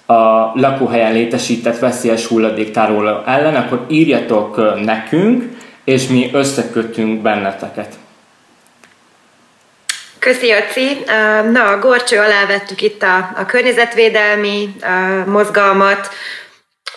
a 0.10 0.51
lakóhelyen 0.55 1.14
létesített 1.14 1.80
veszélyes 1.80 2.26
hulladéktároló 2.26 3.22
ellen, 3.26 3.55
akkor 3.55 3.86
írjatok 3.89 4.82
nekünk, 4.84 5.43
és 5.84 6.07
mi 6.07 6.30
összekötünk 6.34 7.22
benneteket. 7.22 7.93
Köszi, 10.20 10.47
Jaci. 10.47 10.97
Na, 11.51 11.64
a 11.64 11.80
gorcső 11.80 12.18
alá 12.18 12.45
vettük 12.47 12.82
itt 12.82 13.03
a, 13.03 13.18
a 13.18 13.45
környezetvédelmi 13.45 14.76
a 14.82 15.30
mozgalmat, 15.30 16.10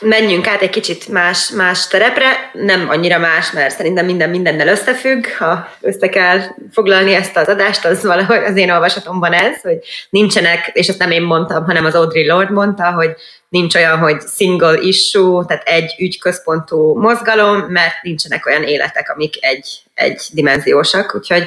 menjünk 0.01 0.47
át 0.47 0.62
egy 0.62 0.70
kicsit 0.70 1.09
más, 1.09 1.51
más 1.51 1.86
terepre, 1.86 2.51
nem 2.53 2.88
annyira 2.88 3.18
más, 3.18 3.51
mert 3.51 3.76
szerintem 3.76 4.05
minden 4.05 4.30
mindennel 4.30 4.68
összefügg, 4.68 5.26
ha 5.38 5.68
össze 5.80 6.09
kell 6.09 6.40
foglalni 6.72 7.14
ezt 7.14 7.36
az 7.36 7.49
adást, 7.49 7.84
az 7.84 8.03
valahogy 8.05 8.43
az 8.45 8.57
én 8.57 8.70
olvasatomban 8.70 9.32
ez, 9.32 9.61
hogy 9.61 9.78
nincsenek, 10.11 10.70
és 10.72 10.88
ezt 10.88 10.99
nem 10.99 11.11
én 11.11 11.22
mondtam, 11.22 11.64
hanem 11.64 11.84
az 11.84 11.95
Audrey 11.95 12.26
Lord 12.26 12.51
mondta, 12.51 12.93
hogy 12.93 13.11
nincs 13.49 13.74
olyan, 13.74 13.99
hogy 13.99 14.20
single 14.36 14.78
issue, 14.80 15.45
tehát 15.45 15.62
egy 15.68 15.95
ügyközpontú 15.99 16.99
mozgalom, 16.99 17.59
mert 17.59 18.03
nincsenek 18.03 18.47
olyan 18.47 18.62
életek, 18.62 19.11
amik 19.11 19.34
egy, 19.40 19.68
egy 19.95 20.22
dimenziósak, 20.32 21.14
úgyhogy 21.14 21.45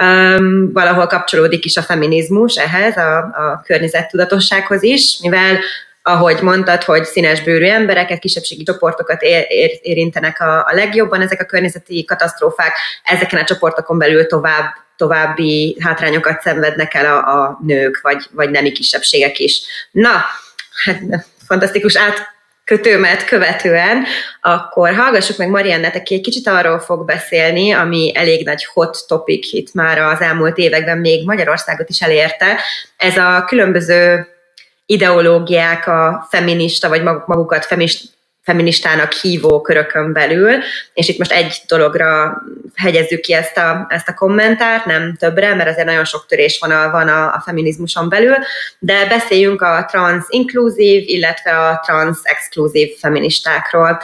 um, 0.00 0.72
valahol 0.72 1.06
kapcsolódik 1.06 1.64
is 1.64 1.76
a 1.76 1.82
feminizmus 1.82 2.56
ehhez, 2.56 2.96
a, 2.96 3.18
a 3.18 3.62
környezettudatossághoz 3.66 4.82
is, 4.82 5.18
mivel 5.22 5.58
ahogy 6.02 6.42
mondtad, 6.42 6.82
hogy 6.82 7.04
színes 7.04 7.42
bőrű 7.42 7.66
embereket, 7.66 8.18
kisebbségi 8.18 8.62
csoportokat 8.62 9.22
ér, 9.22 9.46
ér, 9.48 9.78
érintenek 9.82 10.40
a, 10.40 10.58
a 10.58 10.70
legjobban 10.72 11.20
ezek 11.20 11.40
a 11.40 11.44
környezeti 11.44 12.04
katasztrófák, 12.04 12.72
ezeken 13.04 13.40
a 13.40 13.44
csoportokon 13.44 13.98
belül 13.98 14.26
tovább 14.26 14.86
további 14.98 15.76
hátrányokat 15.80 16.40
szenvednek 16.40 16.94
el 16.94 17.06
a, 17.06 17.42
a 17.42 17.58
nők, 17.66 18.00
vagy, 18.02 18.26
vagy 18.30 18.50
nemi 18.50 18.72
kisebbségek 18.72 19.38
is. 19.38 19.62
Na, 19.90 20.10
hát 20.84 21.00
fantasztikus 21.46 21.96
átkötőmet 21.96 23.24
követően, 23.24 24.04
akkor 24.40 24.94
hallgassuk 24.94 25.36
meg 25.36 25.48
Mariannet, 25.48 25.96
aki 25.96 26.14
egy 26.14 26.20
kicsit 26.20 26.48
arról 26.48 26.80
fog 26.80 27.04
beszélni, 27.04 27.72
ami 27.72 28.12
elég 28.14 28.44
nagy 28.44 28.64
hot 28.64 28.98
topic 29.06 29.52
itt 29.52 29.72
már 29.72 29.98
az 29.98 30.20
elmúlt 30.20 30.56
években 30.56 30.98
még 30.98 31.24
Magyarországot 31.24 31.88
is 31.88 32.00
elérte. 32.00 32.60
Ez 32.96 33.16
a 33.16 33.44
különböző 33.44 34.26
ideológiák 34.90 35.86
a 35.86 36.26
feminista, 36.30 36.88
vagy 36.88 37.02
magukat 37.02 37.64
feminist, 37.64 38.16
feministának 38.42 39.12
hívó 39.12 39.60
körökön 39.60 40.12
belül, 40.12 40.52
és 40.94 41.08
itt 41.08 41.18
most 41.18 41.32
egy 41.32 41.62
dologra 41.66 42.42
hegyezzük 42.74 43.20
ki 43.20 43.32
ezt 43.32 43.56
a, 43.56 43.86
ezt 43.88 44.08
a 44.08 44.14
kommentárt, 44.14 44.84
nem 44.84 45.14
többre, 45.18 45.54
mert 45.54 45.68
azért 45.68 45.86
nagyon 45.86 46.04
sok 46.04 46.26
törésvonal 46.26 46.90
van 46.90 47.08
a, 47.08 47.26
a 47.26 47.42
feminizmuson 47.44 48.08
belül, 48.08 48.36
de 48.78 49.06
beszéljünk 49.06 49.62
a 49.62 49.84
trans-inkluzív, 49.90 51.02
illetve 51.06 51.58
a 51.58 51.80
trans-exkluzív 51.86 52.88
feministákról. 52.98 54.00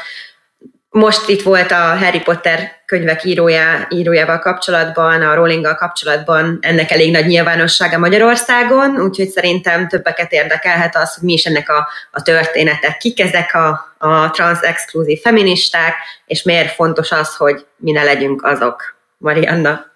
Most 0.97 1.29
itt 1.29 1.43
volt 1.43 1.71
a 1.71 1.97
Harry 1.97 2.21
Potter 2.21 2.83
könyvek 2.87 3.25
írója, 3.25 3.87
írójával 3.89 4.39
kapcsolatban, 4.39 5.23
a 5.23 5.35
Rowling 5.35 5.75
kapcsolatban 5.77 6.59
ennek 6.61 6.91
elég 6.91 7.11
nagy 7.11 7.27
nyilvánossága 7.27 7.99
Magyarországon, 7.99 9.01
úgyhogy 9.01 9.29
szerintem 9.29 9.89
többeket 9.89 10.33
érdekelhet 10.33 10.97
az, 10.97 11.15
hogy 11.15 11.25
mi 11.25 11.33
is 11.33 11.45
ennek 11.45 11.71
a, 11.71 11.89
a 12.11 12.23
története, 12.23 12.97
kik 13.01 13.21
ezek 13.21 13.55
a, 13.55 13.95
a 13.99 14.31
trans-exkluzív 14.31 15.21
feministák, 15.21 15.95
és 16.27 16.43
miért 16.43 16.75
fontos 16.75 17.13
az, 17.13 17.37
hogy 17.37 17.67
mi 17.77 17.91
ne 17.91 18.03
legyünk 18.03 18.45
azok. 18.45 18.97
Marianna. 19.17 19.87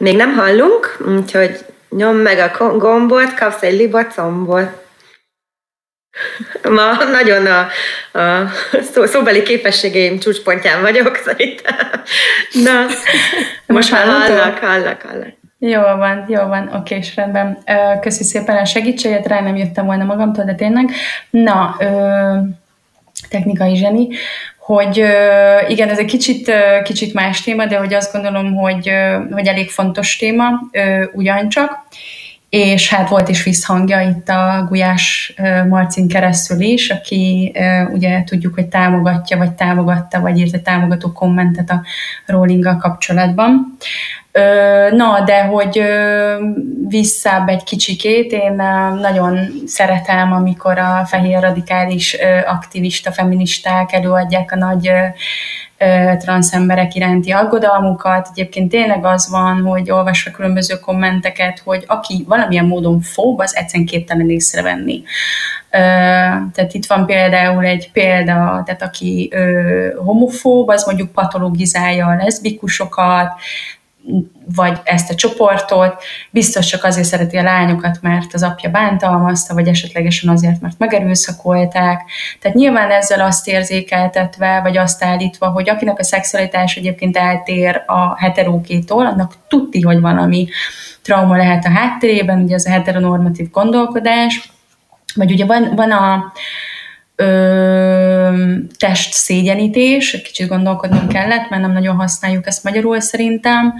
Még 0.00 0.16
nem 0.16 0.34
hallunk, 0.34 0.96
úgyhogy 1.06 1.64
nyom 1.88 2.16
meg 2.16 2.38
a 2.38 2.76
gombot, 2.76 3.34
kapsz 3.34 3.62
egy 3.62 3.76
libacombot. 3.76 4.81
Ma 6.62 7.04
nagyon 7.12 7.46
a, 7.46 7.60
a 8.18 8.48
szó, 8.92 9.06
szóbeli 9.06 9.42
képességeim 9.42 10.18
csúcspontján 10.18 10.80
vagyok, 10.82 11.16
szerintem. 11.16 11.76
Na, 12.52 12.86
most 13.66 13.90
már 13.90 14.06
hallak, 14.06 14.58
hallak, 14.58 15.02
hallak. 15.02 15.40
Jó 15.58 15.80
van, 15.80 16.24
jó 16.28 16.46
van, 16.46 16.70
oké, 16.74 16.96
és 16.96 17.16
rendben. 17.16 17.58
Köszi 18.00 18.24
szépen 18.24 18.56
a 18.56 18.64
segítséget, 18.64 19.26
rá 19.26 19.40
nem 19.40 19.56
jöttem 19.56 19.86
volna 19.86 20.04
magamtól, 20.04 20.44
de 20.44 20.54
tényleg. 20.54 20.90
Na, 21.30 21.76
ö, 21.78 22.36
technikai 23.28 23.76
zseni, 23.76 24.08
hogy 24.58 24.96
igen, 25.68 25.88
ez 25.88 25.98
egy 25.98 26.06
kicsit, 26.06 26.52
kicsit 26.82 27.14
más 27.14 27.42
téma, 27.42 27.66
de 27.66 27.76
hogy 27.76 27.94
azt 27.94 28.12
gondolom, 28.12 28.54
hogy, 28.54 28.90
hogy 29.30 29.46
elég 29.46 29.70
fontos 29.70 30.16
téma, 30.16 30.48
ugyancsak 31.12 31.78
és 32.52 32.94
hát 32.94 33.08
volt 33.08 33.28
is 33.28 33.42
visszhangja 33.42 34.00
itt 34.00 34.28
a 34.28 34.64
Gulyás 34.68 35.34
Marcin 35.68 36.08
keresztül 36.08 36.60
is, 36.60 36.90
aki 36.90 37.52
ugye 37.92 38.24
tudjuk, 38.24 38.54
hogy 38.54 38.66
támogatja, 38.66 39.36
vagy 39.36 39.52
támogatta, 39.52 40.20
vagy 40.20 40.38
írt 40.38 40.54
egy 40.54 40.62
támogató 40.62 41.12
kommentet 41.12 41.70
a 41.70 41.82
rolling 42.26 42.76
kapcsolatban. 42.78 43.76
Na, 44.90 45.20
de 45.24 45.42
hogy 45.42 45.82
visszább 46.88 47.48
egy 47.48 47.64
kicsikét, 47.64 48.32
én 48.32 48.52
nagyon 49.00 49.38
szeretem, 49.66 50.32
amikor 50.32 50.78
a 50.78 51.04
fehér 51.06 51.40
radikális 51.40 52.16
aktivista, 52.46 53.12
feministák 53.12 53.92
előadják 53.92 54.52
a 54.52 54.56
nagy 54.56 54.90
transzemberek 56.18 56.94
iránti 56.94 57.30
aggodalmukat. 57.30 58.28
Egyébként 58.30 58.70
tényleg 58.70 59.04
az 59.04 59.30
van, 59.30 59.62
hogy 59.62 59.90
olvasva 59.90 60.30
különböző 60.30 60.74
kommenteket, 60.74 61.60
hogy 61.64 61.84
aki 61.86 62.24
valamilyen 62.28 62.66
módon 62.66 63.00
fób, 63.00 63.40
az 63.40 63.56
egyszerűen 63.56 63.88
képtelen 63.88 64.30
észrevenni. 64.30 65.02
Tehát 65.70 66.72
itt 66.72 66.86
van 66.86 67.06
például 67.06 67.64
egy 67.64 67.90
példa, 67.92 68.62
tehát 68.64 68.82
aki 68.82 69.32
homofób, 70.04 70.68
az 70.68 70.84
mondjuk 70.86 71.12
patologizálja 71.12 72.06
a 72.06 72.16
leszbikusokat, 72.16 73.32
vagy 74.54 74.80
ezt 74.84 75.10
a 75.10 75.14
csoportot, 75.14 76.02
biztos 76.30 76.66
csak 76.66 76.84
azért 76.84 77.06
szereti 77.06 77.36
a 77.36 77.42
lányokat, 77.42 77.98
mert 78.00 78.34
az 78.34 78.42
apja 78.42 78.70
bántalmazta, 78.70 79.54
vagy 79.54 79.68
esetlegesen 79.68 80.30
azért, 80.30 80.60
mert 80.60 80.78
megerőszakolták. 80.78 82.00
Tehát 82.40 82.56
nyilván 82.56 82.90
ezzel 82.90 83.20
azt 83.20 83.48
érzékeltetve, 83.48 84.60
vagy 84.60 84.76
azt 84.76 85.04
állítva, 85.04 85.48
hogy 85.48 85.68
akinek 85.68 85.98
a 85.98 86.04
szexualitás 86.04 86.76
egyébként 86.76 87.16
eltér 87.16 87.82
a 87.86 88.18
heterókétól, 88.18 89.06
annak 89.06 89.34
tudti, 89.48 89.80
hogy 89.80 90.00
valami 90.00 90.48
trauma 91.02 91.36
lehet 91.36 91.64
a 91.64 91.70
háttérében, 91.70 92.42
ugye 92.42 92.54
ez 92.54 92.66
a 92.66 92.70
heteronormatív 92.70 93.50
gondolkodás, 93.50 94.52
vagy 95.14 95.32
ugye 95.32 95.46
van, 95.46 95.74
van 95.74 95.90
a 95.90 96.32
ö, 97.16 98.56
test 98.78 99.12
szégyenítés, 99.12 100.12
egy 100.12 100.22
kicsit 100.22 100.48
gondolkodnom 100.48 101.08
kellett, 101.08 101.50
mert 101.50 101.62
nem 101.62 101.72
nagyon 101.72 101.96
használjuk 101.96 102.46
ezt 102.46 102.64
magyarul 102.64 103.00
szerintem. 103.00 103.74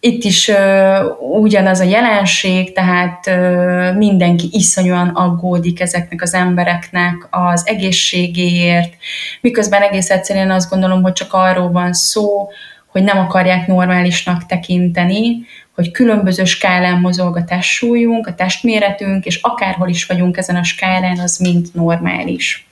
Itt 0.00 0.24
is 0.24 0.48
ö, 0.48 1.04
ugyanaz 1.30 1.80
a 1.80 1.84
jelenség, 1.84 2.72
tehát 2.72 3.26
ö, 3.26 3.92
mindenki 3.92 4.48
iszonyúan 4.52 5.08
aggódik 5.08 5.80
ezeknek 5.80 6.22
az 6.22 6.34
embereknek 6.34 7.28
az 7.30 7.62
egészségéért, 7.66 8.94
miközben 9.40 9.82
egész 9.82 10.10
egyszerűen 10.10 10.50
azt 10.50 10.70
gondolom, 10.70 11.02
hogy 11.02 11.12
csak 11.12 11.32
arról 11.32 11.70
van 11.70 11.92
szó, 11.92 12.48
hogy 12.86 13.02
nem 13.02 13.18
akarják 13.18 13.66
normálisnak 13.66 14.46
tekinteni, 14.46 15.46
hogy 15.76 15.90
különböző 15.90 16.44
skálán 16.44 17.00
mozog 17.00 17.36
a 17.36 17.44
testsúlyunk, 17.44 18.26
a 18.26 18.34
testméretünk, 18.34 19.24
és 19.24 19.40
akárhol 19.42 19.88
is 19.88 20.06
vagyunk 20.06 20.36
ezen 20.36 20.56
a 20.56 20.64
skálán, 20.64 21.18
az 21.18 21.38
mind 21.38 21.66
normális. 21.72 22.66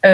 Ö, 0.00 0.10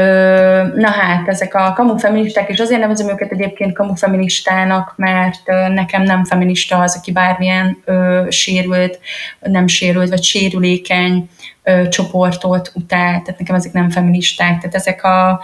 na 0.74 0.90
hát, 0.90 1.28
ezek 1.28 1.54
a 1.54 1.72
kamufeministák, 1.72 2.48
és 2.48 2.58
azért 2.58 2.80
nevezem 2.80 3.08
őket 3.08 3.32
egyébként 3.32 3.74
kamufeministának, 3.74 4.92
mert 4.96 5.46
nekem 5.68 6.02
nem 6.02 6.24
feminista 6.24 6.80
az, 6.80 6.96
aki 6.96 7.12
bármilyen 7.12 7.82
ö, 7.84 8.26
sérült, 8.30 8.98
nem 9.40 9.66
sérült, 9.66 10.08
vagy 10.08 10.22
sérülékeny 10.22 11.28
ö, 11.62 11.88
csoportot 11.88 12.72
utál, 12.74 13.22
tehát 13.22 13.38
nekem 13.38 13.54
ezek 13.54 13.72
nem 13.72 13.90
feministák, 13.90 14.58
tehát 14.58 14.74
ezek 14.74 15.04
a 15.04 15.40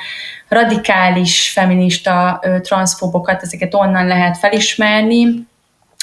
radikális 0.49 1.51
feminista 1.51 2.41
ö, 2.43 2.61
transzfóbokat, 2.61 3.43
ezeket 3.43 3.75
onnan 3.75 4.07
lehet 4.07 4.39
felismerni, 4.39 5.51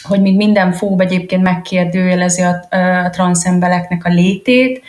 hogy 0.03 0.21
még 0.21 0.35
minden 0.35 0.71
fób 0.71 1.01
egyébként 1.01 1.41
megkérdőjelezi 1.41 2.41
a, 2.41 2.75
a 3.05 3.09
transzembeleknek 3.09 4.05
a 4.05 4.09
létét, 4.09 4.81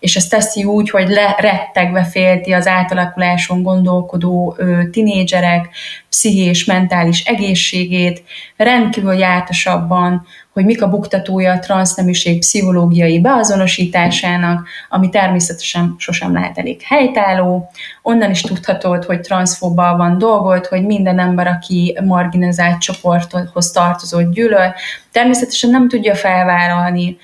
és 0.00 0.16
ezt 0.16 0.30
teszi 0.30 0.64
úgy, 0.64 0.90
hogy 0.90 1.08
le, 1.08 1.36
rettegve 1.38 2.04
félti 2.04 2.52
az 2.52 2.66
átalakuláson 2.66 3.62
gondolkodó 3.62 4.54
ö, 4.58 4.80
tinédzserek 4.90 5.68
pszichés, 6.08 6.64
mentális 6.64 7.24
egészségét, 7.24 8.22
rendkívül 8.56 9.14
jártasabban 9.14 10.26
hogy 10.52 10.64
mik 10.64 10.82
a 10.82 10.88
buktatója 10.88 11.52
a 11.52 11.58
transzneműség 11.58 12.38
pszichológiai 12.38 13.20
beazonosításának, 13.20 14.68
ami 14.88 15.08
természetesen 15.08 15.94
sosem 15.98 16.32
lehet 16.32 16.58
elég 16.58 16.82
helytálló. 16.82 17.70
Onnan 18.02 18.30
is 18.30 18.40
tudhatod, 18.40 19.04
hogy 19.04 19.20
transzfóbbal 19.20 19.96
van 19.96 20.18
dolgot, 20.18 20.66
hogy 20.66 20.86
minden 20.86 21.18
ember, 21.18 21.46
aki 21.46 21.98
marginalizált 22.04 22.80
csoporthoz 22.80 23.70
tartozott 23.70 24.32
gyűlöl, 24.32 24.74
természetesen 25.12 25.70
nem 25.70 25.88
tudja 25.88 26.14
felvállalni 26.14 27.16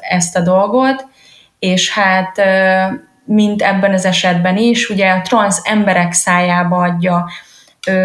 ezt 0.00 0.36
a 0.36 0.40
dolgot, 0.40 1.06
és 1.58 1.92
hát 1.92 2.40
mint 3.24 3.62
ebben 3.62 3.92
az 3.92 4.04
esetben 4.04 4.56
is, 4.56 4.88
ugye 4.88 5.10
a 5.10 5.20
transz 5.20 5.60
emberek 5.64 6.12
szájába 6.12 6.76
adja 6.76 7.28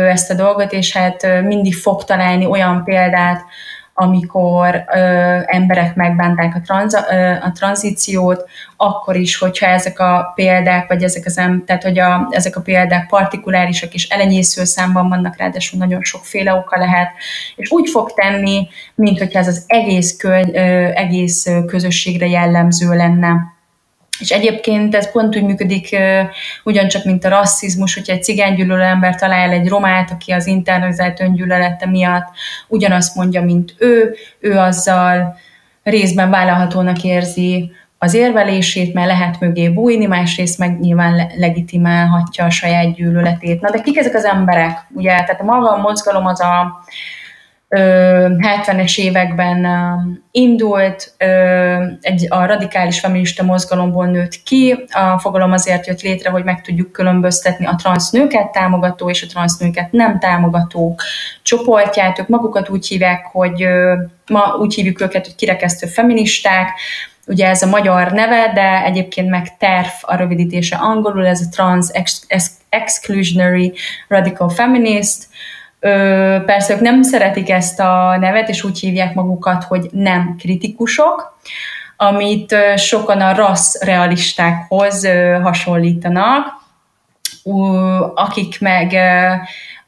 ezt 0.10 0.32
a 0.32 0.34
dolgot, 0.34 0.72
és 0.72 0.98
hát 0.98 1.42
mindig 1.44 1.76
fog 1.76 2.04
találni 2.04 2.46
olyan 2.46 2.84
példát, 2.84 3.42
amikor 3.94 4.84
ö, 4.94 5.00
emberek 5.46 5.96
megbánták 5.96 6.56
a, 6.56 6.62
tranza, 6.62 7.06
ö, 7.12 7.32
a 7.32 7.52
tranzíciót, 7.52 8.50
akkor 8.78 9.16
is, 9.16 9.38
hogyha 9.38 9.66
ezek 9.66 10.00
a 10.00 10.32
példák, 10.36 10.88
vagy 10.88 11.04
ezek, 11.04 11.26
az 11.26 11.38
em, 11.38 11.64
tehát, 11.66 11.84
hogy 11.84 12.00
a, 12.00 12.28
ezek 12.32 12.56
a 12.56 12.62
példák 12.62 13.08
partikulárisak 13.08 13.94
és 13.94 14.08
elenyésző 14.08 14.64
számban 14.64 15.10
vannak, 15.10 15.38
ráadásul 15.38 15.80
nagyon 15.80 16.02
sokféle 16.02 16.54
oka 16.54 16.78
lehet, 16.78 17.10
és 17.56 17.72
úgy 17.72 17.90
fog 17.90 18.14
tenni, 18.14 18.68
mint 18.96 19.18
hogyha 19.18 19.40
ez 19.40 19.48
az 19.48 19.64
egész, 19.68 20.18
kö, 20.18 20.40
ö, 20.54 20.60
egész 20.94 21.48
közösségre 21.68 22.28
jellemző 22.28 22.96
lenne. 22.96 23.60
És 24.22 24.30
egyébként 24.30 24.96
ez 24.96 25.12
pont 25.12 25.36
úgy 25.36 25.44
működik 25.44 25.96
ugyancsak, 26.64 27.04
mint 27.04 27.26
a 27.26 27.30
rasszizmus, 27.30 27.94
hogyha 27.94 28.14
egy 28.14 28.24
cigánygyűlölő 28.24 28.82
ember 28.82 29.16
talál 29.16 29.52
egy 29.52 29.68
romát, 29.68 30.12
aki 30.12 30.32
az 30.32 30.48
internalizált 30.48 31.20
öngyűlölete 31.20 31.88
miatt 31.88 32.28
ugyanazt 32.68 33.16
mondja, 33.16 33.42
mint 33.42 33.76
ő, 33.78 34.16
ő 34.40 34.58
azzal 34.58 35.38
részben 35.84 36.30
vállalhatónak 36.30 37.04
érzi 37.04 37.72
az 37.98 38.14
érvelését, 38.14 38.94
mert 38.94 39.08
lehet 39.08 39.40
mögé 39.40 39.70
bújni, 39.70 40.06
másrészt 40.06 40.58
meg 40.58 40.80
nyilván 40.80 41.32
legitimálhatja 41.38 42.46
a 42.46 42.50
saját 42.50 42.94
gyűlöletét. 42.94 43.62
Na 43.62 43.70
de 43.70 43.82
kik 43.82 43.98
ezek 43.98 44.16
az 44.16 44.26
emberek? 44.26 44.78
Ugye, 44.90 45.10
tehát 45.10 45.42
a 45.42 45.44
maga 45.44 45.72
a 45.72 45.82
mozgalom 45.82 46.26
az 46.26 46.42
a 46.42 46.84
70-es 47.78 48.98
években 48.98 49.68
indult, 50.32 51.14
egy, 52.02 52.26
a 52.30 52.46
radikális 52.46 53.00
feminista 53.00 53.44
mozgalomból 53.44 54.06
nőtt 54.06 54.44
ki. 54.44 54.86
A 54.90 55.20
fogalom 55.20 55.52
azért 55.52 55.88
jött 55.88 56.02
létre, 56.02 56.30
hogy 56.30 56.44
meg 56.44 56.62
tudjuk 56.62 56.92
különböztetni 56.92 57.66
a 57.66 57.76
transznőket 57.76 58.52
támogató 58.52 59.10
és 59.10 59.24
a 59.24 59.28
transznőket 59.28 59.92
nem 59.92 60.20
támogató 60.20 61.00
csoportját. 61.42 62.20
Ők 62.20 62.28
magukat 62.28 62.70
úgy 62.70 62.88
hívják, 62.88 63.26
hogy 63.26 63.66
ma 64.32 64.56
úgy 64.60 64.74
hívjuk 64.74 65.02
őket, 65.02 65.26
hogy 65.26 65.36
kirekesztő 65.36 65.88
feministák, 65.88 66.70
Ugye 67.28 67.48
ez 67.48 67.62
a 67.62 67.68
magyar 67.68 68.12
neve, 68.12 68.52
de 68.54 68.84
egyébként 68.84 69.30
meg 69.30 69.58
TERF 69.58 70.02
a 70.02 70.16
rövidítése 70.16 70.76
angolul, 70.76 71.28
ez 71.28 71.42
a 71.42 71.50
Trans 71.52 71.88
Exclusionary 72.70 73.74
Radical 74.08 74.50
Feminist, 74.50 75.28
persze 76.46 76.74
ők 76.74 76.80
nem 76.80 77.02
szeretik 77.02 77.50
ezt 77.50 77.80
a 77.80 78.18
nevet, 78.20 78.50
és 78.50 78.64
úgy 78.64 78.80
hívják 78.80 79.14
magukat, 79.14 79.64
hogy 79.64 79.90
nem 79.92 80.36
kritikusok, 80.40 81.40
amit 81.98 82.56
sokan 82.76 83.22
a 83.22 83.34
rassz 83.36 83.84
realistákhoz 83.84 85.08
hasonlítanak, 85.42 86.48
akik 88.16 88.60
meg 88.60 88.96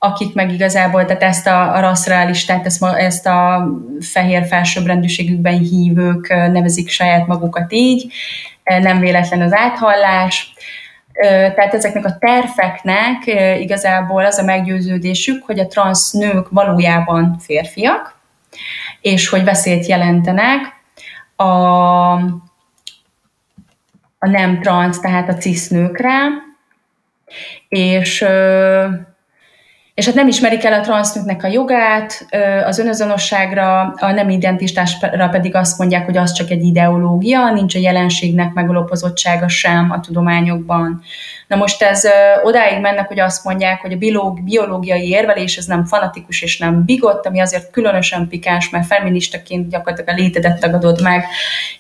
akik 0.04 0.34
meg 0.34 0.52
igazából, 0.52 1.06
tehát 1.06 1.24
ezt 1.24 1.48
a, 1.48 1.76
a 1.76 1.80
rasszrealistát, 1.80 2.66
ezt, 2.66 2.84
ezt 2.84 3.26
a 3.26 3.68
fehér 4.00 4.46
felsőbbrendűségükben 4.46 5.58
hívők 5.58 6.28
nevezik 6.28 6.90
saját 6.90 7.28
magukat 7.28 7.74
így, 7.74 8.14
nem 8.64 9.00
véletlen 9.00 9.42
az 9.42 9.54
áthallás, 9.54 10.54
tehát 11.22 11.74
ezeknek 11.74 12.06
a 12.06 12.18
terfeknek 12.20 13.26
igazából 13.60 14.26
az 14.26 14.38
a 14.38 14.44
meggyőződésük, 14.44 15.46
hogy 15.46 15.60
a 15.60 15.68
transz 15.68 16.12
nők 16.12 16.50
valójában 16.50 17.38
férfiak, 17.40 18.20
és 19.02 19.30
hogy 19.30 19.44
veszélyt 19.44 19.86
jelentenek 19.86 20.82
a, 21.36 21.44
a 24.20 24.28
nem 24.28 24.62
transz, 24.62 25.00
tehát 25.00 25.30
a 25.30 25.38
cisznőkre, 25.38 26.18
és 27.68 28.26
és 29.96 30.06
hát 30.06 30.16
nem 30.16 30.28
ismerik 30.28 30.64
el 30.64 30.74
a 30.74 30.82
transznőknek 30.82 31.44
a 31.44 31.48
jogát, 31.48 32.28
az 32.66 32.80
önazonosságra, 32.80 33.82
a 33.82 34.12
nem 34.12 34.30
identitásra 34.30 35.30
pedig 35.30 35.56
azt 35.56 35.78
mondják, 35.78 36.06
hogy 36.06 36.18
az 36.18 36.32
csak 36.32 36.50
egy 36.50 36.64
ideológia, 36.64 37.52
nincs 37.52 37.76
a 37.76 37.80
jelenségnek 37.80 38.54
megalapozottsága 38.54 39.48
sem 39.48 39.92
a 39.92 40.00
tudományokban. 40.00 41.02
Na 41.48 41.56
most 41.56 41.82
ez 41.82 42.04
odáig 42.44 42.82
mennek, 42.82 43.08
hogy 43.08 43.20
azt 43.20 43.44
mondják, 43.44 43.82
hogy 43.82 43.92
a 43.92 44.32
biológiai 44.44 45.10
érvelés 45.10 45.58
ez 45.58 45.66
nem 45.66 45.86
fanatikus 45.86 46.42
és 46.42 46.58
nem 46.58 46.86
bigott, 46.86 47.26
ami 47.26 47.40
azért 47.40 47.72
különösen 47.72 48.28
pikáns, 48.28 48.70
mert 48.70 48.86
feministaként 48.86 49.70
gyakorlatilag 49.70 50.10
a 50.10 50.22
létedet 50.22 50.60
tagadod 50.60 51.02
meg, 51.02 51.26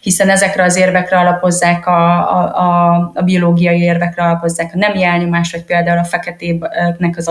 hiszen 0.01 0.30
ezekre 0.30 0.64
az 0.64 0.76
érvekre 0.76 1.18
alapozzák 1.20 1.88
a, 1.88 2.32
a, 2.38 2.57
a, 2.57 3.11
a 3.14 3.22
biológiai 3.22 3.80
érvekre 3.80 4.24
alapozzák 4.24 4.72
a 4.74 4.78
nem 4.78 4.93
elnyomás, 4.95 5.51
vagy 5.51 5.64
például 5.64 5.99
a 5.99 6.03
feketének 6.03 7.18
az 7.18 7.28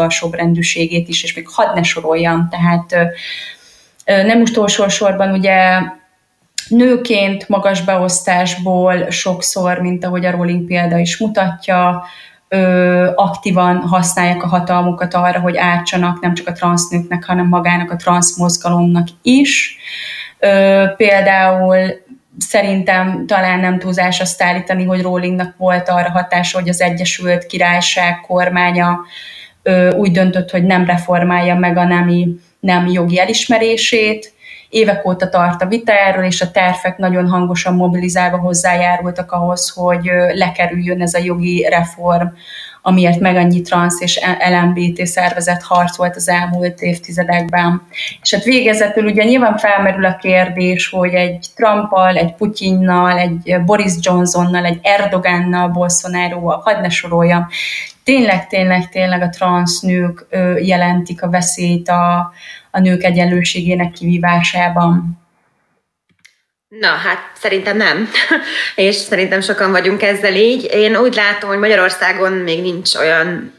alsóbrendűségét 0.72 1.08
is, 1.08 1.22
és 1.22 1.34
még 1.34 1.48
hadd 1.48 1.74
ne 1.74 1.82
soroljam. 1.82 2.48
Tehát 2.50 3.14
nem 4.04 4.40
utolsó 4.40 4.88
sorban 4.88 5.32
ugye 5.32 5.80
nőként 6.68 7.48
magas 7.48 7.82
beosztásból 7.82 9.10
sokszor, 9.10 9.78
mint 9.78 10.04
ahogy 10.04 10.24
a 10.24 10.30
Rolling 10.30 10.66
példa 10.66 10.98
is 10.98 11.18
mutatja, 11.18 12.04
aktívan 13.14 13.80
használják 13.80 14.42
a 14.42 14.46
hatalmukat 14.46 15.14
arra, 15.14 15.40
hogy 15.40 15.56
átsanak 15.56 16.20
nem 16.20 16.34
csak 16.34 16.48
a 16.48 16.52
transznőknek, 16.52 17.24
hanem 17.24 17.46
magának 17.46 17.90
a 17.90 17.96
transzmozgalomnak 17.96 19.08
is. 19.22 19.76
Például 20.96 22.00
szerintem 22.38 23.26
talán 23.26 23.60
nem 23.60 23.78
túlzás 23.78 24.20
azt 24.20 24.42
állítani, 24.42 24.84
hogy 24.84 25.02
Rowlingnak 25.02 25.54
volt 25.56 25.88
arra 25.88 26.10
hatása, 26.10 26.58
hogy 26.58 26.68
az 26.68 26.80
Egyesült 26.80 27.46
Királyság 27.46 28.20
kormánya 28.20 29.00
úgy 29.96 30.12
döntött, 30.12 30.50
hogy 30.50 30.64
nem 30.64 30.84
reformálja 30.84 31.54
meg 31.54 31.76
a 31.76 31.84
nemi 31.84 32.28
nem 32.60 32.86
jogi 32.86 33.18
elismerését, 33.18 34.32
évek 34.68 35.06
óta 35.06 35.28
tart 35.28 35.62
a 35.62 35.66
vita 35.66 35.92
erről, 35.92 36.24
és 36.24 36.40
a 36.40 36.50
tervek 36.50 36.98
nagyon 36.98 37.28
hangosan 37.28 37.74
mobilizálva 37.74 38.38
hozzájárultak 38.38 39.32
ahhoz, 39.32 39.68
hogy 39.68 40.10
lekerüljön 40.34 41.02
ez 41.02 41.14
a 41.14 41.18
jogi 41.18 41.66
reform, 41.70 42.26
amiért 42.83 43.20
meg 43.20 43.37
annyi 43.37 43.61
transz 43.61 44.01
és 44.01 44.20
LMBT 44.51 45.07
szervezet 45.07 45.62
harcolt 45.62 46.16
az 46.16 46.28
elmúlt 46.28 46.80
évtizedekben. 46.80 47.83
És 48.22 48.35
hát 48.35 48.45
végezetül 48.45 49.05
ugye 49.05 49.24
nyilván 49.24 49.57
felmerül 49.57 50.05
a 50.05 50.16
kérdés, 50.16 50.89
hogy 50.89 51.14
egy 51.14 51.47
Trumpal, 51.57 52.16
egy 52.16 52.35
Putyinnal, 52.35 53.18
egy 53.18 53.57
Boris 53.64 53.93
Johnsonnal, 54.01 54.64
egy 54.64 54.78
Erdogannal, 54.83 55.68
Bolsonaroval, 55.68 56.61
hadd 56.64 56.80
ne 56.80 56.89
soroljam, 56.89 57.49
tényleg, 58.05 58.47
tényleg, 58.47 58.89
tényleg 58.89 59.22
a 59.22 59.28
transznők 59.28 60.26
jelentik 60.62 61.22
a 61.22 61.30
veszélyt 61.30 61.89
a, 61.89 62.33
a 62.70 62.80
nők 62.80 63.03
egyenlőségének 63.03 63.93
kivívásában? 63.93 65.21
Na, 66.80 66.88
hát 66.88 67.30
szerintem 67.40 67.76
nem. 67.76 68.10
És 68.74 68.94
szerintem 68.94 69.40
sokan 69.40 69.70
vagyunk 69.70 70.02
ezzel 70.02 70.34
így. 70.34 70.68
Én 70.72 70.96
úgy 70.96 71.14
látom, 71.14 71.48
hogy 71.48 71.58
Magyarországon 71.58 72.32
még 72.32 72.62
nincs 72.62 72.94
olyan 72.94 73.52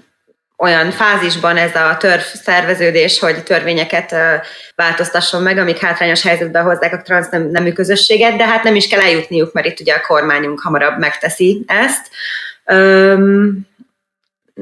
olyan 0.57 0.91
fázisban 0.91 1.57
ez 1.57 1.75
a 1.75 1.97
törv 1.97 2.21
szerveződés, 2.21 3.19
hogy 3.19 3.43
törvényeket 3.43 4.15
változtasson 4.75 5.41
meg, 5.41 5.57
amik 5.57 5.77
hátrányos 5.77 6.21
helyzetbe 6.21 6.59
hozzák 6.59 6.93
a 6.93 7.01
transznemű 7.01 7.71
közösséget, 7.71 8.35
de 8.35 8.45
hát 8.45 8.63
nem 8.63 8.75
is 8.75 8.87
kell 8.87 8.99
eljutniuk, 8.99 9.53
mert 9.53 9.67
itt 9.67 9.79
ugye 9.79 9.93
a 9.93 10.01
kormányunk 10.07 10.59
hamarabb 10.59 10.99
megteszi 10.99 11.63
ezt. 11.67 12.09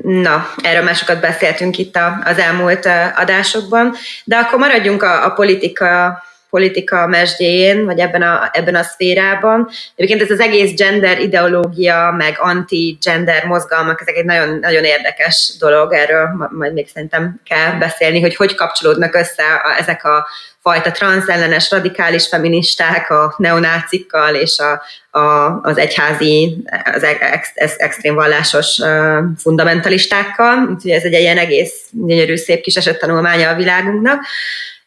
Na, 0.02 0.54
erről 0.64 0.84
már 0.84 0.96
sokat 0.96 1.20
beszéltünk 1.20 1.78
itt 1.78 1.98
az 2.24 2.38
elmúlt 2.38 2.90
adásokban, 3.16 3.96
de 4.24 4.36
akkor 4.36 4.60
maradjunk 4.60 5.04
a, 5.04 5.26
a 5.26 5.30
politika 5.30 6.24
politika 6.52 7.08
mesdjén, 7.08 7.86
vagy 7.86 8.00
ebben 8.00 8.22
a, 8.22 8.50
ebben 8.54 8.76
a 8.76 8.84
szférában. 8.84 9.70
Egyébként 9.96 10.22
ez 10.22 10.32
az 10.32 10.40
egész 10.40 10.74
gender 10.76 11.20
ideológia, 11.20 12.14
meg 12.18 12.36
anti-gender 12.40 13.46
mozgalmak, 13.46 14.02
ezek 14.02 14.16
egy 14.16 14.26
nagyon, 14.26 14.60
nagyon 14.60 14.84
érdekes 14.84 15.54
dolog, 15.60 15.94
erről 15.94 16.50
majd 16.52 16.74
még 16.74 16.88
szerintem 16.94 17.42
kell 17.46 17.72
beszélni, 17.72 18.22
hogy 18.22 18.36
hogy 18.36 18.56
kapcsolódnak 18.56 19.16
össze 19.16 19.44
a, 19.64 19.80
ezek 19.80 20.04
a 20.04 20.28
fajta 20.62 20.92
transzellenes 20.92 21.72
radikális 21.72 22.28
feministák 22.28 23.10
a 23.10 23.36
neonácikkal 23.38 24.36
és 24.36 24.60
a, 24.60 24.82
a, 25.20 25.60
az 25.62 25.78
egyházi, 25.78 26.64
az 26.94 27.04
ex, 27.04 27.52
ex, 27.54 27.74
extrém 27.78 28.16
vallásos 28.16 28.78
uh, 28.78 29.18
fundamentalistákkal. 29.38 30.70
Úgyhogy 30.74 30.92
ez 30.92 31.04
egy 31.04 31.14
ilyen 31.14 31.38
egész 31.38 31.74
gyönyörű, 31.92 32.36
szép 32.36 32.62
kis 32.62 32.76
esettanulmánya 32.76 33.50
a 33.50 33.56
világunknak. 33.56 34.26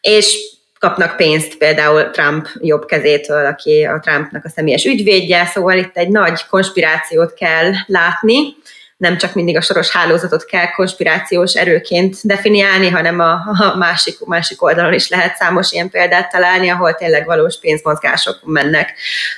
És 0.01 0.54
kapnak 0.79 1.15
pénzt 1.15 1.57
például 1.57 2.09
Trump 2.09 2.47
jobb 2.59 2.85
kezétől, 2.85 3.45
aki 3.45 3.83
a 3.83 3.99
Trumpnak 3.99 4.45
a 4.45 4.49
személyes 4.49 4.85
ügyvédje, 4.85 5.45
szóval 5.45 5.77
itt 5.77 5.97
egy 5.97 6.09
nagy 6.09 6.45
konspirációt 6.49 7.33
kell 7.33 7.71
látni, 7.85 8.55
nem 8.97 9.17
csak 9.17 9.33
mindig 9.33 9.57
a 9.57 9.61
soros 9.61 9.91
hálózatot 9.91 10.45
kell 10.45 10.71
konspirációs 10.71 11.53
erőként 11.53 12.15
definiálni, 12.23 12.89
hanem 12.89 13.19
a, 13.19 13.31
a 13.31 13.75
másik, 13.77 14.25
másik 14.25 14.63
oldalon 14.63 14.93
is 14.93 15.09
lehet 15.09 15.35
számos 15.35 15.71
ilyen 15.71 15.89
példát 15.89 16.31
találni, 16.31 16.69
ahol 16.69 16.93
tényleg 16.93 17.25
valós 17.25 17.59
pénzmozgások 17.59 18.39
mennek 18.43 18.93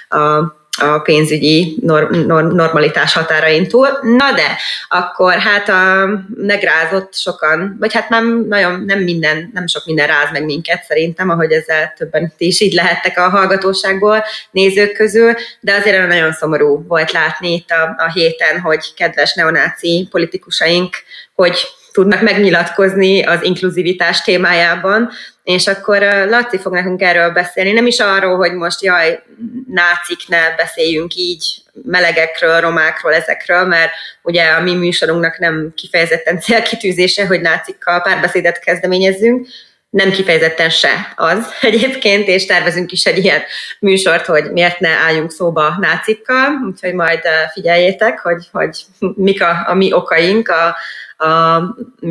a 0.09 0.55
a 0.77 0.99
pénzügyi 0.99 1.77
norm, 1.81 2.19
norm, 2.25 2.55
normalitás 2.55 3.13
határain 3.13 3.67
túl. 3.67 3.87
Na 4.01 4.31
de, 4.31 4.57
akkor 4.87 5.33
hát 5.33 5.69
a 5.69 6.09
megrázott 6.35 7.15
sokan, 7.15 7.75
vagy 7.79 7.93
hát 7.93 8.09
nem 8.09 8.45
nagyon, 8.47 8.83
nem 8.85 8.99
minden, 8.99 9.49
nem 9.53 9.67
sok 9.67 9.85
minden 9.85 10.07
ráz 10.07 10.31
meg 10.31 10.45
minket 10.45 10.83
szerintem, 10.83 11.29
ahogy 11.29 11.51
ezzel 11.51 11.93
többen 11.97 12.33
is 12.37 12.59
így 12.59 12.73
lehettek 12.73 13.17
a 13.17 13.29
hallgatóságból, 13.29 14.23
nézők 14.51 14.93
közül, 14.93 15.33
de 15.59 15.73
azért 15.73 16.07
nagyon 16.07 16.31
szomorú 16.31 16.85
volt 16.87 17.11
látni 17.11 17.53
itt 17.53 17.69
a, 17.69 18.03
a 18.03 18.11
héten, 18.11 18.59
hogy 18.59 18.93
kedves 18.93 19.33
neonáci 19.33 20.07
politikusaink, 20.11 20.95
hogy 21.35 21.67
tudnak 21.97 22.21
megnyilatkozni 22.21 23.23
az 23.23 23.43
inkluzivitás 23.43 24.21
témájában, 24.21 25.09
és 25.43 25.67
akkor 25.67 26.01
Laci 26.29 26.57
fog 26.57 26.73
nekünk 26.73 27.01
erről 27.01 27.29
beszélni, 27.29 27.71
nem 27.71 27.87
is 27.87 27.99
arról, 27.99 28.35
hogy 28.35 28.53
most 28.53 28.83
jaj, 28.83 29.23
nácik 29.67 30.27
ne 30.27 30.55
beszéljünk 30.55 31.15
így 31.15 31.55
melegekről, 31.83 32.59
romákról, 32.59 33.13
ezekről, 33.13 33.65
mert 33.65 33.91
ugye 34.21 34.43
a 34.43 34.61
mi 34.61 34.73
műsorunknak 34.73 35.37
nem 35.37 35.71
kifejezetten 35.75 36.39
célkitűzése, 36.39 37.25
hogy 37.25 37.41
nácikkal 37.41 38.01
párbeszédet 38.01 38.59
kezdeményezzünk, 38.59 39.47
nem 39.89 40.11
kifejezetten 40.11 40.69
se 40.69 41.13
az 41.15 41.47
egyébként, 41.61 42.27
és 42.27 42.45
tervezünk 42.45 42.91
is 42.91 43.05
egy 43.05 43.23
ilyen 43.23 43.41
műsort, 43.79 44.25
hogy 44.25 44.51
miért 44.51 44.79
ne 44.79 44.89
álljunk 44.89 45.31
szóba 45.31 45.77
nácikkal, 45.79 46.47
úgyhogy 46.67 46.93
majd 46.93 47.21
figyeljétek, 47.53 48.19
hogy, 48.19 48.47
hogy 48.51 48.77
mik 49.15 49.43
a, 49.43 49.65
a 49.67 49.73
mi 49.73 49.93
okaink 49.93 50.49
a, 50.49 50.75
a 51.17 51.61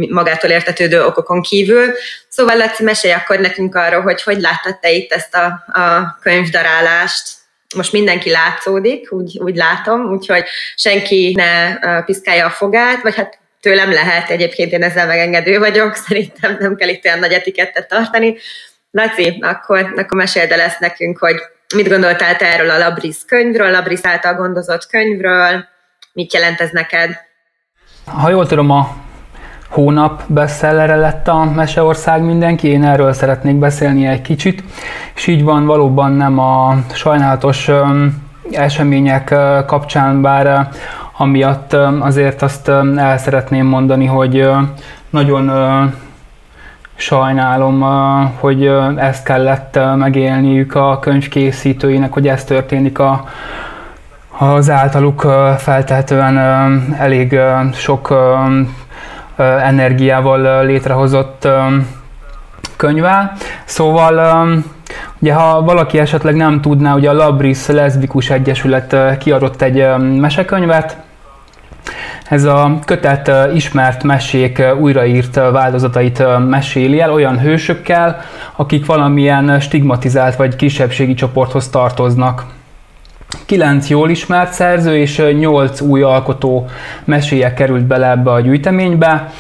magától 0.09 0.51
értetődő 0.51 1.05
okokon 1.05 1.43
kívül. 1.43 1.93
Szóval 2.29 2.57
Laci, 2.57 2.83
mesélj 2.83 3.15
akkor 3.15 3.39
nekünk 3.39 3.75
arról, 3.75 4.01
hogy 4.01 4.23
hogy 4.23 4.41
láttad 4.41 4.79
te 4.79 4.91
itt 4.91 5.13
ezt 5.13 5.35
a, 5.35 5.45
a 5.81 6.19
könyvdarálást, 6.21 7.29
most 7.75 7.93
mindenki 7.93 8.31
látszódik, 8.31 9.13
úgy, 9.13 9.39
úgy 9.39 9.57
látom, 9.57 10.13
úgyhogy 10.13 10.45
senki 10.77 11.35
ne 11.37 11.77
piszkálja 12.05 12.47
a 12.47 12.51
fogát, 12.51 13.03
vagy 13.03 13.15
hát 13.15 13.39
tőlem 13.61 13.93
lehet, 13.93 14.31
egyébként 14.31 14.73
én 14.73 14.83
ezzel 14.83 15.07
megengedő 15.07 15.59
vagyok, 15.59 15.95
szerintem 16.07 16.57
nem 16.61 16.77
kell 16.77 16.89
itt 16.89 17.05
olyan 17.05 17.19
nagy 17.19 17.33
etikettet 17.33 17.89
tartani. 17.89 18.37
Laci, 18.91 19.39
akkor, 19.41 19.93
akkor 19.97 20.19
meséld 20.19 20.51
el 20.51 20.61
ezt 20.61 20.81
nekünk, 20.81 21.19
hogy 21.19 21.37
mit 21.75 21.89
gondoltál 21.89 22.37
te 22.37 22.53
erről 22.53 22.71
a 22.71 22.79
Labris 22.79 23.17
könyvről, 23.27 23.71
Labris 23.71 24.01
által 24.03 24.35
gondozott 24.35 24.87
könyvről, 24.87 25.65
mit 26.13 26.33
jelent 26.33 26.61
ez 26.61 26.71
neked? 26.71 27.26
Ha 28.07 28.31
jól 28.31 28.47
tudom, 28.47 28.71
a 28.71 28.89
hónap 29.69 30.23
bestsellere 30.27 30.97
lett 30.97 31.29
a 31.29 31.45
Meseország 31.45 32.23
mindenki, 32.23 32.69
én 32.69 32.85
erről 32.85 33.13
szeretnék 33.13 33.57
beszélni 33.57 34.07
egy 34.07 34.23
kicsit, 34.23 34.65
és 35.15 35.27
így 35.27 35.45
van 35.45 35.67
valóban 35.67 36.13
nem 36.13 36.39
a 36.39 36.77
sajnálatos 36.93 37.71
események 38.51 39.35
kapcsán, 39.67 40.23
bár 40.23 40.69
amiatt 41.17 41.73
azért 42.01 42.43
azt 42.43 42.69
el 42.97 43.19
szeretném 43.19 43.67
mondani, 43.67 44.07
hogy 44.07 44.51
nagyon 45.11 45.51
sajnálom, 46.95 47.81
hogy 48.41 48.67
ezt 48.97 49.25
kellett 49.25 49.79
megélniük 49.97 50.75
a 50.75 50.99
könyvkészítőinek, 50.99 52.13
hogy 52.13 52.29
ez 52.29 52.45
történik 52.45 52.99
a, 52.99 53.25
az 54.39 54.71
általuk 54.71 55.21
feltehetően 55.59 56.37
elég 56.99 57.41
sok 57.73 58.15
energiával 59.63 60.65
létrehozott 60.65 61.49
könyvvel. 62.77 63.33
Szóval 63.65 64.65
Ugye, 65.19 65.35
ha 65.35 65.63
valaki 65.63 65.99
esetleg 65.99 66.35
nem 66.35 66.61
tudná, 66.61 66.95
ugye 66.95 67.11
a 67.11 67.13
Labris 67.13 67.67
Leszbikus 67.67 68.31
Egyesület 68.31 69.19
kiadott 69.19 69.63
egy 69.63 69.87
mesekönyvet, 69.99 70.97
ez 72.29 72.45
a 72.45 72.79
kötet 72.85 73.31
ismert 73.55 74.03
mesék 74.03 74.63
újraírt 74.81 75.35
változatait 75.35 76.23
meséli 76.49 77.01
el 77.01 77.13
olyan 77.13 77.41
hősökkel, 77.41 78.21
akik 78.57 78.87
valamilyen 78.87 79.61
stigmatizált 79.61 80.37
vagy 80.37 80.57
kisebbségi 80.57 81.15
csoporthoz 81.15 81.69
tartoznak. 81.69 82.45
Kilenc 83.47 83.89
jól 83.89 84.11
ismert 84.11 84.53
szerző 84.53 84.97
és 84.97 85.23
nyolc 85.39 85.81
új 85.81 86.03
alkotó 86.03 86.69
meséje 87.05 87.55
került 87.55 87.85
bele 87.85 88.11
ebbe 88.11 88.31
a 88.31 88.41
gyűjteménybe. 88.41 89.31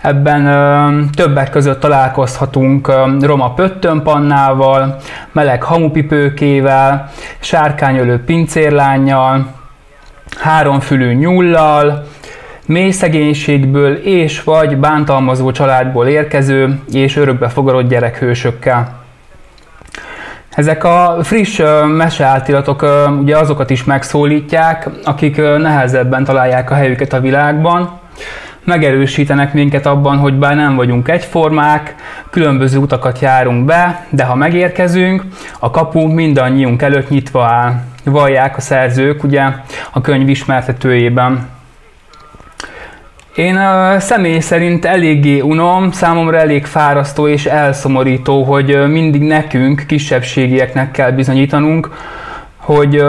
Ebben 0.00 0.46
ö, 0.46 1.00
többek 1.14 1.50
között 1.50 1.80
találkozhatunk 1.80 2.88
ö, 2.88 3.16
Roma 3.20 3.54
pöttönpannával, 3.54 4.96
meleg 5.32 5.62
hamupipőkével, 5.62 7.10
sárkányölő 7.40 8.24
pincérlányjal, 8.24 9.54
háromfülű 10.40 11.12
nyullal, 11.12 12.06
mély 12.66 12.92
és 14.02 14.42
vagy 14.42 14.76
bántalmazó 14.76 15.50
családból 15.50 16.06
érkező 16.06 16.80
és 16.92 17.16
örökbefogadott 17.16 17.88
gyerekhősökkel. 17.88 19.01
Ezek 20.54 20.84
a 20.84 21.18
friss 21.22 21.60
meseáltiratok 21.96 22.86
ugye 23.20 23.36
azokat 23.36 23.70
is 23.70 23.84
megszólítják, 23.84 24.88
akik 25.04 25.36
nehezebben 25.36 26.24
találják 26.24 26.70
a 26.70 26.74
helyüket 26.74 27.12
a 27.12 27.20
világban, 27.20 28.00
megerősítenek 28.64 29.52
minket 29.52 29.86
abban, 29.86 30.18
hogy 30.18 30.34
bár 30.34 30.54
nem 30.54 30.76
vagyunk 30.76 31.08
egyformák, 31.08 31.94
különböző 32.30 32.78
utakat 32.78 33.18
járunk 33.18 33.64
be, 33.64 34.06
de 34.10 34.24
ha 34.24 34.34
megérkezünk, 34.34 35.24
a 35.58 35.70
kapunk 35.70 36.14
mindannyiunk 36.14 36.82
előtt 36.82 37.08
nyitva 37.08 37.44
áll. 37.44 37.72
Vallják 38.04 38.56
a 38.56 38.60
szerzők 38.60 39.24
ugye 39.24 39.42
a 39.92 40.00
könyv 40.00 40.28
ismertetőjében. 40.28 41.48
Én 43.34 43.56
uh, 43.56 43.98
személy 43.98 44.38
szerint 44.38 44.84
eléggé 44.84 45.40
unom, 45.40 45.90
számomra 45.90 46.38
elég 46.38 46.66
fárasztó 46.66 47.28
és 47.28 47.46
elszomorító, 47.46 48.42
hogy 48.42 48.90
mindig 48.90 49.22
nekünk, 49.22 49.84
kisebbségieknek 49.86 50.90
kell 50.90 51.10
bizonyítanunk, 51.10 51.90
hogy 52.56 53.04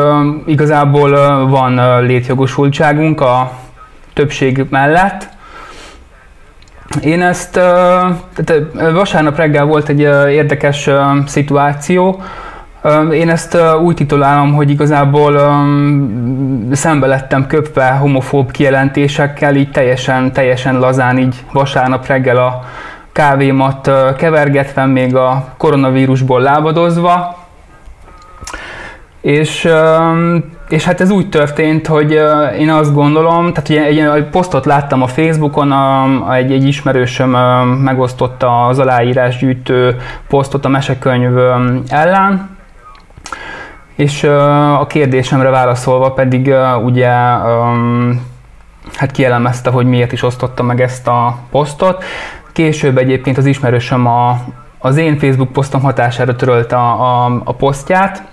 igazából 0.45 1.09
van 1.47 2.03
létjogosultságunk 2.05 3.21
a 3.21 3.51
többség 4.13 4.65
mellett. 4.69 5.29
Én 7.01 7.21
ezt, 7.21 7.51
tehát 7.51 8.63
vasárnap 8.93 9.37
reggel 9.37 9.65
volt 9.65 9.89
egy 9.89 9.99
érdekes 10.29 10.89
szituáció, 11.25 12.21
én 13.11 13.29
ezt 13.29 13.57
úgy 13.83 13.95
titulálom, 13.95 14.53
hogy 14.53 14.69
igazából 14.69 15.33
szembe 16.71 17.07
lettem 17.07 17.47
köpve 17.47 17.89
homofób 17.89 18.51
kijelentésekkel, 18.51 19.55
így 19.55 19.71
teljesen, 19.71 20.31
teljesen 20.33 20.79
lazán, 20.79 21.17
így 21.17 21.35
vasárnap 21.51 22.07
reggel 22.07 22.37
a 22.37 22.63
kávémat 23.11 23.91
kevergetve, 24.17 24.85
még 24.85 25.15
a 25.15 25.53
koronavírusból 25.57 26.41
lábadozva. 26.41 27.37
És, 29.21 29.67
és 30.69 30.83
hát 30.83 31.01
ez 31.01 31.09
úgy 31.09 31.29
történt, 31.29 31.87
hogy 31.87 32.19
én 32.59 32.69
azt 32.69 32.93
gondolom, 32.93 33.53
tehát 33.53 33.69
ugye 33.69 34.13
egy 34.13 34.25
posztot 34.29 34.65
láttam 34.65 35.01
a 35.01 35.07
Facebookon, 35.07 35.73
egy, 36.31 36.51
egy 36.51 36.67
ismerősöm 36.67 37.29
megosztotta 37.83 38.65
az 38.65 38.79
aláírásgyűjtő 38.79 39.95
posztot 40.27 40.65
a 40.65 40.69
mesekönyv 40.69 41.37
ellen, 41.87 42.52
és 43.95 44.23
a 44.79 44.85
kérdésemre 44.87 45.49
válaszolva 45.49 46.11
pedig 46.11 46.53
ugye 46.83 47.09
hát 48.95 49.11
kielemezte, 49.11 49.69
hogy 49.69 49.85
miért 49.85 50.11
is 50.11 50.23
osztotta 50.23 50.63
meg 50.63 50.81
ezt 50.81 51.07
a 51.07 51.37
posztot. 51.51 52.03
Később 52.51 52.97
egyébként 52.97 53.37
az 53.37 53.45
ismerősöm 53.45 54.07
a, 54.07 54.39
az 54.77 54.97
én 54.97 55.17
Facebook 55.17 55.51
posztom 55.51 55.81
hatására 55.81 56.35
törölte 56.35 56.75
a, 56.75 57.25
a, 57.25 57.41
a 57.43 57.53
posztját, 57.53 58.23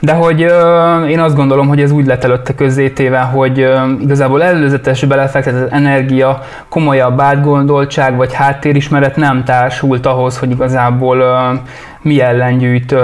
de 0.00 0.12
hogy 0.12 0.44
uh, 0.44 1.10
én 1.10 1.20
azt 1.20 1.36
gondolom, 1.36 1.68
hogy 1.68 1.80
ez 1.80 1.90
úgy 1.90 2.06
lett 2.06 2.24
előtte 2.24 2.54
közzétéve, 2.54 3.20
hogy 3.20 3.60
uh, 3.60 4.00
igazából 4.00 4.42
előzetes 4.42 5.04
belefektetett 5.04 5.72
energia, 5.72 6.42
komolyabb 6.68 7.20
átgondoltság 7.20 8.16
vagy 8.16 8.32
háttérismeret 8.32 9.16
nem 9.16 9.44
társult 9.44 10.06
ahhoz, 10.06 10.38
hogy 10.38 10.50
igazából 10.50 11.18
uh, 11.18 11.58
mi 12.00 12.20
ellen 12.20 12.58
gyűjt 12.58 12.92
uh, 12.92 13.00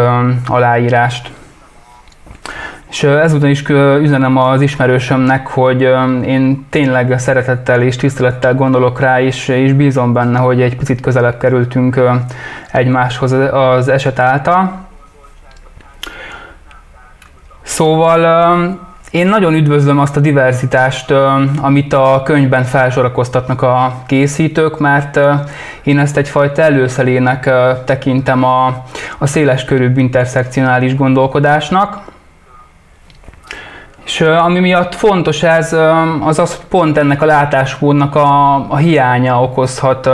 aláírást. 0.46 1.30
És 2.90 3.02
ezúton 3.02 3.50
is 3.50 3.68
üzenem 4.00 4.36
az 4.36 4.60
ismerősömnek, 4.60 5.46
hogy 5.46 5.82
én 6.26 6.66
tényleg 6.70 7.18
szeretettel 7.18 7.82
és 7.82 7.96
tisztelettel 7.96 8.54
gondolok 8.54 9.00
rá, 9.00 9.20
és, 9.20 9.48
és 9.48 9.72
bízom 9.72 10.12
benne, 10.12 10.38
hogy 10.38 10.62
egy 10.62 10.76
picit 10.76 11.00
közelebb 11.00 11.38
kerültünk 11.38 12.00
egymáshoz 12.72 13.32
az 13.52 13.88
eset 13.88 14.18
által. 14.18 14.83
Szóval 17.64 18.20
én 19.10 19.26
nagyon 19.26 19.54
üdvözlöm 19.54 19.98
azt 19.98 20.16
a 20.16 20.20
diverzitást, 20.20 21.10
amit 21.60 21.92
a 21.92 22.22
könyvben 22.24 22.64
felsorakoztatnak 22.64 23.62
a 23.62 23.94
készítők, 24.06 24.78
mert 24.78 25.20
én 25.82 25.98
ezt 25.98 26.16
egyfajta 26.16 26.62
előszelének 26.62 27.50
tekintem 27.84 28.44
a, 28.44 28.66
a 29.18 29.26
széles 29.26 29.64
körű 29.64 29.92
interszekcionális 29.96 30.96
gondolkodásnak. 30.96 32.00
És 34.04 34.20
ami 34.20 34.60
miatt 34.60 34.94
fontos 34.94 35.42
ez, 35.42 35.76
az 36.20 36.38
az, 36.38 36.56
hogy 36.56 36.66
pont 36.68 36.98
ennek 36.98 37.22
a 37.22 37.26
látásmódnak 37.26 38.14
a, 38.14 38.54
a 38.68 38.76
hiánya 38.76 39.42
okozhat 39.42 40.08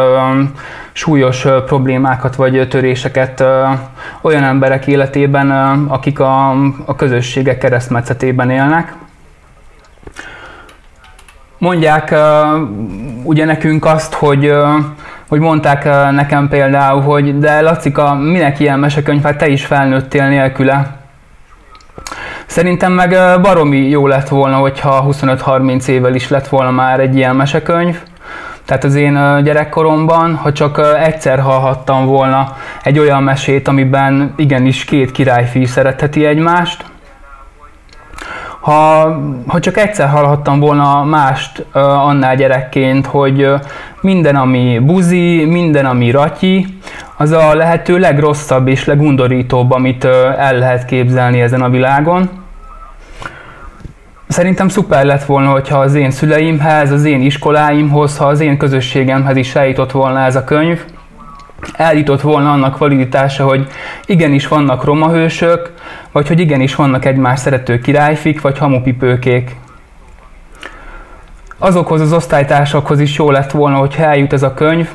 súlyos 0.93 1.47
problémákat 1.66 2.36
vagy 2.36 2.68
töréseket 2.68 3.45
olyan 4.20 4.45
emberek 4.45 4.86
életében, 4.86 5.51
akik 5.88 6.20
a, 6.20 6.51
a 6.84 6.97
közösségek 6.97 7.59
keresztmetszetében 7.59 8.51
élnek. 8.51 8.95
Mondják 11.59 12.14
ugye 13.22 13.45
nekünk 13.45 13.84
azt, 13.84 14.14
hogy 14.14 14.53
hogy 15.30 15.41
mondták 15.41 15.84
nekem 16.11 16.49
például, 16.49 17.01
hogy 17.01 17.38
de 17.38 17.61
Lacika, 17.61 18.14
minek 18.14 18.61
ilyen 18.61 18.78
mesekönyv, 18.78 19.22
hát 19.22 19.38
te 19.38 19.49
is 19.49 19.64
felnőttél 19.64 20.28
nélküle. 20.28 20.97
Szerintem 22.47 22.93
meg 22.93 23.41
baromi 23.41 23.88
jó 23.88 24.07
lett 24.07 24.28
volna, 24.28 24.57
hogyha 24.57 25.07
25-30 25.11 25.86
évvel 25.86 26.14
is 26.14 26.28
lett 26.28 26.49
volna 26.49 26.70
már 26.70 27.01
egy 27.01 27.16
ilyen 27.16 27.36
mesekönyv. 27.36 28.01
Tehát 28.70 28.84
az 28.84 28.94
én 28.94 29.42
gyerekkoromban, 29.44 30.34
ha 30.34 30.52
csak 30.52 30.80
egyszer 31.04 31.38
hallhattam 31.40 32.06
volna 32.06 32.56
egy 32.82 32.98
olyan 32.98 33.22
mesét, 33.22 33.68
amiben 33.68 34.34
igenis 34.36 34.84
két 34.84 35.12
királyfi 35.12 35.64
szeretheti 35.64 36.24
egymást, 36.24 36.84
ha, 38.60 39.02
ha 39.46 39.60
csak 39.60 39.76
egyszer 39.76 40.08
hallhattam 40.08 40.60
volna 40.60 41.04
mást 41.04 41.66
annál 41.72 42.36
gyerekként, 42.36 43.06
hogy 43.06 43.48
minden, 44.00 44.36
ami 44.36 44.78
buzi, 44.78 45.44
minden, 45.44 45.86
ami 45.86 46.10
ratyi, 46.10 46.66
az 47.16 47.30
a 47.30 47.54
lehető 47.54 47.98
legrosszabb 47.98 48.68
és 48.68 48.84
legundorítóbb, 48.84 49.70
amit 49.70 50.04
el 50.38 50.58
lehet 50.58 50.84
képzelni 50.84 51.40
ezen 51.40 51.62
a 51.62 51.68
világon. 51.68 52.39
Szerintem 54.30 54.68
szuper 54.68 55.04
lett 55.04 55.24
volna, 55.24 55.50
hogyha 55.50 55.78
az 55.78 55.94
én 55.94 56.10
szüleimhez, 56.10 56.90
az 56.90 57.04
én 57.04 57.20
iskoláimhoz, 57.20 58.16
ha 58.16 58.24
az 58.24 58.40
én 58.40 58.58
közösségemhez 58.58 59.36
is 59.36 59.54
eljutott 59.54 59.90
volna 59.90 60.20
ez 60.20 60.36
a 60.36 60.44
könyv. 60.44 60.84
Eljutott 61.72 62.20
volna 62.20 62.52
annak 62.52 62.78
validitása, 62.78 63.44
hogy 63.44 63.66
igenis 64.06 64.48
vannak 64.48 64.84
romahősök, 64.84 65.72
vagy 66.12 66.28
hogy 66.28 66.40
igenis 66.40 66.74
vannak 66.74 67.04
egymás 67.04 67.38
szerető 67.38 67.78
királyfik, 67.78 68.40
vagy 68.40 68.58
hamupipőkék. 68.58 69.56
Azokhoz 71.58 72.00
az 72.00 72.12
osztálytársakhoz 72.12 73.00
is 73.00 73.16
jó 73.16 73.30
lett 73.30 73.50
volna, 73.50 73.76
hogyha 73.76 74.02
eljut 74.02 74.32
ez 74.32 74.42
a 74.42 74.54
könyv, 74.54 74.88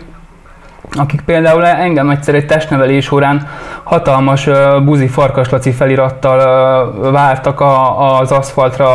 akik 0.91 1.21
például 1.21 1.65
engem 1.65 2.09
egyszer 2.09 2.36
egy 2.36 2.45
testnevelés 2.45 3.11
órán 3.11 3.47
hatalmas 3.83 4.47
uh, 4.47 4.83
buzi 4.83 5.07
farkaslaci 5.07 5.71
felirattal 5.71 6.38
uh, 6.38 7.11
vártak 7.11 7.59
a, 7.59 8.19
az 8.19 8.31
aszfaltra, 8.31 8.88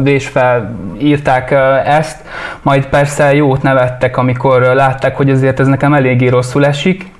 uh, 0.00 0.08
és 0.08 0.28
felírták 0.28 1.50
uh, 1.50 1.96
ezt, 1.96 2.22
majd 2.62 2.86
persze 2.86 3.34
jót 3.34 3.62
nevettek, 3.62 4.16
amikor 4.16 4.60
látták, 4.60 5.16
hogy 5.16 5.30
azért 5.30 5.60
ez 5.60 5.66
nekem 5.66 5.94
eléggé 5.94 6.28
rosszul 6.28 6.66
esik. 6.66 7.16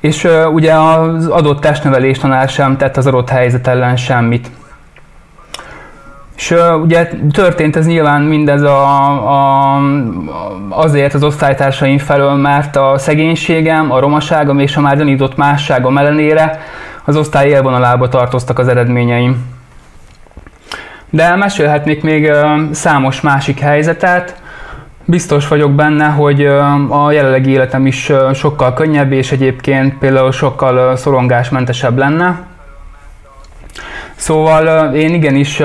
És 0.00 0.28
ugye 0.52 0.74
az 0.74 1.26
adott 1.26 1.60
testnevelés 1.60 2.18
tanár 2.18 2.48
sem 2.48 2.76
tett 2.76 2.96
az 2.96 3.06
adott 3.06 3.28
helyzet 3.28 3.66
ellen 3.66 3.96
semmit. 3.96 4.50
És 6.42 6.54
ugye 6.82 7.08
történt 7.32 7.76
ez 7.76 7.86
nyilván 7.86 8.22
mindez 8.22 8.62
a, 8.62 9.08
a, 9.10 9.80
azért 10.68 11.14
az 11.14 11.24
osztálytársaim 11.24 11.98
felől, 11.98 12.34
mert 12.34 12.76
a 12.76 12.94
szegénységem, 12.98 13.92
a 13.92 14.00
romaságom 14.00 14.58
és 14.58 14.76
a 14.76 14.80
már 14.80 14.96
gyanított 14.96 15.36
másságom 15.36 15.98
ellenére 15.98 16.60
az 17.04 17.16
osztály 17.16 17.48
élvonalába 17.48 18.08
tartoztak 18.08 18.58
az 18.58 18.68
eredményeim. 18.68 19.44
De 21.10 21.36
mesélhetnék 21.36 22.02
még 22.02 22.32
számos 22.70 23.20
másik 23.20 23.60
helyzetet. 23.60 24.42
Biztos 25.04 25.48
vagyok 25.48 25.72
benne, 25.72 26.06
hogy 26.06 26.44
a 26.88 27.10
jelenlegi 27.10 27.50
életem 27.50 27.86
is 27.86 28.12
sokkal 28.34 28.74
könnyebb, 28.74 29.12
és 29.12 29.32
egyébként 29.32 29.98
például 29.98 30.32
sokkal 30.32 30.96
szorongásmentesebb 30.96 31.98
lenne. 31.98 32.50
Szóval 34.22 34.94
én 34.94 35.14
igenis 35.14 35.62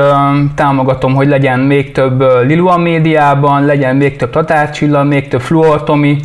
támogatom, 0.56 1.16
hogy 1.16 1.28
legyen 1.28 1.60
még 1.60 1.92
több 1.92 2.22
Lilu 2.22 2.68
a 2.68 2.78
médiában, 2.78 3.66
legyen 3.66 3.96
még 3.96 4.16
több 4.16 4.30
Tatárcsilla, 4.30 5.04
még 5.04 5.28
több 5.28 5.42
Fluortomi, 5.42 6.20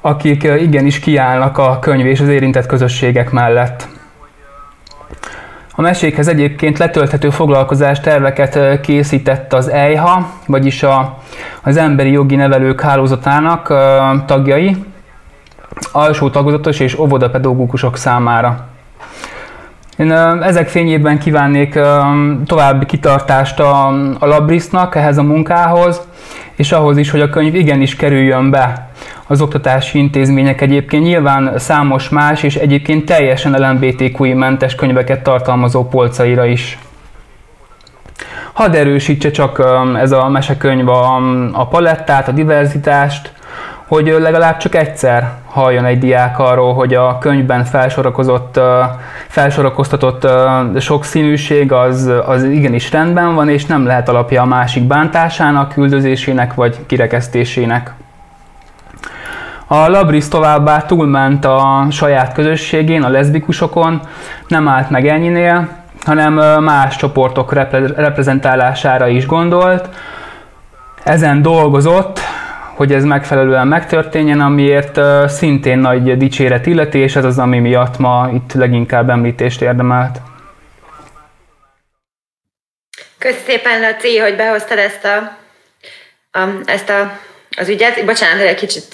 akik 0.00 0.42
igenis 0.42 0.98
kiállnak 0.98 1.58
a 1.58 1.78
könyv 1.78 2.06
és 2.06 2.20
az 2.20 2.28
érintett 2.28 2.66
közösségek 2.66 3.30
mellett. 3.30 3.88
A 5.74 5.80
mesékhez 5.80 6.28
egyébként 6.28 6.78
letölthető 6.78 7.30
foglalkozás 7.30 8.00
terveket 8.00 8.80
készített 8.80 9.52
az 9.52 9.68
EIHA, 9.68 10.30
vagyis 10.46 10.82
a, 10.82 11.18
az 11.62 11.76
Emberi 11.76 12.10
Jogi 12.10 12.36
Nevelők 12.36 12.80
Hálózatának 12.80 13.74
tagjai, 14.26 14.76
alsó 15.92 16.30
tagozatos 16.30 16.80
és 16.80 16.98
óvodapedagógusok 16.98 17.96
számára. 17.96 18.68
Én 20.00 20.12
ezek 20.42 20.68
fényében 20.68 21.18
kívánnék 21.18 21.78
további 22.46 22.86
kitartást 22.86 23.60
a, 23.60 23.86
a 24.18 24.26
Labrisznak 24.26 24.94
ehhez 24.94 25.18
a 25.18 25.22
munkához, 25.22 26.00
és 26.56 26.72
ahhoz 26.72 26.96
is, 26.96 27.10
hogy 27.10 27.20
a 27.20 27.30
könyv 27.30 27.54
igenis 27.54 27.96
kerüljön 27.96 28.50
be 28.50 28.90
az 29.26 29.40
oktatási 29.40 29.98
intézmények 29.98 30.60
egyébként 30.60 31.04
nyilván 31.04 31.58
számos 31.58 32.08
más 32.08 32.42
és 32.42 32.56
egyébként 32.56 33.04
teljesen 33.04 33.52
LMBTQI-mentes 33.52 34.74
könyveket 34.74 35.22
tartalmazó 35.22 35.88
polcaira 35.88 36.44
is. 36.44 36.78
Hadd 38.52 38.74
erősítse 38.74 39.30
csak 39.30 39.62
ez 39.96 40.12
a 40.12 40.28
mesekönyv 40.28 40.88
a, 40.88 41.20
a 41.52 41.68
palettát, 41.68 42.28
a 42.28 42.32
diverzitást, 42.32 43.32
hogy 43.90 44.16
legalább 44.20 44.56
csak 44.56 44.74
egyszer 44.74 45.30
halljon 45.46 45.84
egy 45.84 45.98
diák 45.98 46.38
arról, 46.38 46.74
hogy 46.74 46.94
a 46.94 47.18
könyvben 47.18 47.64
felsorakozott, 47.64 48.60
felsorakoztatott 49.28 50.28
sokszínűség 50.80 51.72
az, 51.72 52.10
az 52.26 52.44
igenis 52.44 52.90
rendben 52.90 53.34
van, 53.34 53.48
és 53.48 53.66
nem 53.66 53.86
lehet 53.86 54.08
alapja 54.08 54.42
a 54.42 54.46
másik 54.46 54.82
bántásának, 54.82 55.72
küldözésének 55.72 56.54
vagy 56.54 56.86
kirekesztésének. 56.86 57.92
A 59.66 59.88
Labris 59.88 60.28
továbbá 60.28 60.82
túlment 60.82 61.44
a 61.44 61.86
saját 61.90 62.32
közösségén, 62.32 63.02
a 63.02 63.08
leszbikusokon, 63.08 64.00
nem 64.48 64.68
állt 64.68 64.90
meg 64.90 65.06
ennyinél, 65.06 65.68
hanem 66.04 66.62
más 66.62 66.96
csoportok 66.96 67.52
reprezentálására 67.96 69.08
is 69.08 69.26
gondolt. 69.26 69.88
Ezen 71.04 71.42
dolgozott, 71.42 72.20
hogy 72.80 72.92
ez 72.92 73.04
megfelelően 73.04 73.66
megtörténjen, 73.66 74.40
amiért 74.40 75.00
szintén 75.28 75.78
nagy 75.78 76.16
dicséret 76.16 76.66
illeti, 76.66 76.98
és 76.98 77.16
ez 77.16 77.24
az, 77.24 77.38
ami 77.38 77.58
miatt 77.58 77.98
ma 77.98 78.30
itt 78.34 78.52
leginkább 78.52 79.10
említést 79.10 79.62
érdemelt. 79.62 80.20
Köszönöm 83.18 83.44
szépen, 83.46 83.80
Laci, 83.80 84.18
hogy 84.18 84.36
behoztad 84.36 84.78
ezt 84.78 85.04
a, 85.04 85.16
a, 86.38 86.48
ezt 86.64 86.88
a, 86.88 87.18
az 87.56 87.68
ügyet. 87.68 88.04
Bocsánat, 88.04 88.40
egy 88.40 88.54
kicsit 88.54 88.84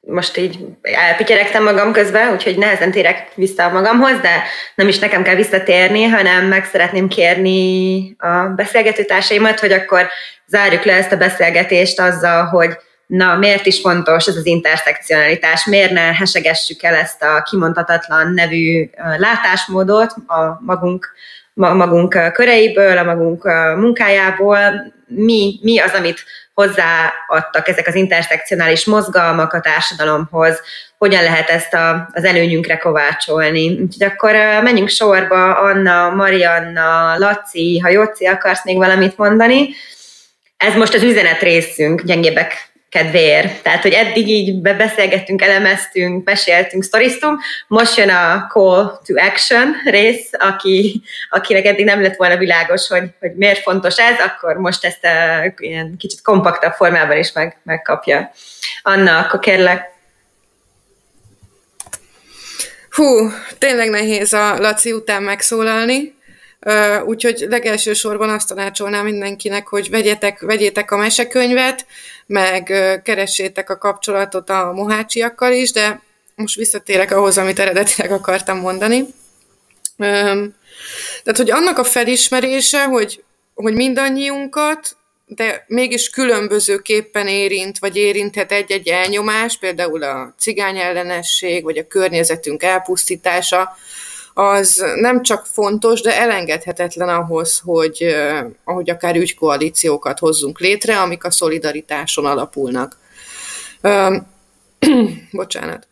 most 0.00 0.36
így 0.36 0.58
elpityeregtem 0.82 1.62
magam 1.62 1.92
közben, 1.92 2.32
úgyhogy 2.32 2.58
nehezen 2.58 2.90
térek 2.90 3.28
vissza 3.34 3.68
magamhoz, 3.68 4.20
de 4.20 4.42
nem 4.74 4.88
is 4.88 4.98
nekem 4.98 5.22
kell 5.22 5.34
visszatérni, 5.34 6.04
hanem 6.04 6.44
meg 6.44 6.64
szeretném 6.64 7.08
kérni 7.08 8.14
a 8.18 8.52
beszélgetőtársaimat, 8.56 9.60
hogy 9.60 9.72
akkor 9.72 10.08
zárjuk 10.46 10.84
le 10.84 10.92
ezt 10.92 11.12
a 11.12 11.16
beszélgetést 11.16 12.00
azzal, 12.00 12.44
hogy 12.44 12.76
na, 13.06 13.36
miért 13.36 13.66
is 13.66 13.80
fontos 13.80 14.26
ez 14.26 14.36
az 14.36 14.46
interszekcionalitás, 14.46 15.64
miért 15.64 15.90
ne 15.90 16.00
hesegessük 16.00 16.82
el 16.82 16.94
ezt 16.94 17.22
a 17.22 17.42
kimondhatatlan 17.42 18.32
nevű 18.32 18.90
látásmódot 19.16 20.14
a 20.26 20.60
magunk, 20.60 21.12
magunk 21.54 22.32
köreiből, 22.32 22.98
a 22.98 23.04
magunk 23.04 23.44
munkájából, 23.76 24.94
mi, 25.06 25.58
mi 25.62 25.78
az, 25.78 25.92
amit 25.92 26.24
hozzáadtak 26.54 27.68
ezek 27.68 27.86
az 27.86 27.94
interszekcionális 27.94 28.84
mozgalmak 28.84 29.52
a 29.52 29.60
társadalomhoz, 29.60 30.60
hogyan 30.98 31.22
lehet 31.22 31.48
ezt 31.48 31.74
a, 31.74 32.08
az 32.12 32.24
előnyünkre 32.24 32.78
kovácsolni. 32.78 33.68
Úgyhogy 33.68 34.06
akkor 34.06 34.32
menjünk 34.62 34.88
sorba, 34.88 35.54
Anna, 35.54 36.10
Marianna, 36.10 37.18
Laci, 37.18 37.78
ha 37.78 37.88
Jóci 37.88 38.26
akarsz 38.26 38.64
még 38.64 38.76
valamit 38.76 39.16
mondani. 39.16 39.68
Ez 40.56 40.74
most 40.74 40.94
az 40.94 41.02
üzenet 41.02 41.40
részünk, 41.40 42.02
gyengébbek 42.02 42.74
kedvéért. 42.88 43.62
Tehát, 43.62 43.82
hogy 43.82 43.92
eddig 43.92 44.28
így 44.28 44.60
beszélgettünk, 44.60 45.42
elemeztünk, 45.42 46.24
meséltünk, 46.24 46.82
sztoriztunk, 46.82 47.40
most 47.66 47.96
jön 47.96 48.08
a 48.08 48.46
call 48.48 49.00
to 49.04 49.14
action 49.20 49.74
rész, 49.84 50.30
aki, 50.32 51.02
akinek 51.30 51.64
eddig 51.64 51.84
nem 51.84 52.02
lett 52.02 52.16
volna 52.16 52.36
világos, 52.36 52.88
hogy, 52.88 53.04
hogy 53.20 53.34
miért 53.34 53.62
fontos 53.62 53.96
ez, 53.96 54.18
akkor 54.20 54.56
most 54.56 54.84
ezt 54.84 55.04
a, 55.04 55.54
ilyen 55.56 55.96
kicsit 55.98 56.22
kompaktabb 56.22 56.72
formában 56.72 57.16
is 57.16 57.32
meg, 57.32 57.60
megkapja. 57.62 58.30
Anna, 58.82 59.18
akkor 59.18 59.38
kérlek. 59.38 59.94
Hú, 62.90 63.30
tényleg 63.58 63.88
nehéz 63.88 64.32
a 64.32 64.58
Laci 64.58 64.92
után 64.92 65.22
megszólalni, 65.22 66.14
úgyhogy 67.04 67.46
legelső 67.48 67.92
sorban 67.92 68.28
azt 68.28 68.48
tanácsolnám 68.48 69.04
mindenkinek, 69.04 69.66
hogy 69.66 69.90
vegyetek, 69.90 70.40
vegyétek 70.40 70.90
a 70.90 70.96
mesekönyvet, 70.96 71.86
meg 72.26 72.62
keressétek 73.04 73.70
a 73.70 73.78
kapcsolatot 73.78 74.50
a 74.50 74.72
mohácsiakkal 74.72 75.52
is, 75.52 75.72
de 75.72 76.00
most 76.34 76.56
visszatérek 76.56 77.10
ahhoz, 77.10 77.38
amit 77.38 77.58
eredetileg 77.58 78.12
akartam 78.12 78.58
mondani. 78.58 79.06
Tehát, 79.96 81.36
hogy 81.36 81.50
annak 81.50 81.78
a 81.78 81.84
felismerése, 81.84 82.84
hogy, 82.84 83.24
hogy 83.54 83.74
mindannyiunkat, 83.74 84.96
de 85.26 85.64
mégis 85.66 86.10
különbözőképpen 86.10 87.28
érint, 87.28 87.78
vagy 87.78 87.96
érinthet 87.96 88.52
egy-egy 88.52 88.88
elnyomás, 88.88 89.58
például 89.58 90.02
a 90.02 90.34
cigány 90.38 90.78
ellenesség, 90.78 91.64
vagy 91.64 91.78
a 91.78 91.86
környezetünk 91.86 92.62
elpusztítása, 92.62 93.76
az 94.38 94.84
nem 95.00 95.22
csak 95.22 95.46
fontos, 95.46 96.00
de 96.00 96.20
elengedhetetlen 96.20 97.08
ahhoz, 97.08 97.58
hogy 97.64 98.16
ahogy 98.64 98.90
akár 98.90 99.16
ügykoalíciókat 99.16 100.18
hozzunk 100.18 100.60
létre, 100.60 101.00
amik 101.00 101.24
a 101.24 101.30
szolidaritáson 101.30 102.26
alapulnak. 102.26 102.98
Bocsánat. 105.32 105.86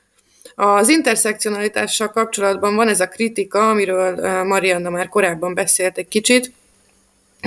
Az 0.54 0.88
interszekcionalitással 0.88 2.10
kapcsolatban 2.10 2.74
van 2.76 2.88
ez 2.88 3.00
a 3.00 3.08
kritika, 3.08 3.68
amiről 3.70 4.42
Marianna 4.44 4.90
már 4.90 5.08
korábban 5.08 5.54
beszélt 5.54 5.98
egy 5.98 6.08
kicsit, 6.08 6.52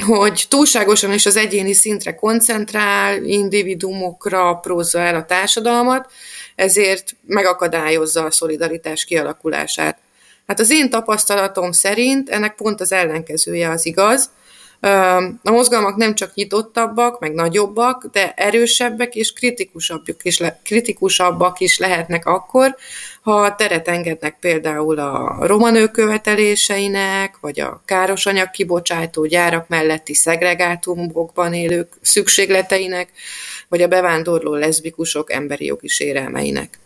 hogy 0.05 0.45
túlságosan 0.49 1.13
is 1.13 1.25
az 1.25 1.35
egyéni 1.35 1.73
szintre 1.73 2.15
koncentrál, 2.15 3.23
individumokra 3.23 4.53
prózza 4.53 4.99
el 4.99 5.15
a 5.15 5.25
társadalmat, 5.25 6.11
ezért 6.55 7.15
megakadályozza 7.25 8.23
a 8.23 8.31
szolidaritás 8.31 9.05
kialakulását. 9.05 9.97
Hát 10.47 10.59
az 10.59 10.71
én 10.71 10.89
tapasztalatom 10.89 11.71
szerint 11.71 12.29
ennek 12.29 12.55
pont 12.55 12.81
az 12.81 12.91
ellenkezője 12.91 13.69
az 13.69 13.85
igaz. 13.85 14.29
A 15.43 15.51
mozgalmak 15.51 15.95
nem 15.95 16.15
csak 16.15 16.33
nyitottabbak, 16.33 17.19
meg 17.19 17.33
nagyobbak, 17.33 18.05
de 18.11 18.33
erősebbek 18.35 19.15
és 19.15 19.33
kritikusabbak 19.33 20.23
is, 20.23 20.37
le, 20.39 20.59
kritikusabbak 20.63 21.59
is 21.59 21.77
lehetnek 21.77 22.25
akkor, 22.25 22.75
ha 23.21 23.55
teret 23.55 23.87
engednek 23.87 24.37
például 24.39 24.99
a 24.99 25.37
romanő 25.41 25.87
követeléseinek, 25.87 27.37
vagy 27.41 27.59
a 27.59 27.81
káros 27.85 28.25
anyag 28.25 28.49
kibocsátó 28.49 29.25
gyárak 29.25 29.67
melletti 29.67 30.13
szegregátumokban 30.13 31.53
élők 31.53 31.93
szükségleteinek, 32.01 33.09
vagy 33.67 33.81
a 33.81 33.87
bevándorló 33.87 34.53
leszbikusok 34.53 35.31
emberi 35.31 35.65
jogi 35.65 35.87
sérelmeinek. 35.87 36.79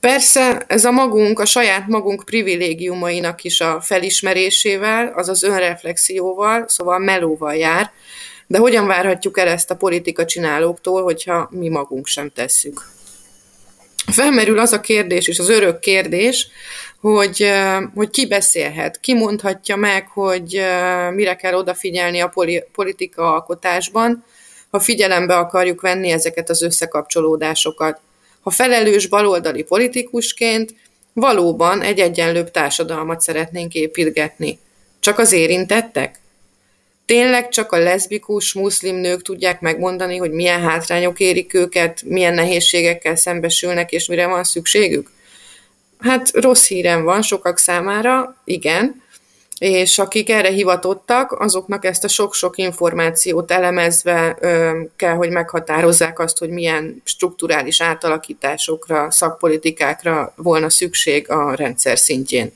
Persze 0.00 0.64
ez 0.66 0.84
a 0.84 0.90
magunk, 0.90 1.38
a 1.38 1.44
saját 1.44 1.86
magunk 1.86 2.24
privilégiumainak 2.24 3.44
is 3.44 3.60
a 3.60 3.80
felismerésével, 3.80 5.12
azaz 5.16 5.42
önreflexióval, 5.42 6.64
szóval 6.68 6.98
melóval 6.98 7.54
jár, 7.54 7.90
de 8.46 8.58
hogyan 8.58 8.86
várhatjuk 8.86 9.38
el 9.38 9.48
ezt 9.48 9.70
a 9.70 9.76
politika 9.76 10.24
csinálóktól, 10.24 11.02
hogyha 11.02 11.48
mi 11.50 11.68
magunk 11.68 12.06
sem 12.06 12.30
tesszük? 12.34 12.94
felmerül 14.12 14.58
az 14.58 14.72
a 14.72 14.80
kérdés, 14.80 15.28
és 15.28 15.38
az 15.38 15.48
örök 15.48 15.78
kérdés, 15.78 16.48
hogy, 17.00 17.52
hogy 17.94 18.10
ki 18.10 18.26
beszélhet, 18.26 19.00
ki 19.00 19.14
mondhatja 19.14 19.76
meg, 19.76 20.08
hogy 20.08 20.60
mire 21.14 21.36
kell 21.36 21.54
odafigyelni 21.54 22.20
a 22.20 22.32
politika 22.72 23.32
alkotásban, 23.32 24.24
ha 24.70 24.80
figyelembe 24.80 25.36
akarjuk 25.36 25.80
venni 25.80 26.10
ezeket 26.10 26.50
az 26.50 26.62
összekapcsolódásokat. 26.62 28.00
Ha 28.46 28.52
felelős 28.52 29.06
baloldali 29.06 29.62
politikusként 29.62 30.74
valóban 31.12 31.82
egy 31.82 31.98
egyenlőbb 31.98 32.50
társadalmat 32.50 33.20
szeretnénk 33.20 33.74
építgetni. 33.74 34.58
Csak 35.00 35.18
az 35.18 35.32
érintettek? 35.32 36.18
Tényleg 37.06 37.48
csak 37.48 37.72
a 37.72 37.78
leszbikus 37.78 38.52
muszlim 38.52 38.96
nők 38.96 39.22
tudják 39.22 39.60
megmondani, 39.60 40.16
hogy 40.16 40.30
milyen 40.30 40.60
hátrányok 40.60 41.20
érik 41.20 41.54
őket, 41.54 42.02
milyen 42.02 42.34
nehézségekkel 42.34 43.16
szembesülnek, 43.16 43.92
és 43.92 44.06
mire 44.06 44.26
van 44.26 44.44
szükségük? 44.44 45.10
Hát 45.98 46.30
rossz 46.32 46.66
hírem 46.66 47.04
van 47.04 47.22
sokak 47.22 47.58
számára, 47.58 48.42
igen, 48.44 49.02
és 49.58 49.98
akik 49.98 50.30
erre 50.30 50.48
hivatottak, 50.48 51.32
azoknak 51.32 51.84
ezt 51.84 52.04
a 52.04 52.08
sok-sok 52.08 52.58
információt 52.58 53.50
elemezve 53.50 54.36
ö, 54.40 54.80
kell, 54.96 55.14
hogy 55.14 55.30
meghatározzák 55.30 56.18
azt, 56.18 56.38
hogy 56.38 56.48
milyen 56.48 57.02
strukturális 57.04 57.80
átalakításokra, 57.80 59.10
szakpolitikákra 59.10 60.32
volna 60.36 60.70
szükség 60.70 61.30
a 61.30 61.54
rendszer 61.54 61.98
szintjén. 61.98 62.52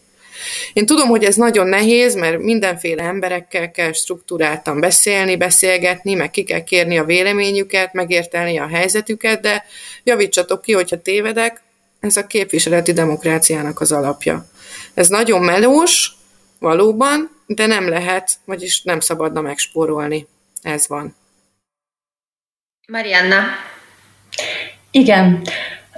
Én 0.73 0.87
tudom, 0.87 1.09
hogy 1.09 1.25
ez 1.25 1.35
nagyon 1.35 1.67
nehéz, 1.67 2.15
mert 2.15 2.39
mindenféle 2.39 3.03
emberekkel 3.03 3.71
kell 3.71 3.93
struktúráltan 3.93 4.81
beszélni, 4.81 5.37
beszélgetni, 5.37 6.15
meg 6.15 6.31
ki 6.31 6.43
kell 6.43 6.63
kérni 6.63 6.99
a 6.99 7.05
véleményüket, 7.05 7.93
megérteni 7.93 8.59
a 8.59 8.67
helyzetüket, 8.67 9.41
de 9.41 9.65
javítsatok 10.05 10.63
ki, 10.63 10.73
hogyha 10.73 11.03
tévedek, 11.03 11.63
ez 12.01 12.17
a 12.17 12.27
képviseleti 12.27 12.93
demokráciának 12.93 13.81
az 13.81 13.93
alapja. 13.93 14.47
Ez 14.95 15.09
nagyon 15.09 15.43
melós, 15.43 16.19
valóban, 16.61 17.31
de 17.47 17.67
nem 17.67 17.89
lehet, 17.89 18.31
vagyis 18.45 18.83
nem 18.83 19.01
szabadna 19.01 19.41
megspórolni. 19.41 20.27
Ez 20.63 20.89
van. 20.89 21.17
Marianna. 22.89 23.43
Igen. 24.91 25.43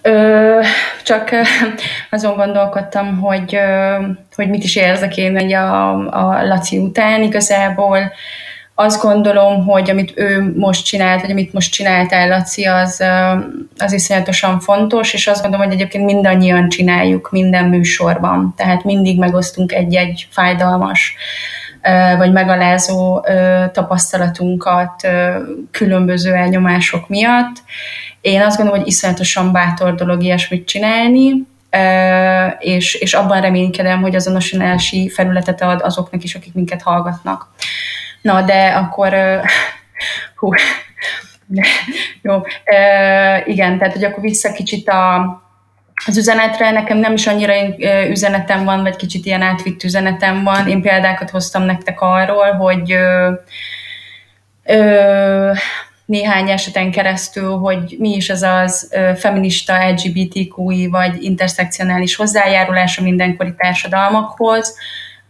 Ö, 0.03 0.61
csak 1.03 1.31
azon 2.11 2.37
gondolkodtam, 2.37 3.21
hogy, 3.21 3.59
hogy 4.35 4.49
mit 4.49 4.65
is 4.65 4.77
érzek 4.77 5.17
én 5.17 5.55
a, 5.55 5.91
a 5.93 6.47
Laci 6.47 6.79
után. 6.79 7.23
Igazából 7.23 8.13
azt 8.83 9.03
gondolom, 9.03 9.64
hogy 9.64 9.91
amit 9.91 10.12
ő 10.14 10.53
most 10.57 10.85
csinált, 10.85 11.20
vagy 11.20 11.30
amit 11.30 11.53
most 11.53 11.72
csináltál, 11.72 12.28
Laci, 12.28 12.64
az, 12.64 13.05
az 13.78 13.93
iszonyatosan 13.93 14.61
fontos, 14.61 15.14
és 15.14 15.26
azt 15.26 15.43
gondolom, 15.43 15.66
hogy 15.66 15.74
egyébként 15.74 16.05
mindannyian 16.05 16.68
csináljuk 16.68 17.30
minden 17.30 17.64
műsorban. 17.64 18.55
Tehát 18.57 18.85
mindig 18.85 19.18
megosztunk 19.18 19.72
egy-egy 19.72 20.26
fájdalmas 20.30 21.16
vagy 22.16 22.33
megalázó 22.33 23.24
tapasztalatunkat 23.72 25.09
különböző 25.70 26.33
elnyomások 26.33 27.09
miatt. 27.09 27.57
Én 28.20 28.41
azt 28.41 28.57
gondolom, 28.57 28.80
hogy 28.80 28.89
iszonyatosan 28.89 29.53
bátor 29.53 29.95
dolog 29.95 30.22
ilyesmit 30.22 30.66
csinálni, 30.66 31.47
és, 32.59 32.95
és 32.95 33.14
abban 33.14 33.41
reménykedem, 33.41 34.01
hogy 34.01 34.14
azonosulási 34.14 35.09
felületet 35.09 35.62
ad 35.62 35.80
azoknak 35.83 36.22
is, 36.22 36.35
akik 36.35 36.55
minket 36.55 36.83
hallgatnak. 36.83 37.49
Na, 38.23 38.43
de 38.43 38.66
akkor 38.68 39.14
hú, 40.37 40.53
jó, 42.23 42.43
igen, 43.45 43.79
tehát 43.79 43.93
hogy 43.93 44.05
akkor 44.05 44.23
vissza 44.23 44.53
kicsit 44.53 44.89
a, 44.89 45.16
az 46.07 46.16
üzenetre, 46.16 46.70
nekem 46.70 46.99
nem 46.99 47.12
is 47.12 47.27
annyira 47.27 47.55
üzenetem 48.09 48.64
van, 48.64 48.83
vagy 48.83 48.97
kicsit 48.97 49.27
ilyen 49.27 49.43
átvitt 49.43 49.83
üzenetem 49.83 50.43
van. 50.45 50.68
Én 50.68 50.83
példákat 50.83 51.31
hoztam 51.31 51.62
nektek 51.62 52.01
arról, 52.01 52.53
hogy 52.53 52.93
ö, 52.93 53.33
ö, 54.64 55.53
néhány 56.05 56.51
eseten 56.51 56.91
keresztül, 56.91 57.57
hogy 57.57 57.97
mi 57.99 58.14
is 58.14 58.31
az 58.31 58.43
az 58.43 58.91
ö, 58.93 59.11
feminista 59.16 59.89
LGBTQI 59.91 60.87
vagy 60.87 61.23
interszekcionális 61.23 62.16
hozzájárulás 62.16 62.99
a 62.99 63.03
mindenkori 63.03 63.55
társadalmakhoz, 63.57 64.77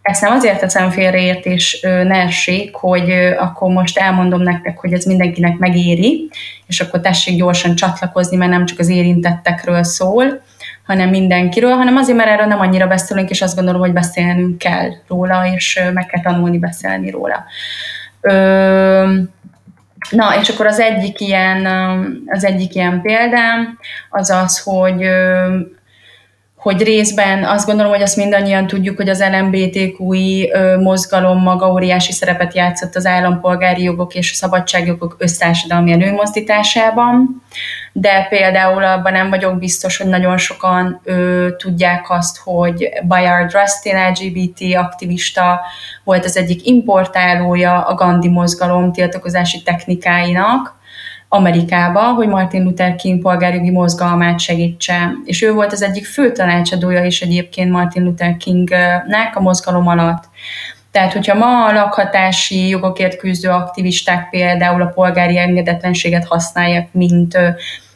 ezt 0.02 0.22
nem 0.22 0.32
azért 0.32 0.60
teszem 0.60 0.90
félreértés 0.90 1.80
ne 1.82 2.14
essék, 2.14 2.74
hogy 2.74 3.10
akkor 3.38 3.72
most 3.72 3.98
elmondom 3.98 4.42
nektek, 4.42 4.78
hogy 4.78 4.92
ez 4.92 5.04
mindenkinek 5.04 5.58
megéri, 5.58 6.28
és 6.66 6.80
akkor 6.80 7.00
tessék 7.00 7.36
gyorsan 7.36 7.74
csatlakozni, 7.74 8.36
mert 8.36 8.50
nem 8.50 8.66
csak 8.66 8.78
az 8.78 8.88
érintettekről 8.88 9.82
szól, 9.82 10.42
hanem 10.86 11.08
mindenkiről, 11.08 11.72
hanem 11.72 11.96
azért, 11.96 12.16
mert 12.16 12.30
erről 12.30 12.46
nem 12.46 12.60
annyira 12.60 12.86
beszélünk, 12.86 13.30
és 13.30 13.42
azt 13.42 13.54
gondolom, 13.56 13.80
hogy 13.80 13.92
beszélnünk 13.92 14.58
kell 14.58 14.90
róla, 15.08 15.46
és 15.54 15.80
meg 15.94 16.06
kell 16.06 16.22
tanulni 16.22 16.58
beszélni 16.58 17.10
róla. 17.10 17.44
Ö, 18.20 19.16
na, 20.10 20.40
és 20.40 20.48
akkor 20.48 20.66
az 20.66 20.80
egyik 20.80 21.20
ilyen, 21.20 21.66
az 22.26 22.44
egyik 22.44 22.74
ilyen 22.74 23.00
példám 23.00 23.78
az 24.10 24.30
az, 24.30 24.58
hogy 24.58 25.08
hogy 26.62 26.82
részben 26.82 27.44
azt 27.44 27.66
gondolom, 27.66 27.92
hogy 27.92 28.02
azt 28.02 28.16
mindannyian 28.16 28.66
tudjuk, 28.66 28.96
hogy 28.96 29.08
az 29.08 29.24
LMBTQI 29.30 30.52
mozgalom 30.80 31.42
maga 31.42 31.72
óriási 31.72 32.12
szerepet 32.12 32.54
játszott 32.54 32.96
az 32.96 33.06
állampolgári 33.06 33.82
jogok 33.82 34.14
és 34.14 34.30
a 34.32 34.34
szabadságjogok 34.34 35.16
össztársadalmi 35.18 35.92
előmozdításában, 35.92 37.42
de 37.92 38.26
például 38.28 38.84
abban 38.84 39.12
nem 39.12 39.30
vagyok 39.30 39.58
biztos, 39.58 39.96
hogy 39.96 40.06
nagyon 40.06 40.36
sokan 40.36 41.00
ö, 41.04 41.48
tudják 41.56 42.10
azt, 42.10 42.38
hogy 42.44 42.88
Bayard 43.06 43.52
Rustin 43.52 44.08
LGBT 44.08 44.76
aktivista 44.76 45.60
volt 46.04 46.24
az 46.24 46.36
egyik 46.36 46.66
importálója 46.66 47.80
a 47.80 47.94
Gandhi 47.94 48.28
mozgalom 48.28 48.92
tiltakozási 48.92 49.62
technikáinak, 49.62 50.80
Amerikába, 51.34 52.00
hogy 52.00 52.28
Martin 52.28 52.62
Luther 52.62 52.94
King 52.94 53.20
polgárjogi 53.20 53.70
mozgalmát 53.70 54.40
segítse. 54.40 55.10
És 55.24 55.42
ő 55.42 55.52
volt 55.52 55.72
az 55.72 55.82
egyik 55.82 56.06
fő 56.06 56.32
tanácsadója 56.32 57.04
is 57.04 57.20
egyébként 57.20 57.70
Martin 57.70 58.02
Luther 58.02 58.36
Kingnek 58.36 59.32
a 59.34 59.40
mozgalom 59.40 59.86
alatt. 59.88 60.24
Tehát, 60.90 61.12
hogyha 61.12 61.34
ma 61.34 61.66
a 61.66 61.72
lakhatási 61.72 62.68
jogokért 62.68 63.16
küzdő 63.16 63.48
aktivisták 63.48 64.28
például 64.30 64.82
a 64.82 64.86
polgári 64.86 65.38
engedetlenséget 65.38 66.26
használják, 66.26 66.88
mint 66.92 67.38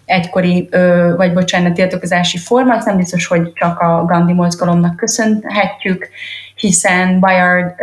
egykori, 0.04 0.68
vagy 1.16 1.32
bocsánat, 1.32 1.72
tiltakozási 1.72 2.38
formát, 2.38 2.84
nem 2.84 2.96
biztos, 2.96 3.26
hogy 3.26 3.52
csak 3.52 3.78
a 3.80 4.04
Gandhi 4.04 4.32
mozgalomnak 4.32 4.96
köszönhetjük, 4.96 6.08
hiszen 6.54 7.20
Bayard 7.20 7.74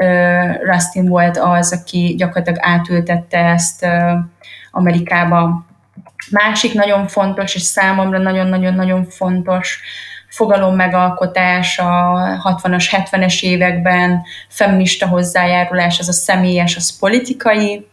Rustin 0.64 1.08
volt 1.08 1.38
az, 1.38 1.80
aki 1.82 2.16
gyakorlatilag 2.18 2.60
átültette 2.62 3.38
ezt 3.38 3.86
Amerikába. 4.76 5.66
Másik 6.32 6.74
nagyon 6.74 7.08
fontos, 7.08 7.56
és 7.56 7.62
számomra 7.62 8.18
nagyon-nagyon-nagyon 8.18 9.06
fontos 9.06 9.82
fogalom 10.30 10.76
megalkotás 10.76 11.80
a 11.80 12.14
60-as, 12.44 12.86
70-es 12.92 13.42
években, 13.42 14.22
feminista 14.48 15.08
hozzájárulás, 15.08 16.00
az 16.00 16.08
a 16.08 16.12
személyes, 16.12 16.76
az 16.76 16.98
politikai, 17.00 17.88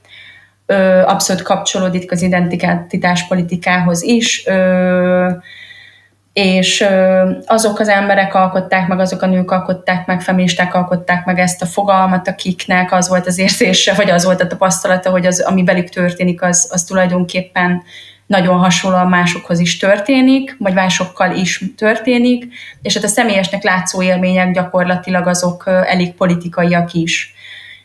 abszolút 1.05 1.43
kapcsolódik 1.43 2.13
az 2.13 2.23
identitás 2.23 3.27
politikához 3.27 4.03
is, 4.03 4.45
és 6.43 6.85
azok 7.47 7.79
az 7.79 7.89
emberek 7.89 8.35
alkották 8.35 8.89
meg, 8.89 9.01
azok 9.01 9.23
a 9.23 9.27
nők 9.27 9.51
alkották 9.51 10.07
meg, 10.07 10.21
feministák 10.21 10.75
alkották 10.75 11.25
meg 11.25 11.39
ezt 11.39 11.63
a 11.63 11.67
fogalmat, 11.67 12.29
akiknek 12.29 12.93
az 12.93 13.09
volt 13.09 13.27
az 13.27 13.39
érzése, 13.39 13.95
vagy 13.95 14.11
az 14.11 14.25
volt 14.25 14.41
a 14.41 14.47
tapasztalata, 14.47 15.11
hogy 15.11 15.27
az, 15.27 15.41
ami 15.41 15.65
velük 15.65 15.89
történik, 15.89 16.43
az, 16.43 16.69
az 16.73 16.85
tulajdonképpen 16.85 17.83
nagyon 18.27 18.59
hasonlóan 18.59 19.09
másokhoz 19.09 19.59
is 19.59 19.77
történik, 19.77 20.57
vagy 20.59 20.75
másokkal 20.75 21.37
is 21.37 21.65
történik, 21.77 22.47
és 22.83 22.95
hát 22.95 23.05
a 23.05 23.09
személyesnek 23.09 23.63
látszó 23.63 24.03
élmények 24.03 24.53
gyakorlatilag 24.53 25.27
azok 25.27 25.65
elég 25.67 26.13
politikaiak 26.13 26.93
is. 26.93 27.35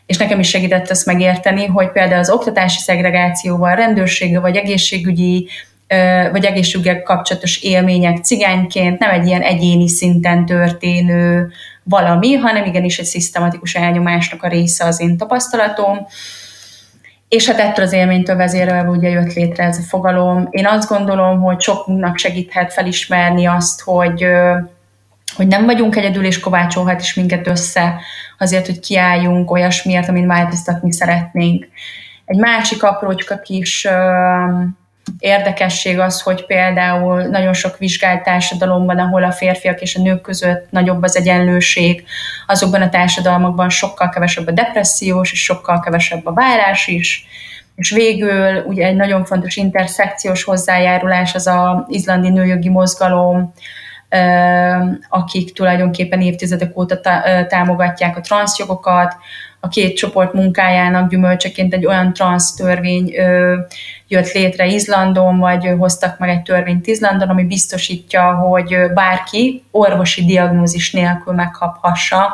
És 0.06 0.16
nekem 0.16 0.38
is 0.38 0.48
segített 0.48 0.90
ezt 0.90 1.06
megérteni, 1.06 1.66
hogy 1.66 1.90
például 1.90 2.20
az 2.20 2.30
oktatási 2.30 2.78
szegregációval, 2.78 3.74
rendőrséggel 3.74 4.40
vagy 4.40 4.56
egészségügyi 4.56 5.48
vagy 6.30 6.44
egészségügyek 6.44 7.02
kapcsolatos 7.02 7.62
élmények 7.62 8.24
cigányként 8.24 8.98
nem 8.98 9.10
egy 9.10 9.26
ilyen 9.26 9.42
egyéni 9.42 9.88
szinten 9.88 10.46
történő 10.46 11.50
valami, 11.82 12.34
hanem 12.34 12.64
igenis 12.64 12.98
egy 12.98 13.04
szisztematikus 13.04 13.74
elnyomásnak 13.74 14.42
a 14.42 14.48
része 14.48 14.84
az 14.84 15.00
én 15.00 15.16
tapasztalatom. 15.16 16.06
És 17.28 17.46
hát 17.46 17.58
ettől 17.58 17.84
az 17.84 17.92
élménytől 17.92 18.36
vezérelve 18.36 18.90
ugye 18.90 19.08
jött 19.08 19.32
létre 19.32 19.64
ez 19.64 19.78
a 19.78 19.82
fogalom. 19.82 20.48
Én 20.50 20.66
azt 20.66 20.88
gondolom, 20.88 21.40
hogy 21.40 21.60
sokunknak 21.60 22.16
segíthet 22.16 22.72
felismerni 22.72 23.46
azt, 23.46 23.80
hogy, 23.80 24.26
hogy 25.36 25.46
nem 25.46 25.64
vagyunk 25.64 25.96
egyedül, 25.96 26.24
és 26.24 26.40
kovácsolhat 26.40 27.00
is 27.00 27.14
minket 27.14 27.46
össze 27.46 28.00
azért, 28.38 28.66
hogy 28.66 28.80
kiálljunk 28.80 29.50
olyasmiért, 29.50 30.08
amin 30.08 30.26
változtatni 30.26 30.92
szeretnénk. 30.92 31.68
Egy 32.24 32.38
másik 32.38 32.82
aprócska 32.82 33.38
kis 33.38 33.88
érdekesség 35.18 35.98
az, 35.98 36.20
hogy 36.20 36.46
például 36.46 37.22
nagyon 37.22 37.52
sok 37.52 37.78
vizsgált 37.78 38.22
társadalomban, 38.22 38.98
ahol 38.98 39.24
a 39.24 39.32
férfiak 39.32 39.80
és 39.80 39.96
a 39.96 40.02
nők 40.02 40.20
között 40.20 40.66
nagyobb 40.70 41.02
az 41.02 41.16
egyenlőség, 41.16 42.04
azokban 42.46 42.82
a 42.82 42.88
társadalmakban 42.88 43.68
sokkal 43.68 44.08
kevesebb 44.08 44.46
a 44.46 44.50
depressziós, 44.50 45.32
és 45.32 45.42
sokkal 45.42 45.80
kevesebb 45.80 46.26
a 46.26 46.32
várás 46.32 46.86
is. 46.86 47.26
És 47.76 47.90
végül 47.90 48.62
ugye 48.66 48.86
egy 48.86 48.96
nagyon 48.96 49.24
fontos 49.24 49.56
interszekciós 49.56 50.44
hozzájárulás 50.44 51.34
az 51.34 51.46
az 51.46 51.84
izlandi 51.88 52.28
nőjogi 52.28 52.68
mozgalom, 52.68 53.52
akik 55.08 55.52
tulajdonképpen 55.52 56.20
évtizedek 56.20 56.78
óta 56.78 57.00
támogatják 57.48 58.16
a 58.16 58.20
transzjogokat, 58.20 59.16
a 59.60 59.68
két 59.68 59.96
csoport 59.96 60.32
munkájának 60.32 61.10
gyümölcseként 61.10 61.74
egy 61.74 61.86
olyan 61.86 62.12
transz 62.12 62.54
törvény 62.54 63.12
jött 64.08 64.32
létre 64.32 64.66
Izlandon, 64.66 65.38
vagy 65.38 65.74
hoztak 65.78 66.18
meg 66.18 66.28
egy 66.28 66.42
törvényt 66.42 66.86
Izlandon, 66.86 67.28
ami 67.28 67.44
biztosítja, 67.44 68.34
hogy 68.34 68.76
bárki 68.94 69.64
orvosi 69.70 70.24
diagnózis 70.24 70.92
nélkül 70.92 71.34
megkaphassa 71.34 72.32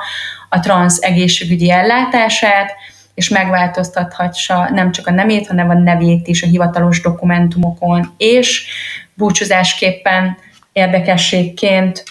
a 0.49 0.61
transz 0.61 1.03
egészségügyi 1.03 1.71
ellátását, 1.71 2.73
és 3.15 3.29
megváltoztathassa 3.29 4.71
nem 4.71 4.93
csak 4.93 5.07
a 5.07 5.11
nemét, 5.11 5.47
hanem 5.47 5.71
a 5.71 5.75
nevét 5.75 6.27
is 6.27 6.43
a 6.43 6.47
hivatalos 6.47 7.01
dokumentumokon, 7.01 8.15
és 8.17 8.67
búcsúzásképpen 9.15 10.37
érdekességként 10.73 12.05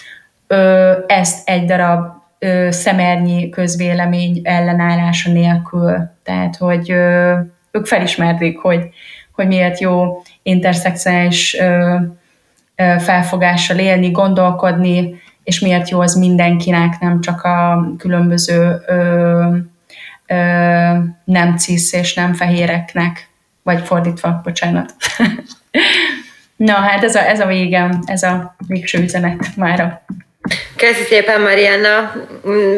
ezt 1.07 1.49
egy 1.49 1.65
darab 1.65 2.20
szemernyi 2.69 3.49
közvélemény 3.49 4.41
ellenállása 4.43 5.31
nélkül. 5.31 6.11
Tehát, 6.23 6.55
hogy 6.55 6.89
ők 7.71 7.85
felismerték, 7.85 8.57
hogy, 8.59 8.89
hogy 9.31 9.47
miért 9.47 9.79
jó 9.79 10.21
interszexuális 10.43 11.57
felfogással 12.99 13.77
élni, 13.77 14.11
gondolkodni, 14.11 15.19
és 15.43 15.59
miért 15.59 15.89
jó 15.89 15.99
az 15.99 16.15
mindenkinek, 16.15 16.99
nem 16.99 17.21
csak 17.21 17.41
a 17.41 17.87
különböző 17.97 18.81
ö, 18.87 19.55
ö, 20.27 20.35
nem 21.23 21.57
cisz 21.57 21.93
és 21.93 22.13
nem 22.13 22.33
fehéreknek, 22.33 23.29
vagy 23.63 23.81
fordítva, 23.81 24.41
bocsánat. 24.43 24.93
Na 26.55 26.73
hát 26.73 27.03
ez 27.03 27.15
a, 27.15 27.27
ez 27.27 27.39
a 27.39 27.45
végem, 27.45 27.99
ez 28.05 28.23
a 28.23 28.55
végső 28.67 29.01
üzenet 29.01 29.55
mára. 29.55 30.01
Köszi 30.75 31.03
szépen, 31.03 31.41
Marianna. 31.41 32.13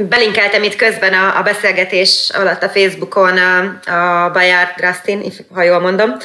Belinkeltem 0.10 0.64
itt 0.64 0.76
közben 0.76 1.14
a, 1.14 1.38
a 1.38 1.42
beszélgetés 1.42 2.32
alatt 2.34 2.64
a 2.64 2.70
Facebookon 2.70 3.38
a, 3.38 3.60
a 3.92 4.32
Bayard 4.32 4.70
Grastin, 4.78 5.24
ha 5.54 5.64
jól 5.64 5.80
mondom, 5.80 6.18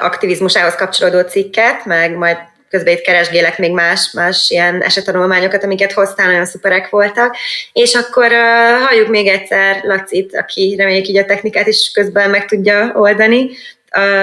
aktivizmusához 0.00 0.74
kapcsolódó 0.74 1.20
cikket, 1.20 1.84
meg 1.84 2.16
majd 2.16 2.36
közben 2.72 2.94
itt 2.94 3.02
keresgélek 3.02 3.58
még 3.58 3.72
más, 3.72 4.10
más 4.12 4.50
ilyen 4.50 4.82
esetanulmányokat, 4.82 5.64
amiket 5.64 5.92
hoztál, 5.92 6.26
nagyon 6.26 6.46
szuperek 6.46 6.90
voltak. 6.90 7.36
És 7.72 7.94
akkor 7.94 8.32
uh, 8.32 8.86
halljuk 8.86 9.08
még 9.08 9.26
egyszer 9.26 9.80
Lacit, 9.82 10.36
aki 10.36 10.74
reméljük 10.78 11.06
így 11.06 11.18
a 11.18 11.24
technikát 11.24 11.66
is 11.66 11.90
közben 11.94 12.30
meg 12.30 12.46
tudja 12.46 12.92
oldani. 12.94 13.50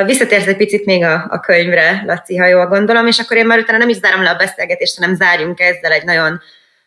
Visszatérsz 0.06 0.48
egy 0.48 0.58
picit 0.58 0.86
még 0.86 1.04
a, 1.04 1.26
a 1.30 1.40
könyvre, 1.40 2.04
Laci, 2.06 2.38
ha 2.38 2.46
jól 2.46 2.68
gondolom, 2.68 3.08
és 3.08 3.20
akkor 3.20 3.38
én 3.38 3.46
már 3.46 3.60
utána 3.60 3.78
nem 3.78 3.90
is 3.90 3.98
zárom 3.98 4.24
le 4.24 4.30
a 4.30 4.36
beszélgetést, 4.36 4.98
hanem 4.98 5.16
zárjunk 5.16 5.60
ezzel 5.60 5.92
egy 5.92 6.04
nagyon 6.04 6.42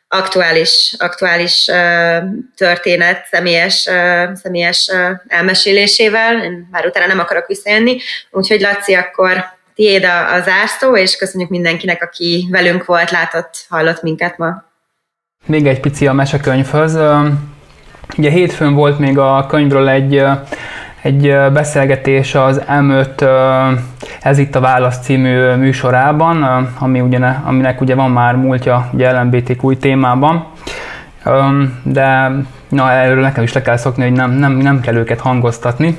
aktuális, 0.08 0.94
aktuális 0.98 1.68
uh, 1.68 2.16
történet 2.56 3.26
személyes, 3.30 3.86
uh, 3.90 4.34
személyes 4.34 4.90
uh, 4.92 5.16
elmesélésével. 5.26 6.42
Én 6.42 6.68
már 6.70 6.86
utána 6.86 7.06
nem 7.06 7.18
akarok 7.18 7.46
visszajönni. 7.46 7.98
Úgyhogy 8.30 8.60
Laci, 8.60 8.94
akkor 8.94 9.44
tiéd 9.74 10.04
a, 10.04 10.34
a 10.34 10.40
zászló, 10.40 10.96
és 10.96 11.16
köszönjük 11.16 11.50
mindenkinek, 11.50 12.02
aki 12.02 12.48
velünk 12.50 12.84
volt, 12.84 13.10
látott, 13.10 13.54
hallott 13.68 14.02
minket 14.02 14.38
ma. 14.38 14.64
Még 15.46 15.66
egy 15.66 15.80
pici 15.80 16.06
a 16.06 16.12
mesekönyvhöz. 16.12 16.98
Ugye 18.16 18.30
hétfőn 18.30 18.74
volt 18.74 18.98
még 18.98 19.18
a 19.18 19.46
könyvről 19.46 19.88
egy 19.88 20.22
egy 21.02 21.36
beszélgetés 21.52 22.34
az 22.34 22.62
M5 22.68 23.26
Ez 24.22 24.38
itt 24.38 24.54
a 24.54 24.60
válasz 24.60 24.98
című 24.98 25.54
műsorában, 25.54 26.42
ami 26.78 27.00
ugye, 27.00 27.18
aminek 27.44 27.80
ugye 27.80 27.94
van 27.94 28.10
már 28.10 28.36
múltja 28.36 28.88
ugye 28.92 29.20
LMBTQ 29.20 29.76
témában, 29.76 30.46
de 31.82 32.30
na, 32.68 32.90
erről 32.90 33.20
nekem 33.20 33.42
is 33.42 33.52
le 33.52 33.62
kell 33.62 33.76
szokni, 33.76 34.02
hogy 34.02 34.12
nem, 34.12 34.30
nem, 34.30 34.52
nem 34.52 34.80
kell 34.80 34.94
őket 34.94 35.20
hangoztatni. 35.20 35.96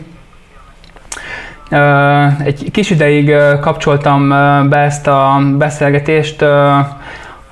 Egy 2.43 2.71
kis 2.71 2.89
ideig 2.89 3.35
kapcsoltam 3.61 4.30
be 4.69 4.77
ezt 4.77 5.07
a 5.07 5.41
beszélgetést 5.57 6.45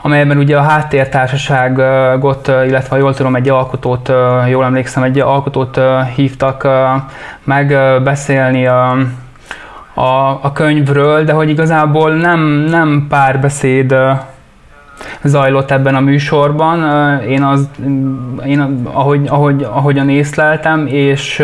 amelyben 0.01 0.37
ugye 0.37 0.57
a 0.57 0.61
háttértársaságot, 0.61 2.47
illetve 2.47 2.89
ha 2.89 2.97
jól 2.97 3.13
tudom, 3.13 3.35
egy 3.35 3.49
alkotót, 3.49 4.11
jól 4.49 4.63
emlékszem, 4.63 5.03
egy 5.03 5.19
alkotót 5.19 5.79
hívtak 6.15 6.67
meg 7.43 7.77
beszélni 8.03 8.67
a, 8.67 8.97
a, 9.93 10.39
a 10.41 10.51
könyvről, 10.53 11.23
de 11.23 11.33
hogy 11.33 11.49
igazából 11.49 12.13
nem, 12.13 12.39
nem 12.69 13.05
párbeszéd 13.09 13.95
zajlott 15.23 15.71
ebben 15.71 15.95
a 15.95 15.99
műsorban. 15.99 16.79
Én, 17.21 17.43
az, 17.43 17.69
én 18.45 18.81
ahogy, 18.83 19.27
ahogy, 19.27 19.63
ahogyan 19.63 20.09
észleltem, 20.09 20.87
és 20.87 21.43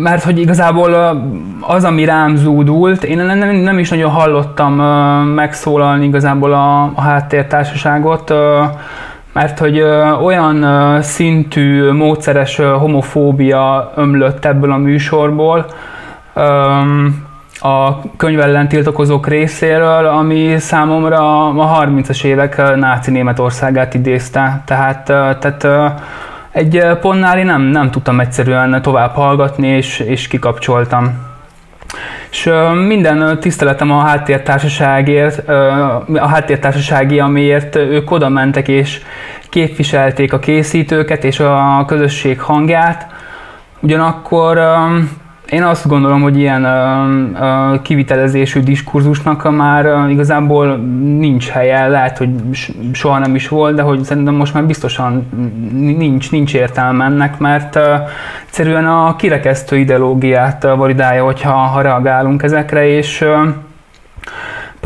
mert 0.00 0.22
hogy 0.22 0.38
igazából 0.38 0.94
az, 1.60 1.84
ami 1.84 2.04
rám 2.04 2.36
zúdult, 2.36 3.04
én 3.04 3.16
nem, 3.16 3.56
nem 3.56 3.78
is 3.78 3.90
nagyon 3.90 4.10
hallottam 4.10 4.74
megszólalni 5.34 6.04
igazából 6.04 6.52
a, 6.52 6.82
a 6.82 7.00
háttértársaságot, 7.00 8.34
mert 9.32 9.58
hogy 9.58 9.80
olyan 10.22 10.66
szintű 11.02 11.90
módszeres 11.90 12.56
homofóbia 12.56 13.92
ömlött 13.96 14.44
ebből 14.44 14.72
a 14.72 14.76
műsorból, 14.76 15.66
a 17.60 18.00
könyv 18.16 18.40
ellen 18.40 18.68
tiltakozók 18.68 19.26
részéről, 19.28 20.06
ami 20.06 20.58
számomra 20.58 21.46
a 21.46 21.84
30-as 21.84 22.24
évek 22.24 22.76
náci 22.76 23.10
Németországát 23.10 23.94
idézte. 23.94 24.62
Tehát, 24.64 25.04
tehát 25.38 25.66
egy 26.56 26.86
pontnál 27.00 27.38
én 27.38 27.46
nem, 27.46 27.62
nem 27.62 27.90
tudtam 27.90 28.20
egyszerűen 28.20 28.82
tovább 28.82 29.14
hallgatni, 29.14 29.68
és, 29.68 29.98
és 29.98 30.28
kikapcsoltam. 30.28 31.18
És 32.30 32.50
minden 32.86 33.38
tiszteletem 33.40 33.90
a 33.90 34.00
háttértársaságért, 34.00 35.48
a 36.14 36.26
háttértársasági, 36.26 37.20
amiért 37.20 37.76
ők 37.76 38.10
oda 38.10 38.28
mentek 38.28 38.68
és 38.68 39.00
képviselték 39.48 40.32
a 40.32 40.38
készítőket 40.38 41.24
és 41.24 41.40
a 41.40 41.84
közösség 41.86 42.40
hangját. 42.40 43.06
Ugyanakkor 43.80 44.58
én 45.50 45.62
azt 45.62 45.88
gondolom, 45.88 46.22
hogy 46.22 46.38
ilyen 46.38 46.64
uh, 46.64 47.40
uh, 47.40 47.82
kivitelezésű 47.82 48.60
diskurzusnak 48.60 49.56
már 49.56 49.86
uh, 49.86 50.10
igazából 50.10 50.76
nincs 51.18 51.48
helye, 51.48 51.86
lehet, 51.86 52.18
hogy 52.18 52.30
soha 52.92 53.18
nem 53.18 53.34
is 53.34 53.48
volt, 53.48 53.74
de 53.74 53.82
hogy 53.82 54.02
szerintem 54.02 54.34
most 54.34 54.54
már 54.54 54.64
biztosan 54.64 55.26
nincs, 55.72 56.30
nincs 56.30 56.54
értelme 56.54 57.04
ennek, 57.04 57.38
mert 57.38 57.76
uh, 57.76 57.82
egyszerűen 58.46 58.86
a 58.86 59.16
kirekesztő 59.16 59.76
ideológiát 59.76 60.64
uh, 60.64 60.76
validálja, 60.76 61.24
hogyha 61.24 61.50
ha 61.50 61.80
reagálunk 61.80 62.42
ezekre, 62.42 62.86
és 62.86 63.20
uh, 63.20 63.48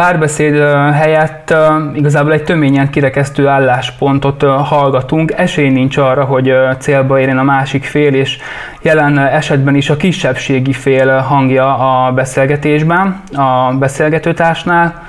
párbeszéd 0.00 0.54
helyett 0.92 1.54
igazából 1.94 2.32
egy 2.32 2.44
töményen 2.44 2.90
kirekesztő 2.90 3.46
álláspontot 3.46 4.42
hallgatunk. 4.42 5.32
Esély 5.36 5.68
nincs 5.68 5.96
arra, 5.96 6.24
hogy 6.24 6.52
célba 6.78 7.20
érjen 7.20 7.38
a 7.38 7.42
másik 7.42 7.84
fél, 7.84 8.14
és 8.14 8.38
jelen 8.82 9.18
esetben 9.18 9.74
is 9.74 9.90
a 9.90 9.96
kisebbségi 9.96 10.72
fél 10.72 11.18
hangja 11.18 11.76
a 11.76 12.12
beszélgetésben, 12.12 13.20
a 13.32 13.72
beszélgetőtársnál. 13.78 15.02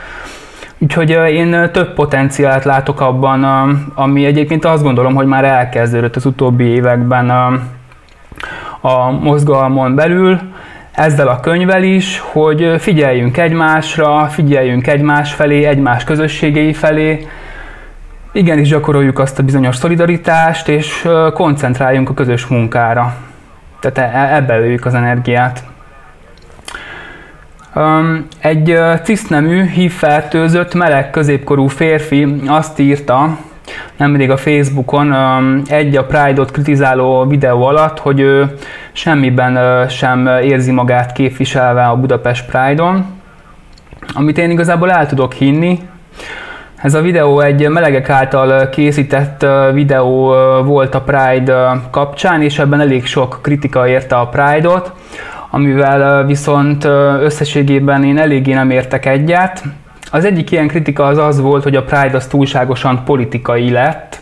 Úgyhogy 0.77 1.09
én 1.09 1.69
több 1.71 1.93
potenciált 1.93 2.63
látok 2.63 3.01
abban, 3.01 3.43
ami 3.95 4.25
egyébként 4.25 4.65
azt 4.65 4.83
gondolom, 4.83 5.15
hogy 5.15 5.27
már 5.27 5.43
elkezdődött 5.43 6.15
az 6.15 6.25
utóbbi 6.25 6.63
években 6.63 7.29
a 8.81 9.11
mozgalmon 9.11 9.95
belül, 9.95 10.39
ezzel 10.91 11.27
a 11.27 11.39
könyvvel 11.39 11.83
is, 11.83 12.19
hogy 12.19 12.75
figyeljünk 12.79 13.37
egymásra, 13.37 14.27
figyeljünk 14.27 14.87
egymás 14.87 15.33
felé, 15.33 15.63
egymás 15.63 16.03
közösségei 16.03 16.73
felé, 16.73 17.27
igenis 18.31 18.69
gyakoroljuk 18.69 19.19
azt 19.19 19.39
a 19.39 19.43
bizonyos 19.43 19.75
szolidaritást, 19.75 20.67
és 20.67 21.07
koncentráljunk 21.33 22.09
a 22.09 22.13
közös 22.13 22.45
munkára. 22.45 23.15
Tehát 23.79 24.13
e, 24.13 24.35
ebbe 24.35 24.59
öljük 24.59 24.85
az 24.85 24.93
energiát. 24.93 25.63
Egy 28.39 28.79
cisznemű, 29.03 29.65
hívfertőzött, 29.65 30.73
meleg 30.73 31.09
középkorú 31.09 31.67
férfi 31.67 32.41
azt 32.47 32.79
írta, 32.79 33.37
nemrég 33.97 34.29
a 34.29 34.37
Facebookon 34.37 35.13
egy 35.67 35.95
a 35.95 36.05
Pride-ot 36.05 36.51
kritizáló 36.51 37.25
videó 37.25 37.63
alatt, 37.63 37.99
hogy 37.99 38.19
ő 38.19 38.53
semmiben 38.91 39.87
sem 39.87 40.27
érzi 40.27 40.71
magát 40.71 41.11
képviselve 41.11 41.83
a 41.85 41.95
Budapest 41.95 42.45
Pride-on, 42.45 43.05
amit 44.13 44.37
én 44.37 44.51
igazából 44.51 44.91
el 44.91 45.07
tudok 45.07 45.33
hinni. 45.33 45.79
Ez 46.75 46.93
a 46.93 47.01
videó 47.01 47.39
egy 47.39 47.69
melegek 47.69 48.09
által 48.09 48.69
készített 48.69 49.45
videó 49.73 50.33
volt 50.63 50.95
a 50.95 51.01
Pride 51.01 51.81
kapcsán, 51.91 52.41
és 52.41 52.59
ebben 52.59 52.79
elég 52.79 53.05
sok 53.05 53.39
kritika 53.41 53.87
érte 53.87 54.15
a 54.15 54.27
Pride-ot, 54.27 54.93
amivel 55.49 56.25
viszont 56.25 56.83
összességében 57.19 58.03
én 58.03 58.17
eléggé 58.17 58.53
nem 58.53 58.69
értek 58.69 59.05
egyet. 59.05 59.63
Az 60.11 60.25
egyik 60.25 60.51
ilyen 60.51 60.67
kritika 60.67 61.05
az 61.05 61.17
az 61.17 61.39
volt, 61.41 61.63
hogy 61.63 61.75
a 61.75 61.83
Pride 61.83 62.15
az 62.15 62.27
túlságosan 62.27 63.03
politikai 63.05 63.71
lett, 63.71 64.20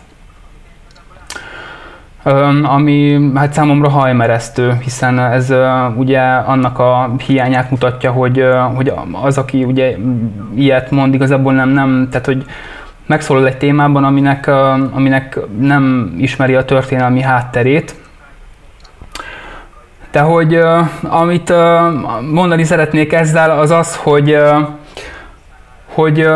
ami 2.62 3.30
hát 3.34 3.52
számomra 3.52 3.88
hajmeresztő, 3.88 4.78
hiszen 4.82 5.18
ez 5.18 5.52
ugye 5.96 6.20
annak 6.22 6.78
a 6.78 7.14
hiányát 7.26 7.70
mutatja, 7.70 8.10
hogy, 8.10 8.44
hogy 8.74 8.92
az, 9.12 9.38
aki 9.38 9.64
ugye 9.64 9.96
ilyet 10.54 10.90
mond, 10.90 11.14
igazából 11.14 11.52
nem, 11.52 11.68
nem 11.68 12.08
tehát 12.10 12.26
hogy 12.26 12.44
megszólal 13.06 13.46
egy 13.46 13.56
témában, 13.56 14.04
aminek, 14.04 14.46
aminek 14.92 15.38
nem 15.58 16.14
ismeri 16.18 16.54
a 16.54 16.64
történelmi 16.64 17.20
hátterét. 17.20 17.94
De 20.10 20.20
hogy 20.20 20.60
amit 21.02 21.52
mondani 22.32 22.64
szeretnék 22.64 23.12
ezzel, 23.12 23.58
az 23.58 23.70
az, 23.70 23.96
hogy, 23.96 24.38
hogy 25.86 26.28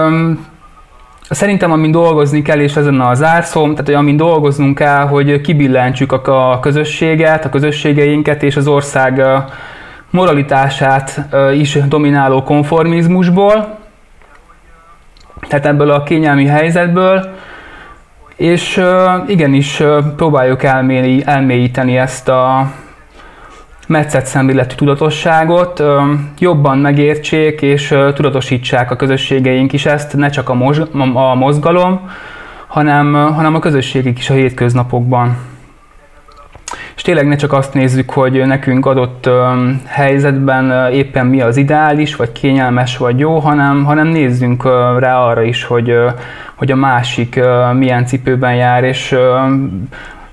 Szerintem, 1.30 1.72
amin 1.72 1.90
dolgozni 1.90 2.42
kell, 2.42 2.60
és 2.60 2.76
ezen 2.76 3.01
a 3.01 3.14
zárszóm, 3.14 3.70
tehát 3.70 3.86
hogy 3.86 3.94
amin 3.94 4.16
dolgoznunk 4.16 4.74
kell, 4.74 5.06
hogy 5.06 5.40
kibillentsük 5.40 6.12
a 6.12 6.59
közösséget, 6.60 7.44
a 7.44 7.48
közösségeinket 7.48 8.42
és 8.42 8.56
az 8.56 8.66
ország 8.66 9.22
moralitását 10.10 11.28
is 11.55 11.78
domináló 11.88 12.42
konformizmusból, 12.42 13.78
tehát 15.48 15.66
ebből 15.66 15.90
a 15.90 16.02
kényelmi 16.02 16.46
helyzetből, 16.46 17.34
és 18.36 18.82
igenis 19.26 19.82
próbáljuk 20.16 20.62
elmélyíteni 21.24 21.96
ezt 21.96 22.28
a, 22.28 22.72
metszett 23.86 24.27
szemléletű 24.27 24.74
tudatosságot 24.74 25.82
jobban 26.39 26.78
megértsék 26.78 27.62
és 27.62 27.94
tudatosítsák 28.15 28.90
a 28.90 28.97
közösségeink 28.97 29.73
is 29.73 29.86
ezt, 29.86 30.16
ne 30.16 30.28
csak 30.28 30.48
a, 30.48 30.55
mozg- 30.55 30.94
a 31.15 31.35
mozgalom, 31.35 32.11
hanem, 32.66 33.12
hanem 33.15 33.55
a 33.55 33.59
közösségek 33.59 34.19
is 34.19 34.31
a 34.31 34.35
hétköznapokban. 34.35 35.36
És 36.97 37.02
tényleg 37.02 37.27
ne 37.27 37.36
csak 37.36 37.52
azt 37.52 37.74
nézzük, 37.74 38.11
hogy 38.11 38.47
nekünk 38.47 38.86
adott 38.86 39.31
helyzetben 39.86 40.93
éppen 40.93 41.27
mi 41.27 41.40
az 41.40 41.56
ideális, 41.56 42.16
vagy 42.16 42.32
kényelmes, 42.32 42.97
vagy 42.97 43.19
jó, 43.19 43.39
hanem, 43.39 43.85
hanem 43.85 44.06
nézzünk 44.06 44.65
rá 44.98 45.19
arra 45.19 45.43
is, 45.43 45.65
hogy, 45.65 45.94
hogy 46.55 46.70
a 46.70 46.77
másik 46.77 47.40
milyen 47.73 48.06
cipőben 48.06 48.55
jár, 48.55 48.85
és 48.85 49.16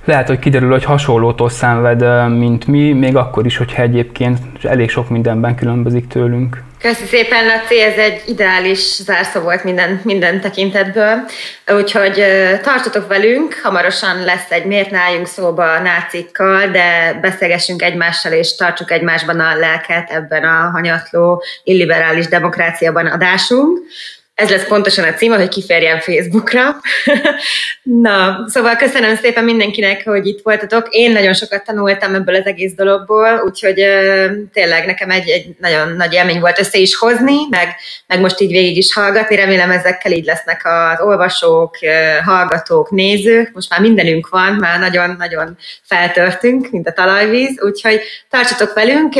lehet, 0.06 0.28
hogy 0.28 0.40
kiderül, 0.40 0.70
hogy 0.70 0.84
hasonlótól 0.84 1.50
szenved, 1.50 2.30
mint 2.38 2.68
mi, 2.68 2.92
még 2.92 3.16
akkor 3.16 3.46
is, 3.46 3.58
hogyha 3.58 3.82
egyébként 3.82 4.40
elég 4.64 4.90
sok 4.90 5.10
mindenben 5.10 5.56
különbözik 5.56 6.08
tőlünk. 6.08 6.64
Köszönöm 6.82 7.08
szépen, 7.08 7.46
Laci, 7.46 7.82
ez 7.82 7.98
egy 7.98 8.22
ideális 8.26 8.80
zárszó 8.80 9.40
volt 9.40 9.64
minden, 9.64 10.02
minden 10.04 10.42
tekintetből. 10.42 11.26
Úgyhogy 11.68 12.24
tartotok 12.62 13.08
velünk, 13.08 13.60
hamarosan 13.64 14.24
lesz 14.24 14.52
egy 14.52 14.66
Miért 14.66 14.92
náljunk 14.92 15.28
szóba 15.28 15.72
a 15.72 15.82
nácikkal, 15.82 16.68
de 16.68 17.18
beszélgessünk 17.22 17.82
egymással, 17.82 18.32
és 18.32 18.56
tartsuk 18.56 18.92
egymásban 18.92 19.40
a 19.40 19.56
lelket 19.56 20.10
ebben 20.10 20.44
a 20.44 20.70
hanyatló, 20.74 21.44
illiberális 21.64 22.28
demokráciában 22.28 23.06
adásunk 23.06 23.80
ez 24.42 24.50
lesz 24.50 24.68
pontosan 24.68 25.04
a 25.04 25.14
címe, 25.14 25.36
hogy 25.36 25.50
kiférjen 25.50 26.00
Facebookra. 26.00 26.76
Na, 27.84 28.46
szóval 28.48 28.76
köszönöm 28.76 29.16
szépen 29.16 29.44
mindenkinek, 29.44 30.04
hogy 30.04 30.28
itt 30.28 30.40
voltatok. 30.44 30.88
Én 30.90 31.12
nagyon 31.12 31.34
sokat 31.34 31.64
tanultam 31.64 32.16
ebből 32.16 32.36
az 32.36 32.46
egész 32.46 32.74
dologból, 32.74 33.42
úgyhogy 33.46 33.82
uh, 33.82 34.32
tényleg 34.54 34.86
nekem 34.86 35.10
egy, 35.10 35.30
egy 35.30 35.46
nagyon 35.60 35.96
nagy 35.96 36.14
élmény 36.14 36.40
volt 36.40 36.60
össze 36.60 36.78
is 36.78 36.96
hozni, 36.96 37.36
meg, 37.50 37.68
meg 38.08 38.20
most 38.20 38.40
így 38.42 38.52
végig 38.52 38.78
is 38.78 38.94
hallgatni. 38.94 39.36
Remélem 39.36 39.72
ezekkel 39.72 40.12
így 40.12 40.26
lesznek 40.26 40.62
az 40.64 41.06
olvasók, 41.06 41.78
hallgatók, 42.24 42.92
nézők. 42.92 43.52
Most 43.54 43.70
már 43.70 43.80
mindenünk 43.80 44.30
van, 44.30 44.54
már 44.54 44.80
nagyon-nagyon 44.80 45.58
feltörtünk, 45.84 46.70
mint 46.72 46.88
a 46.88 46.92
talajvíz, 46.92 47.62
úgyhogy 47.64 48.02
tartsatok 48.30 48.74
velünk. 48.74 49.14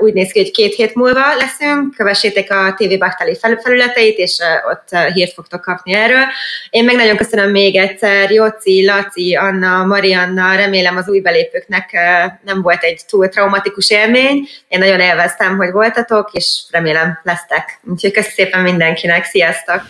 Úgy 0.00 0.12
néz 0.12 0.32
ki, 0.32 0.38
hogy 0.38 0.50
két 0.50 0.74
hét 0.74 0.94
múlva 0.94 1.36
leszünk. 1.38 1.94
Kövessétek 1.96 2.50
a 2.50 2.74
TV 2.78 2.98
Baktali 2.98 3.38
felületeit, 3.62 4.18
és 4.18 4.38
ott 4.70 5.12
hírt 5.12 5.32
fogtok 5.32 5.60
kapni 5.60 5.92
erről. 5.92 6.24
Én 6.70 6.84
meg 6.84 6.94
nagyon 6.94 7.16
köszönöm 7.16 7.50
még 7.50 7.76
egyszer 7.76 8.30
Jóci, 8.30 8.84
Laci, 8.84 9.34
Anna, 9.34 9.84
Marianna, 9.84 10.54
remélem 10.54 10.96
az 10.96 11.08
új 11.08 11.20
belépőknek 11.20 11.96
nem 12.44 12.62
volt 12.62 12.82
egy 12.82 13.00
túl 13.08 13.28
traumatikus 13.28 13.90
élmény. 13.90 14.48
Én 14.68 14.78
nagyon 14.78 15.00
élveztem, 15.00 15.56
hogy 15.56 15.70
voltatok, 15.70 16.30
és 16.32 16.62
remélem 16.70 17.20
lesztek. 17.22 17.80
Úgyhogy 17.90 18.12
köszönöm 18.12 18.36
szépen 18.36 18.62
mindenkinek, 18.62 19.24
sziasztok! 19.24 19.82